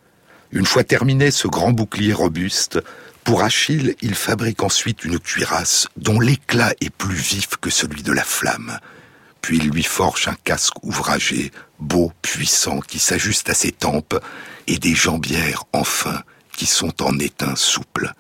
Une 0.50 0.66
fois 0.66 0.84
terminé 0.84 1.30
ce 1.30 1.46
grand 1.46 1.72
bouclier 1.72 2.12
robuste, 2.12 2.80
pour 3.24 3.42
Achille, 3.42 3.94
il 4.00 4.14
fabrique 4.14 4.62
ensuite 4.62 5.04
une 5.04 5.18
cuirasse 5.18 5.86
dont 5.96 6.18
l'éclat 6.18 6.72
est 6.80 6.90
plus 6.90 7.14
vif 7.14 7.48
que 7.60 7.68
celui 7.68 8.02
de 8.02 8.12
la 8.12 8.24
flamme. 8.24 8.78
Puis 9.42 9.58
il 9.58 9.70
lui 9.70 9.82
forge 9.82 10.28
un 10.28 10.36
casque 10.44 10.82
ouvragé, 10.82 11.52
beau, 11.78 12.12
puissant, 12.22 12.80
qui 12.80 12.98
s'ajuste 12.98 13.50
à 13.50 13.54
ses 13.54 13.72
tempes, 13.72 14.18
et 14.66 14.78
des 14.78 14.94
jambières, 14.94 15.64
enfin, 15.72 16.22
qui 16.58 16.66
sont 16.66 17.04
en 17.04 17.16
étain 17.20 17.54
souple. 17.54 18.12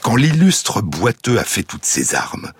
Quand 0.00 0.16
l'illustre 0.16 0.80
boiteux 0.80 1.38
a 1.38 1.44
fait 1.44 1.62
toutes 1.62 1.84
ses 1.84 2.14
armes, 2.14 2.50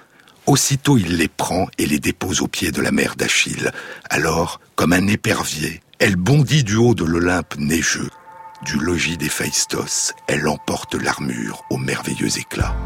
aussitôt 0.44 0.98
il 0.98 1.16
les 1.16 1.28
prend 1.28 1.66
et 1.78 1.86
les 1.86 1.98
dépose 1.98 2.42
aux 2.42 2.46
pieds 2.46 2.72
de 2.72 2.82
la 2.82 2.92
mère 2.92 3.16
d'Achille. 3.16 3.72
Alors, 4.10 4.60
comme 4.74 4.92
un 4.92 5.06
épervier, 5.06 5.80
elle 5.98 6.16
bondit 6.16 6.62
du 6.62 6.76
haut 6.76 6.94
de 6.94 7.04
l'Olympe 7.04 7.56
neigeux, 7.56 8.10
du 8.66 8.78
logis 8.78 9.16
d'Héphaïstos, 9.16 10.12
elle 10.26 10.46
emporte 10.46 10.94
l'armure 10.94 11.64
au 11.70 11.78
merveilleux 11.78 12.36
éclat. 12.38 12.76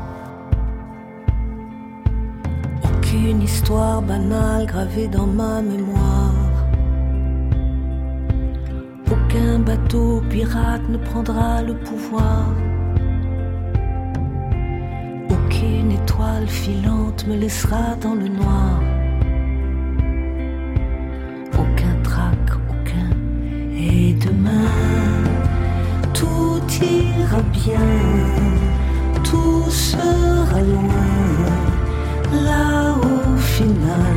Aucune 2.84 3.42
histoire 3.42 4.00
banale 4.00 4.66
gravée 4.66 5.08
dans 5.08 5.26
ma 5.26 5.60
mémoire. 5.60 6.39
Aucun 9.10 9.58
bateau 9.58 10.22
pirate 10.30 10.88
ne 10.88 10.98
prendra 10.98 11.62
le 11.62 11.74
pouvoir. 11.74 12.46
Aucune 15.30 15.92
étoile 15.92 16.46
filante 16.46 17.26
me 17.26 17.36
laissera 17.36 17.96
dans 18.00 18.14
le 18.14 18.28
noir. 18.28 18.80
Aucun 21.54 21.94
trac, 22.02 22.44
aucun. 22.68 23.10
Et 23.76 24.14
demain 24.14 25.30
tout 26.20 26.60
ira 26.82 27.42
bien, 27.52 27.88
tout 29.24 29.70
sera 29.70 30.60
loin, 30.60 31.10
là 32.44 32.94
au 32.94 33.36
final, 33.36 34.16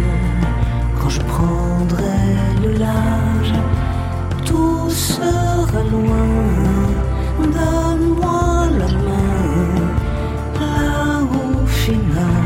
quand 1.00 1.10
je 1.10 1.22
prendrai 1.22 2.20
le 2.64 2.72
large, 2.78 3.33
serai 5.04 5.84
loin. 5.92 6.28
Donne-moi 7.56 8.68
la 8.80 8.90
main, 9.08 9.82
là 10.60 11.22
au 11.40 11.66
final, 11.66 12.44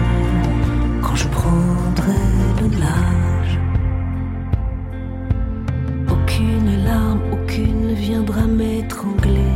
quand 1.03 1.16
je 1.16 1.28
prendrai 1.28 2.24
le 2.60 2.68
large. 2.86 3.55
Aucune 6.14 6.72
larme, 6.84 7.22
aucune 7.32 7.88
ne 7.89 7.93
viendra 7.93 8.43
m'étrangler. 8.47 9.55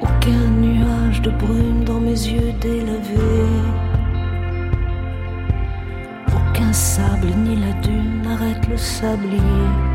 Aucun 0.00 0.44
nuage 0.64 1.20
de 1.22 1.30
brume 1.30 1.82
dans 1.84 2.00
mes 2.00 2.20
yeux 2.32 2.52
délavés. 2.60 3.56
Aucun 6.38 6.72
sable 6.72 7.30
ni 7.44 7.56
la 7.56 7.72
dune 7.84 8.22
n'arrête 8.22 8.64
le 8.68 8.76
sablier. 8.76 9.89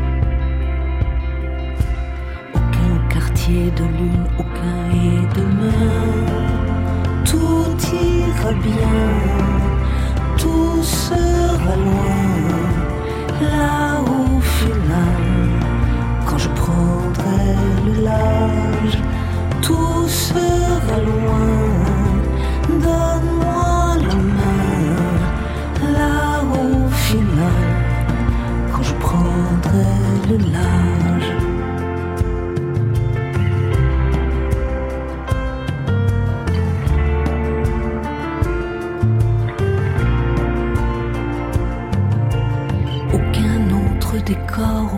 De 3.46 3.52
lune, 3.52 4.26
aucun 4.40 4.90
et 4.92 5.20
de 5.36 5.44
Tout 7.24 7.76
ira 7.94 8.52
bien, 8.54 8.98
tout 10.36 10.82
sera 10.82 11.76
loin, 11.76 12.24
là 13.40 14.00
au 14.00 14.40
final, 14.40 15.22
quand 16.26 16.38
je 16.38 16.48
prendrai 16.48 17.54
le 17.86 18.02
large 18.02 18.98
tout 19.62 20.08
sera 20.08 20.98
loin. 20.98 21.48
Donne-moi 22.68 23.96
la 24.08 24.16
main, 24.38 25.02
là 25.98 26.42
au 26.42 26.88
final, 26.88 27.66
quand 28.72 28.82
je 28.82 28.94
prendrai 28.94 29.86
le 30.28 30.36
large. 30.52 31.35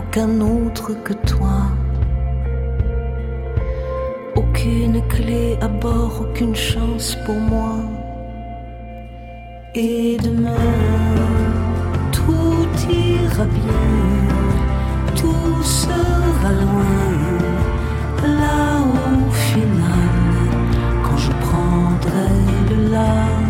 Aucun 0.09 0.41
autre 0.41 0.91
que 1.03 1.13
toi 1.13 1.69
aucune 4.35 5.07
clé 5.07 5.55
à 5.61 5.67
bord, 5.67 6.21
aucune 6.21 6.55
chance 6.55 7.15
pour 7.25 7.35
moi. 7.35 7.75
Et 9.75 10.17
demain, 10.23 10.73
tout 12.11 12.67
ira 12.89 13.45
bien, 13.45 13.85
tout 15.15 15.63
sera 15.63 16.51
loin, 16.63 17.05
là 18.23 18.81
au 19.27 19.31
final, 19.31 20.09
quand 21.03 21.17
je 21.17 21.31
prendrai 21.45 22.31
le 22.71 22.89
large, 22.89 23.48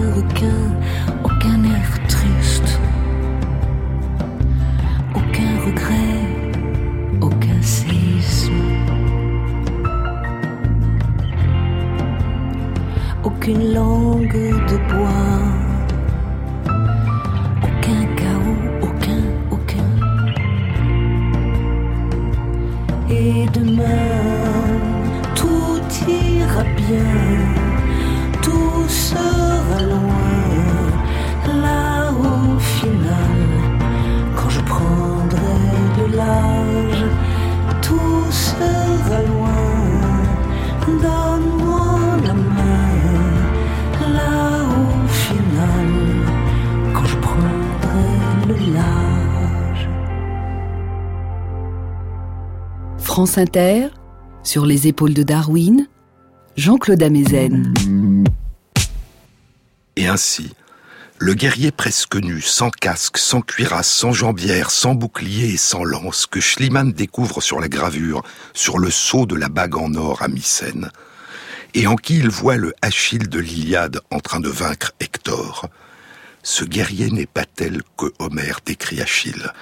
large, 0.00 0.69
France 53.26 53.38
sur 54.44 54.64
les 54.64 54.86
épaules 54.86 55.12
de 55.12 55.22
Darwin, 55.22 55.86
Jean-Claude 56.56 57.02
Amezen. 57.02 57.74
Et 59.96 60.06
ainsi, 60.06 60.54
le 61.18 61.34
guerrier 61.34 61.70
presque 61.70 62.16
nu, 62.16 62.40
sans 62.40 62.70
casque, 62.70 63.18
sans 63.18 63.42
cuirasse, 63.42 63.90
sans 63.90 64.12
jambière, 64.12 64.70
sans 64.70 64.94
bouclier 64.94 65.52
et 65.52 65.58
sans 65.58 65.84
lance, 65.84 66.24
que 66.24 66.40
Schliemann 66.40 66.92
découvre 66.92 67.42
sur 67.42 67.60
la 67.60 67.68
gravure, 67.68 68.22
sur 68.54 68.78
le 68.78 68.90
sceau 68.90 69.26
de 69.26 69.36
la 69.36 69.50
bague 69.50 69.76
en 69.76 69.92
or 69.96 70.22
à 70.22 70.28
Mycène, 70.28 70.90
et 71.74 71.86
en 71.86 71.96
qui 71.96 72.20
il 72.20 72.30
voit 72.30 72.56
le 72.56 72.72
Achille 72.80 73.28
de 73.28 73.38
l'Iliade 73.38 74.00
en 74.10 74.20
train 74.20 74.40
de 74.40 74.48
vaincre 74.48 74.92
Hector. 74.98 75.68
Ce 76.42 76.64
guerrier 76.64 77.10
n'est 77.10 77.26
pas 77.26 77.44
tel 77.44 77.82
que 77.98 78.06
Homère 78.18 78.60
décrit 78.64 79.02
Achille, 79.02 79.52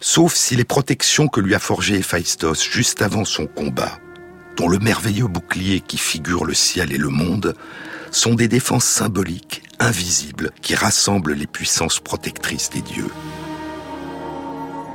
sauf 0.00 0.34
si 0.34 0.56
les 0.56 0.64
protections 0.64 1.28
que 1.28 1.40
lui 1.40 1.54
a 1.54 1.58
forgées 1.58 1.96
Héphaïstos 1.96 2.64
juste 2.70 3.02
avant 3.02 3.24
son 3.24 3.46
combat, 3.46 3.98
dont 4.56 4.68
le 4.68 4.78
merveilleux 4.78 5.28
bouclier 5.28 5.80
qui 5.80 5.98
figure 5.98 6.44
le 6.44 6.54
ciel 6.54 6.92
et 6.92 6.98
le 6.98 7.10
monde, 7.10 7.54
sont 8.10 8.34
des 8.34 8.48
défenses 8.48 8.86
symboliques, 8.86 9.62
invisibles, 9.78 10.50
qui 10.62 10.74
rassemblent 10.74 11.34
les 11.34 11.46
puissances 11.46 12.00
protectrices 12.00 12.70
des 12.70 12.80
dieux. 12.80 13.10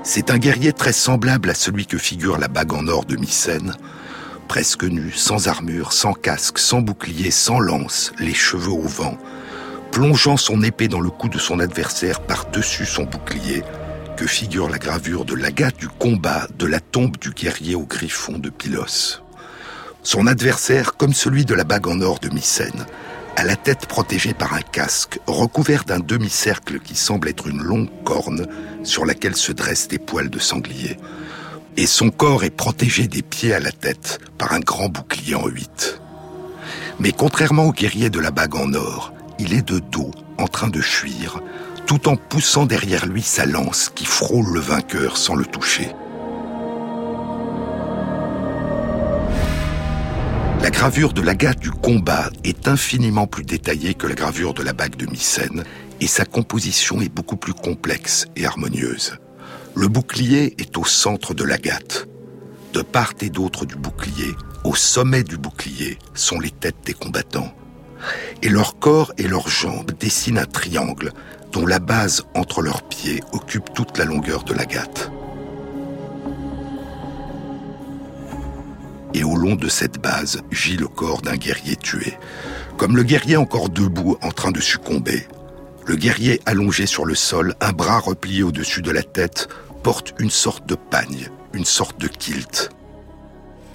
C'est 0.03 0.31
un 0.31 0.37
guerrier 0.37 0.73
très 0.73 0.93
semblable 0.93 1.49
à 1.49 1.55
celui 1.55 1.85
que 1.85 1.97
figure 1.97 2.37
la 2.37 2.47
bague 2.47 2.73
en 2.73 2.87
or 2.87 3.05
de 3.05 3.15
Mycène, 3.15 3.73
presque 4.47 4.83
nu, 4.83 5.11
sans 5.11 5.47
armure, 5.47 5.93
sans 5.93 6.13
casque, 6.13 6.59
sans 6.59 6.81
bouclier, 6.81 7.31
sans 7.31 7.59
lance, 7.59 8.11
les 8.19 8.33
cheveux 8.33 8.71
au 8.71 8.87
vent, 8.87 9.17
plongeant 9.91 10.37
son 10.37 10.61
épée 10.61 10.87
dans 10.87 10.99
le 10.99 11.09
cou 11.09 11.29
de 11.29 11.39
son 11.39 11.59
adversaire 11.59 12.21
par-dessus 12.21 12.85
son 12.85 13.05
bouclier, 13.05 13.63
que 14.15 14.27
figure 14.27 14.69
la 14.69 14.77
gravure 14.77 15.25
de 15.25 15.35
l'agate 15.35 15.77
du 15.77 15.87
combat 15.87 16.47
de 16.57 16.65
la 16.65 16.79
tombe 16.79 17.17
du 17.17 17.31
guerrier 17.31 17.75
au 17.75 17.85
griffon 17.85 18.37
de 18.37 18.49
Pylos. 18.49 19.21
Son 20.03 20.27
adversaire, 20.27 20.95
comme 20.95 21.13
celui 21.13 21.45
de 21.45 21.53
la 21.53 21.63
bague 21.63 21.87
en 21.87 21.99
or 22.01 22.19
de 22.19 22.29
Mycène, 22.29 22.85
a 23.35 23.43
la 23.43 23.55
tête 23.55 23.87
protégée 23.87 24.33
par 24.33 24.53
un 24.53 24.61
casque, 24.61 25.19
recouvert 25.27 25.83
d'un 25.83 25.99
demi-cercle 25.99 26.79
qui 26.79 26.95
semble 26.95 27.27
être 27.27 27.47
une 27.47 27.61
longue 27.61 27.89
corne 28.05 28.47
sur 28.83 29.05
laquelle 29.05 29.35
se 29.35 29.51
dressent 29.51 29.89
des 29.89 29.99
poils 29.99 30.29
de 30.29 30.39
sanglier. 30.39 30.97
Et 31.75 31.87
son 31.87 32.09
corps 32.09 32.45
est 32.45 32.55
protégé 32.55 33.07
des 33.07 33.21
pieds 33.21 33.53
à 33.53 33.59
la 33.59 33.71
tête 33.71 34.19
par 34.37 34.53
un 34.53 34.61
grand 34.61 34.87
bouclier 34.87 35.35
en 35.35 35.47
huit. 35.47 35.99
Mais 36.99 37.11
contrairement 37.11 37.65
au 37.65 37.73
guerrier 37.73 38.09
de 38.09 38.19
la 38.19 38.31
bague 38.31 38.55
en 38.55 38.73
or, 38.73 39.13
il 39.39 39.53
est 39.53 39.67
de 39.67 39.79
dos, 39.79 40.11
en 40.37 40.47
train 40.47 40.69
de 40.69 40.79
fuir, 40.79 41.41
tout 41.85 42.07
en 42.07 42.15
poussant 42.15 42.65
derrière 42.65 43.05
lui 43.05 43.21
sa 43.21 43.45
lance 43.45 43.89
qui 43.93 44.05
frôle 44.05 44.53
le 44.53 44.59
vainqueur 44.59 45.17
sans 45.17 45.35
le 45.35 45.45
toucher. 45.45 45.89
La 50.61 50.71
gravure 50.71 51.13
de 51.13 51.21
l'agate 51.21 51.59
du 51.59 51.69
combat 51.69 52.31
est 52.43 52.67
infiniment 52.67 53.27
plus 53.27 53.43
détaillée 53.43 53.93
que 53.93 54.07
la 54.07 54.15
gravure 54.15 54.55
de 54.55 54.63
la 54.63 54.73
bague 54.73 54.95
de 54.95 55.05
Mycène, 55.05 55.63
et 56.01 56.07
sa 56.07 56.25
composition 56.25 57.01
est 57.01 57.13
beaucoup 57.13 57.37
plus 57.37 57.53
complexe 57.53 58.25
et 58.35 58.45
harmonieuse. 58.45 59.17
Le 59.75 59.87
bouclier 59.87 60.55
est 60.57 60.77
au 60.77 60.83
centre 60.83 61.33
de 61.33 61.43
l'agate. 61.43 62.07
De 62.73 62.81
part 62.81 63.13
et 63.21 63.29
d'autre 63.29 63.65
du 63.65 63.75
bouclier, 63.75 64.33
au 64.63 64.73
sommet 64.75 65.23
du 65.23 65.37
bouclier, 65.37 65.99
sont 66.15 66.39
les 66.39 66.51
têtes 66.51 66.83
des 66.85 66.93
combattants. 66.93 67.53
Et 68.41 68.49
leur 68.49 68.79
corps 68.79 69.13
et 69.17 69.27
leurs 69.27 69.47
jambes 69.47 69.91
dessinent 69.99 70.39
un 70.39 70.45
triangle 70.45 71.11
dont 71.55 71.65
la 71.65 71.79
base 71.79 72.23
entre 72.33 72.61
leurs 72.61 72.83
pieds 72.83 73.23
occupe 73.31 73.73
toute 73.73 73.97
la 73.97 74.03
longueur 74.03 74.43
de 74.43 74.53
l'agate. 74.53 75.09
Et 79.13 79.23
au 79.23 79.37
long 79.37 79.55
de 79.55 79.69
cette 79.69 80.01
base 80.01 80.41
gît 80.51 80.75
le 80.75 80.89
corps 80.89 81.21
d'un 81.21 81.37
guerrier 81.37 81.77
tué. 81.77 82.17
Comme 82.77 82.97
le 82.97 83.03
guerrier 83.03 83.37
encore 83.37 83.69
debout 83.69 84.17
en 84.21 84.31
train 84.31 84.51
de 84.51 84.59
succomber, 84.59 85.29
le 85.85 85.95
guerrier 85.95 86.41
allongé 86.45 86.85
sur 86.87 87.05
le 87.05 87.15
sol, 87.15 87.55
un 87.61 87.71
bras 87.71 87.99
replié 87.99 88.43
au-dessus 88.43 88.81
de 88.81 88.91
la 88.91 89.03
tête, 89.03 89.47
porte 89.81 90.13
une 90.19 90.31
sorte 90.31 90.67
de 90.67 90.75
pagne, 90.75 91.29
une 91.53 91.63
sorte 91.63 91.97
de 92.01 92.09
kilt. 92.09 92.69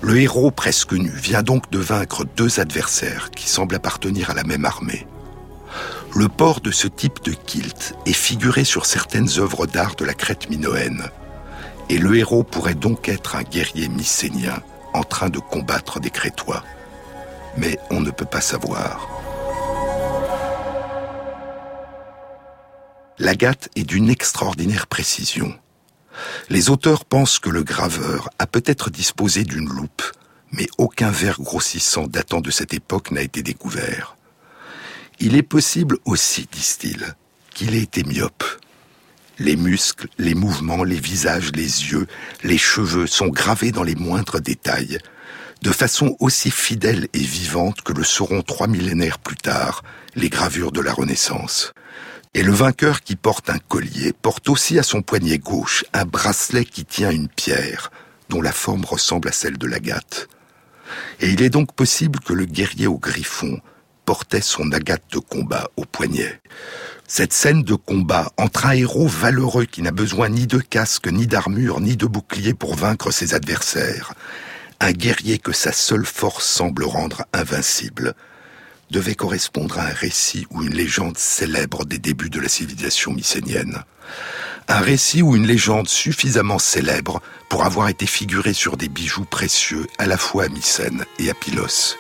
Le 0.03 0.20
héros 0.20 0.51
presque 0.51 0.93
nu 0.93 1.09
vient 1.09 1.43
donc 1.43 1.70
de 1.70 1.78
vaincre 1.78 2.26
deux 2.37 2.61
adversaires 2.61 3.31
qui 3.31 3.49
semblent 3.49 3.76
appartenir 3.76 4.28
à 4.28 4.35
la 4.35 4.45
même 4.45 4.66
armée. 4.66 5.07
Le 6.14 6.28
port 6.28 6.61
de 6.61 6.70
ce 6.70 6.88
type 6.88 7.22
de 7.24 7.32
kilt 7.32 7.94
est 8.06 8.12
figuré 8.12 8.64
sur 8.64 8.86
certaines 8.86 9.28
œuvres 9.38 9.66
d'art 9.66 9.94
de 9.96 10.04
la 10.04 10.14
Crète 10.14 10.50
minoenne, 10.50 11.08
et 11.88 11.98
le 11.98 12.16
héros 12.16 12.42
pourrait 12.42 12.74
donc 12.74 13.08
être 13.08 13.36
un 13.36 13.42
guerrier 13.42 13.88
mycénien 13.88 14.62
en 14.92 15.02
train 15.02 15.28
de 15.28 15.38
combattre 15.38 16.00
des 16.00 16.11
Crétois. 16.11 16.64
Mais 17.56 17.78
on 17.90 18.00
ne 18.00 18.11
peut 18.11 18.24
pas 18.24 18.40
savoir. 18.40 19.20
l'agate 23.20 23.68
est 23.76 23.84
d'une 23.84 24.11
extraordinaire 24.11 24.86
précision. 24.86 25.54
Les 26.48 26.70
auteurs 26.70 27.04
pensent 27.04 27.38
que 27.38 27.50
le 27.50 27.62
graveur 27.62 28.30
a 28.38 28.46
peut-être 28.46 28.90
disposé 28.90 29.44
d'une 29.44 29.68
loupe, 29.68 30.02
mais 30.52 30.66
aucun 30.78 31.11
verre 31.11 31.40
grossissant 31.40 32.06
datant 32.08 32.40
de 32.40 32.50
cette 32.50 32.74
époque 32.74 33.12
n'a 33.12 33.22
été 33.22 33.42
découvert. 33.42 34.16
Il 35.23 35.37
est 35.37 35.43
possible 35.43 35.99
aussi, 36.07 36.49
disent-ils, 36.51 37.14
qu'il 37.53 37.75
ait 37.75 37.83
été 37.83 38.05
myope. 38.05 38.43
Les 39.39 39.55
muscles, 39.55 40.09
les 40.16 40.35
mouvements, 40.35 40.83
les 40.83 40.99
visages, 40.99 41.53
les 41.55 41.93
yeux, 41.93 42.07
les 42.43 42.57
cheveux 42.57 43.07
sont 43.07 43.29
gravés 43.29 43.71
dans 43.71 43.83
les 43.83 43.95
moindres 43.95 44.41
détails, 44.41 44.99
de 45.61 45.73
façon 45.73 46.16
aussi 46.21 46.51
fidèle 46.51 47.07
et 47.12 47.18
vivante 47.18 47.83
que 47.83 47.93
le 47.93 48.03
seront 48.03 48.41
trois 48.41 48.66
millénaires 48.66 49.18
plus 49.18 49.37
tard 49.37 49.83
les 50.14 50.31
gravures 50.31 50.73
de 50.73 50.81
la 50.81 50.95
Renaissance. 50.95 51.75
Et 52.33 52.43
le 52.43 52.53
vainqueur 52.53 53.03
qui 53.03 53.14
porte 53.14 53.51
un 53.51 53.59
collier 53.59 54.14
porte 54.14 54.49
aussi 54.49 54.79
à 54.79 54.83
son 54.83 55.03
poignet 55.03 55.39
gauche 55.39 55.85
un 55.93 56.07
bracelet 56.07 56.64
qui 56.64 56.87
tient 56.87 57.11
une 57.11 57.29
pierre, 57.29 57.91
dont 58.31 58.41
la 58.41 58.53
forme 58.53 58.87
ressemble 58.87 59.29
à 59.29 59.33
celle 59.33 59.59
de 59.59 59.66
l'agate. 59.66 60.29
Et 61.21 61.29
il 61.29 61.43
est 61.43 61.51
donc 61.51 61.75
possible 61.75 62.21
que 62.21 62.33
le 62.33 62.47
guerrier 62.47 62.87
au 62.87 62.99
griffon 62.99 63.61
portait 64.11 64.40
son 64.40 64.72
agate 64.72 65.04
de 65.12 65.20
combat 65.20 65.70
au 65.76 65.84
poignet. 65.84 66.40
Cette 67.06 67.32
scène 67.32 67.62
de 67.62 67.76
combat 67.76 68.32
entre 68.38 68.66
un 68.66 68.72
héros 68.72 69.06
valeureux 69.06 69.66
qui 69.66 69.82
n'a 69.82 69.92
besoin 69.92 70.28
ni 70.28 70.48
de 70.48 70.58
casque, 70.58 71.06
ni 71.06 71.28
d'armure, 71.28 71.78
ni 71.78 71.96
de 71.96 72.06
bouclier 72.06 72.52
pour 72.52 72.74
vaincre 72.74 73.12
ses 73.12 73.34
adversaires, 73.34 74.14
un 74.80 74.90
guerrier 74.90 75.38
que 75.38 75.52
sa 75.52 75.70
seule 75.70 76.04
force 76.04 76.44
semble 76.44 76.82
rendre 76.82 77.22
invincible, 77.32 78.14
devait 78.90 79.14
correspondre 79.14 79.78
à 79.78 79.84
un 79.84 79.94
récit 79.94 80.44
ou 80.50 80.64
une 80.64 80.74
légende 80.74 81.16
célèbre 81.16 81.84
des 81.84 81.98
débuts 81.98 82.30
de 82.30 82.40
la 82.40 82.48
civilisation 82.48 83.12
mycénienne. 83.12 83.84
Un 84.66 84.80
récit 84.80 85.22
ou 85.22 85.36
une 85.36 85.46
légende 85.46 85.88
suffisamment 85.88 86.58
célèbre 86.58 87.22
pour 87.48 87.64
avoir 87.64 87.88
été 87.88 88.06
figuré 88.06 88.54
sur 88.54 88.76
des 88.76 88.88
bijoux 88.88 89.24
précieux 89.24 89.86
à 89.98 90.06
la 90.06 90.16
fois 90.16 90.46
à 90.46 90.48
Mycène 90.48 91.04
et 91.20 91.30
à 91.30 91.34
Pylos. 91.34 91.94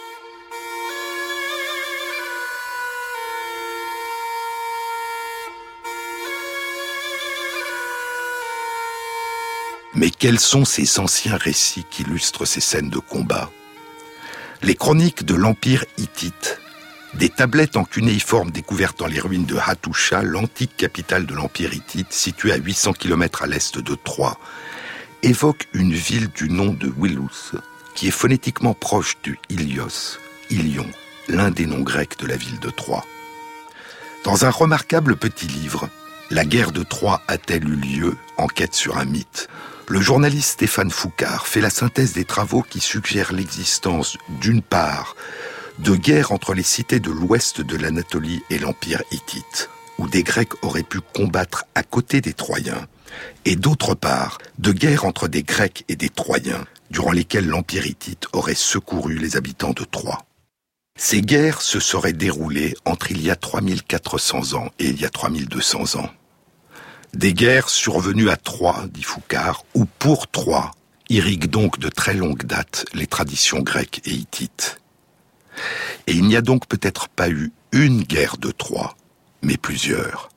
Mais 9.94 10.10
quels 10.10 10.38
sont 10.38 10.64
ces 10.64 11.00
anciens 11.00 11.36
récits 11.36 11.84
qui 11.90 12.02
illustrent 12.02 12.44
ces 12.44 12.60
scènes 12.60 12.90
de 12.90 12.98
combat? 12.98 13.50
Les 14.62 14.76
chroniques 14.76 15.24
de 15.24 15.34
l'Empire 15.34 15.84
hittite, 15.98 16.60
des 17.14 17.28
tablettes 17.28 17.76
en 17.76 17.84
cunéiforme 17.84 18.52
découvertes 18.52 18.98
dans 19.00 19.08
les 19.08 19.18
ruines 19.18 19.46
de 19.46 19.56
Hattusha, 19.56 20.22
l'antique 20.22 20.76
capitale 20.76 21.26
de 21.26 21.34
l'Empire 21.34 21.74
hittite, 21.74 22.12
située 22.12 22.52
à 22.52 22.56
800 22.56 22.92
km 22.92 23.42
à 23.42 23.46
l'est 23.48 23.78
de 23.78 23.94
Troie, 23.96 24.38
évoquent 25.22 25.66
une 25.72 25.92
ville 25.92 26.28
du 26.28 26.48
nom 26.50 26.72
de 26.72 26.92
Willus, 26.96 27.56
qui 27.96 28.06
est 28.06 28.12
phonétiquement 28.12 28.74
proche 28.74 29.16
du 29.24 29.40
Ilios, 29.48 30.18
Ilion, 30.50 30.86
l'un 31.26 31.50
des 31.50 31.66
noms 31.66 31.80
grecs 31.80 32.18
de 32.18 32.26
la 32.26 32.36
ville 32.36 32.60
de 32.60 32.70
Troie. 32.70 33.04
Dans 34.22 34.44
un 34.44 34.50
remarquable 34.50 35.16
petit 35.16 35.48
livre, 35.48 35.88
La 36.30 36.44
guerre 36.44 36.70
de 36.70 36.84
Troie 36.84 37.22
a-t-elle 37.26 37.68
eu 37.68 37.74
lieu? 37.74 38.16
Enquête 38.36 38.74
sur 38.74 38.98
un 38.98 39.04
mythe 39.04 39.48
le 39.90 40.00
journaliste 40.00 40.52
Stéphane 40.52 40.92
Foucard 40.92 41.48
fait 41.48 41.60
la 41.60 41.68
synthèse 41.68 42.12
des 42.12 42.24
travaux 42.24 42.62
qui 42.62 42.78
suggèrent 42.78 43.32
l'existence, 43.32 44.16
d'une 44.40 44.62
part, 44.62 45.16
de 45.80 45.96
guerres 45.96 46.30
entre 46.30 46.54
les 46.54 46.62
cités 46.62 47.00
de 47.00 47.10
l'ouest 47.10 47.60
de 47.60 47.76
l'Anatolie 47.76 48.40
et 48.50 48.60
l'Empire 48.60 49.02
hittite, 49.10 49.68
où 49.98 50.06
des 50.06 50.22
Grecs 50.22 50.52
auraient 50.62 50.84
pu 50.84 51.00
combattre 51.00 51.64
à 51.74 51.82
côté 51.82 52.20
des 52.20 52.34
Troyens, 52.34 52.86
et 53.44 53.56
d'autre 53.56 53.96
part, 53.96 54.38
de 54.60 54.70
guerres 54.70 55.06
entre 55.06 55.26
des 55.26 55.42
Grecs 55.42 55.84
et 55.88 55.96
des 55.96 56.08
Troyens, 56.08 56.64
durant 56.92 57.10
lesquelles 57.10 57.48
l'Empire 57.48 57.84
hittite 57.84 58.28
aurait 58.32 58.54
secouru 58.54 59.18
les 59.18 59.36
habitants 59.36 59.72
de 59.72 59.82
Troie. 59.82 60.24
Ces 60.96 61.20
guerres 61.20 61.62
se 61.62 61.80
seraient 61.80 62.12
déroulées 62.12 62.76
entre 62.84 63.10
il 63.10 63.20
y 63.22 63.30
a 63.30 63.36
3400 63.36 64.54
ans 64.54 64.70
et 64.78 64.86
il 64.86 65.00
y 65.00 65.04
a 65.04 65.10
3200 65.10 65.98
ans. 65.98 66.10
Des 67.14 67.34
guerres 67.34 67.68
survenues 67.68 68.30
à 68.30 68.36
Troie, 68.36 68.84
dit 68.88 69.02
Foucard, 69.02 69.64
ou 69.74 69.84
pour 69.84 70.28
Troie, 70.28 70.70
irriguent 71.08 71.50
donc 71.50 71.78
de 71.78 71.88
très 71.88 72.14
longue 72.14 72.44
date 72.44 72.84
les 72.94 73.06
traditions 73.06 73.60
grecques 73.60 74.00
et 74.04 74.12
hittites. 74.12 74.80
Et 76.06 76.12
il 76.12 76.26
n'y 76.26 76.36
a 76.36 76.40
donc 76.40 76.66
peut-être 76.66 77.08
pas 77.08 77.28
eu 77.28 77.52
une 77.72 78.02
guerre 78.02 78.36
de 78.36 78.52
Troie, 78.52 78.96
mais 79.42 79.56
plusieurs. 79.56 80.28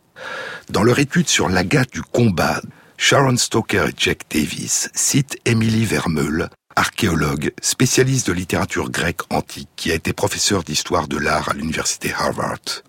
Dans 0.69 0.83
leur 0.83 0.99
étude 0.99 1.29
sur 1.29 1.47
l'agate 1.47 1.93
du 1.93 2.01
combat, 2.01 2.61
Sharon 2.97 3.37
Stoker 3.37 3.89
et 3.89 3.93
Jack 3.95 4.23
Davis 4.31 4.89
citent 4.93 5.37
Emily 5.45 5.85
Vermeul, 5.85 6.49
archéologue, 6.75 7.51
spécialiste 7.61 8.27
de 8.27 8.33
littérature 8.33 8.89
grecque 8.89 9.21
antique, 9.29 9.69
qui 9.75 9.91
a 9.91 9.95
été 9.95 10.11
professeur 10.11 10.63
d'histoire 10.63 11.07
de 11.07 11.17
l'art 11.17 11.49
à 11.49 11.53
l'université 11.53 12.13
Harvard. 12.13 12.83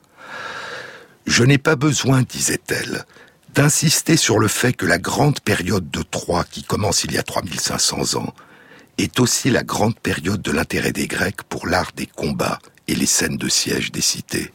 Je 1.26 1.44
n'ai 1.44 1.58
pas 1.58 1.76
besoin, 1.76 2.22
disait-elle, 2.22 3.04
d'insister 3.54 4.16
sur 4.16 4.40
le 4.40 4.48
fait 4.48 4.72
que 4.72 4.84
la 4.84 4.98
grande 4.98 5.38
période 5.38 5.88
de 5.88 6.02
Troie, 6.02 6.44
qui 6.50 6.64
commence 6.64 7.04
il 7.04 7.12
y 7.12 7.18
a 7.18 7.22
3500 7.22 8.18
ans, 8.18 8.34
est 8.98 9.20
aussi 9.20 9.48
la 9.48 9.62
grande 9.62 9.96
période 9.96 10.42
de 10.42 10.50
l'intérêt 10.50 10.90
des 10.90 11.06
Grecs 11.06 11.42
pour 11.48 11.68
l'art 11.68 11.92
des 11.94 12.06
combats 12.06 12.58
et 12.88 12.96
les 12.96 13.06
scènes 13.06 13.36
de 13.36 13.48
siège 13.48 13.92
des 13.92 14.00
cités. 14.00 14.52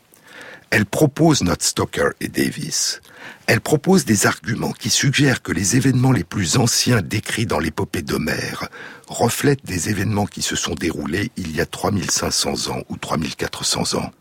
Elle 0.69 0.85
propose, 0.85 1.43
notre 1.43 1.63
Stoker 1.63 2.09
et 2.19 2.27
Davis, 2.27 3.01
elle 3.47 3.61
propose 3.61 4.03
des 4.03 4.27
arguments 4.27 4.73
qui 4.73 4.89
suggèrent 4.89 5.41
que 5.41 5.53
les 5.53 5.77
événements 5.77 6.11
les 6.11 6.25
plus 6.25 6.57
anciens 6.57 7.01
décrits 7.01 7.45
dans 7.45 7.59
l'épopée 7.59 8.01
d'Homère 8.01 8.67
reflètent 9.07 9.65
des 9.65 9.89
événements 9.89 10.27
qui 10.27 10.41
se 10.41 10.57
sont 10.57 10.75
déroulés 10.75 11.31
il 11.37 11.55
y 11.55 11.61
a 11.61 11.65
3500 11.65 12.69
ans 12.69 12.83
ou 12.89 12.97
3400 12.97 13.97
ans. 13.97 14.11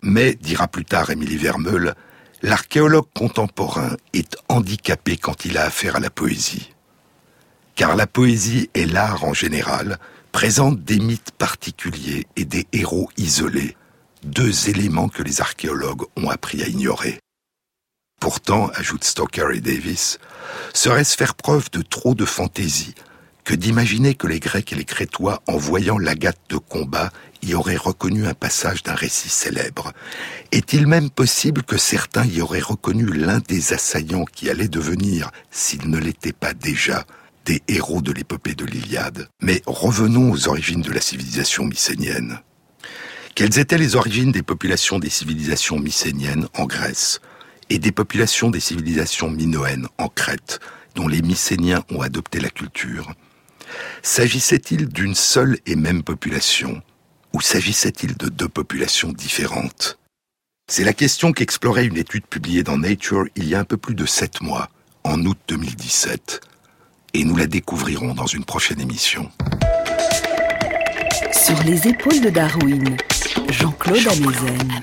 Mais, 0.00 0.34
dira 0.40 0.66
plus 0.66 0.86
tard 0.86 1.10
Émilie 1.10 1.36
Vermeul, 1.36 1.94
l'archéologue 2.42 3.08
contemporain 3.14 3.96
est 4.12 4.36
handicapé 4.48 5.16
quand 5.16 5.44
il 5.44 5.58
a 5.58 5.64
affaire 5.64 5.96
à 5.96 6.00
la 6.00 6.10
poésie. 6.10 6.72
Car 7.74 7.96
la 7.96 8.06
poésie 8.06 8.70
et 8.74 8.86
l'art 8.86 9.24
en 9.24 9.34
général 9.34 9.98
présentent 10.32 10.82
des 10.84 10.98
mythes 10.98 11.32
particuliers 11.32 12.26
et 12.36 12.44
des 12.44 12.66
héros 12.72 13.10
isolés, 13.16 13.76
deux 14.22 14.68
éléments 14.68 15.08
que 15.08 15.22
les 15.22 15.40
archéologues 15.40 16.04
ont 16.16 16.30
appris 16.30 16.62
à 16.62 16.66
ignorer. 16.66 17.18
Pourtant, 18.20 18.68
ajoutent 18.74 19.04
Stoker 19.04 19.50
et 19.54 19.60
Davis, 19.60 20.18
serait-ce 20.74 21.16
faire 21.16 21.34
preuve 21.34 21.70
de 21.70 21.82
trop 21.82 22.14
de 22.14 22.26
fantaisie 22.26 22.94
que 23.44 23.54
d'imaginer 23.54 24.14
que 24.14 24.26
les 24.26 24.38
Grecs 24.38 24.72
et 24.72 24.76
les 24.76 24.84
Crétois, 24.84 25.42
en 25.48 25.56
voyant 25.56 25.98
l'agate 25.98 26.38
de 26.50 26.58
combat, 26.58 27.10
y 27.42 27.54
auraient 27.54 27.76
reconnu 27.76 28.26
un 28.26 28.34
passage 28.34 28.82
d'un 28.82 28.94
récit 28.94 29.28
célèbre. 29.28 29.92
Est-il 30.52 30.86
même 30.86 31.10
possible 31.10 31.62
que 31.62 31.78
certains 31.78 32.26
y 32.26 32.40
auraient 32.40 32.60
reconnu 32.60 33.06
l'un 33.06 33.38
des 33.38 33.72
assaillants 33.72 34.24
qui 34.24 34.50
allait 34.50 34.68
devenir, 34.68 35.30
s'il 35.50 35.90
ne 35.90 35.98
l'était 35.98 36.32
pas 36.32 36.54
déjà, 36.54 37.06
des 37.44 37.62
héros 37.68 38.02
de 38.02 38.12
l'épopée 38.12 38.54
de 38.54 38.64
l'Iliade? 38.64 39.28
Mais 39.40 39.62
revenons 39.66 40.30
aux 40.30 40.48
origines 40.48 40.82
de 40.82 40.92
la 40.92 41.00
civilisation 41.00 41.64
mycénienne. 41.64 42.40
Quelles 43.34 43.58
étaient 43.58 43.78
les 43.78 43.96
origines 43.96 44.32
des 44.32 44.42
populations 44.42 44.98
des 44.98 45.08
civilisations 45.08 45.78
mycéniennes 45.78 46.48
en 46.54 46.66
Grèce 46.66 47.20
et 47.70 47.78
des 47.78 47.92
populations 47.92 48.50
des 48.50 48.60
civilisations 48.60 49.30
minoennes 49.30 49.86
en 49.98 50.08
Crète, 50.08 50.60
dont 50.96 51.06
les 51.06 51.22
Mycéniens 51.22 51.84
ont 51.90 52.02
adopté 52.02 52.40
la 52.40 52.50
culture? 52.50 53.12
S'agissait-il 54.02 54.88
d'une 54.88 55.14
seule 55.14 55.58
et 55.64 55.76
même 55.76 56.02
population? 56.02 56.82
Ou 57.32 57.40
s'agissait-il 57.40 58.16
de 58.16 58.28
deux 58.28 58.48
populations 58.48 59.12
différentes? 59.12 59.98
C'est 60.70 60.84
la 60.84 60.92
question 60.92 61.32
qu'explorait 61.32 61.86
une 61.86 61.96
étude 61.96 62.26
publiée 62.26 62.62
dans 62.62 62.78
Nature 62.78 63.24
il 63.36 63.48
y 63.48 63.54
a 63.54 63.58
un 63.60 63.64
peu 63.64 63.76
plus 63.76 63.94
de 63.94 64.06
sept 64.06 64.40
mois, 64.40 64.68
en 65.04 65.24
août 65.24 65.38
2017. 65.48 66.40
Et 67.14 67.24
nous 67.24 67.36
la 67.36 67.46
découvrirons 67.46 68.14
dans 68.14 68.26
une 68.26 68.44
prochaine 68.44 68.80
émission. 68.80 69.30
Sur 71.32 71.60
les 71.64 71.88
épaules 71.88 72.20
de 72.20 72.30
Darwin, 72.30 72.96
Jean-Claude 73.48 74.06
Amezen. 74.06 74.82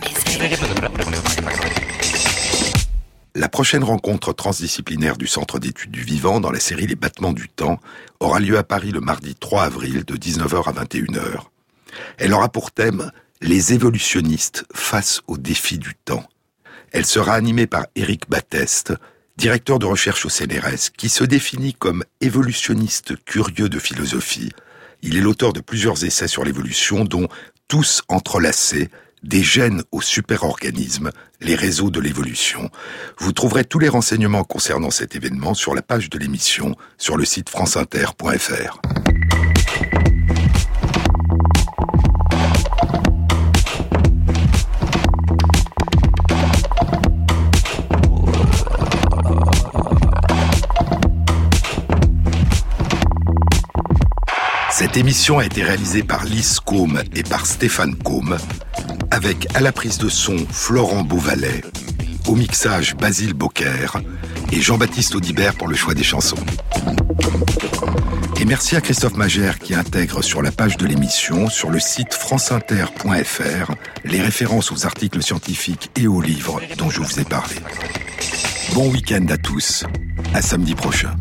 La 3.36 3.50
prochaine 3.50 3.84
rencontre 3.84 4.34
transdisciplinaire 4.34 5.16
du 5.16 5.28
Centre 5.28 5.60
d'études 5.60 5.92
du 5.92 6.02
vivant 6.02 6.40
dans 6.40 6.52
la 6.52 6.60
série 6.60 6.88
Les 6.88 6.96
battements 6.96 7.34
du 7.34 7.48
temps 7.48 7.80
aura 8.20 8.40
lieu 8.40 8.58
à 8.58 8.64
Paris 8.64 8.92
le 8.92 9.00
mardi 9.00 9.36
3 9.36 9.64
avril 9.64 10.04
de 10.06 10.16
19h 10.16 10.68
à 10.68 10.84
21h. 10.84 11.44
Elle 12.18 12.34
aura 12.34 12.50
pour 12.50 12.72
thème 12.72 13.12
Les 13.42 13.74
évolutionnistes 13.74 14.66
face 14.74 15.22
aux 15.28 15.38
défis 15.38 15.78
du 15.78 15.94
temps. 15.96 16.28
Elle 16.92 17.06
sera 17.06 17.34
animée 17.34 17.68
par 17.68 17.86
Éric 17.96 18.30
Batteste, 18.30 18.94
directeur 19.38 19.78
de 19.78 19.86
recherche 19.86 20.26
au 20.26 20.30
CNRS, 20.30 20.92
qui 20.98 21.10
se 21.10 21.24
définit 21.24 21.74
comme 21.74 22.04
évolutionniste 22.22 23.14
curieux 23.26 23.70
de 23.70 23.80
philosophie. 23.80 24.52
Il 25.04 25.16
est 25.18 25.22
l'auteur 25.22 25.54
de 25.54 25.60
plusieurs 25.60 26.04
essais 26.04 26.28
sur 26.28 26.44
l'évolution, 26.44 27.04
dont 27.04 27.28
Tous 27.68 28.02
entrelacés, 28.08 28.90
des 29.24 29.44
gènes 29.44 29.84
aux 29.92 30.02
superorganismes, 30.02 31.12
les 31.42 31.56
réseaux 31.56 31.90
de 31.90 32.00
l'évolution. 32.00 32.70
Vous 33.18 33.34
trouverez 33.34 33.66
tous 33.66 33.80
les 33.80 33.90
renseignements 33.90 34.44
concernant 34.44 34.90
cet 34.90 35.16
événement 35.16 35.54
sur 35.54 35.76
la 35.76 35.82
page 35.82 36.10
de 36.10 36.18
l'émission 36.18 36.76
sur 36.98 37.18
le 37.18 37.26
site 37.26 37.50
franceinter.fr. 37.50 38.82
Cette 54.98 55.06
émission 55.06 55.38
a 55.38 55.46
été 55.46 55.62
réalisée 55.62 56.02
par 56.02 56.26
Lise 56.26 56.60
Combe 56.60 57.04
et 57.16 57.22
par 57.22 57.46
Stéphane 57.46 57.94
Combe, 57.94 58.36
avec 59.12 59.48
à 59.54 59.60
la 59.60 59.72
prise 59.72 60.00
de 60.00 60.10
son 60.10 60.36
Florent 60.50 61.04
Beauvalet, 61.04 61.62
au 62.28 62.34
mixage 62.34 62.96
Basile 62.96 63.36
Bocquer 63.36 63.90
et 64.52 64.60
Jean-Baptiste 64.60 65.14
Audibert 65.14 65.54
pour 65.54 65.68
le 65.68 65.76
choix 65.76 65.94
des 65.94 66.02
chansons. 66.02 66.44
Et 68.42 68.46
merci 68.46 68.76
à 68.76 68.82
Christophe 68.82 69.18
Magère 69.18 69.60
qui 69.60 69.76
intègre 69.76 70.24
sur 70.24 70.42
la 70.42 70.52
page 70.52 70.78
de 70.78 70.88
l'émission, 70.88 71.48
sur 71.48 71.70
le 71.70 71.80
site 71.80 72.16
franceinter.fr, 72.16 73.72
les 74.04 74.20
références 74.20 74.72
aux 74.72 74.88
articles 74.88 75.22
scientifiques 75.22 75.92
et 75.96 76.08
aux 76.08 76.22
livres 76.22 76.60
dont 76.80 76.90
je 76.90 77.02
vous 77.02 77.20
ai 77.20 77.24
parlé. 77.24 77.58
Bon 78.74 78.90
week-end 78.90 79.28
à 79.30 79.38
tous, 79.38 79.86
à 80.34 80.42
samedi 80.42 80.74
prochain. 80.74 81.16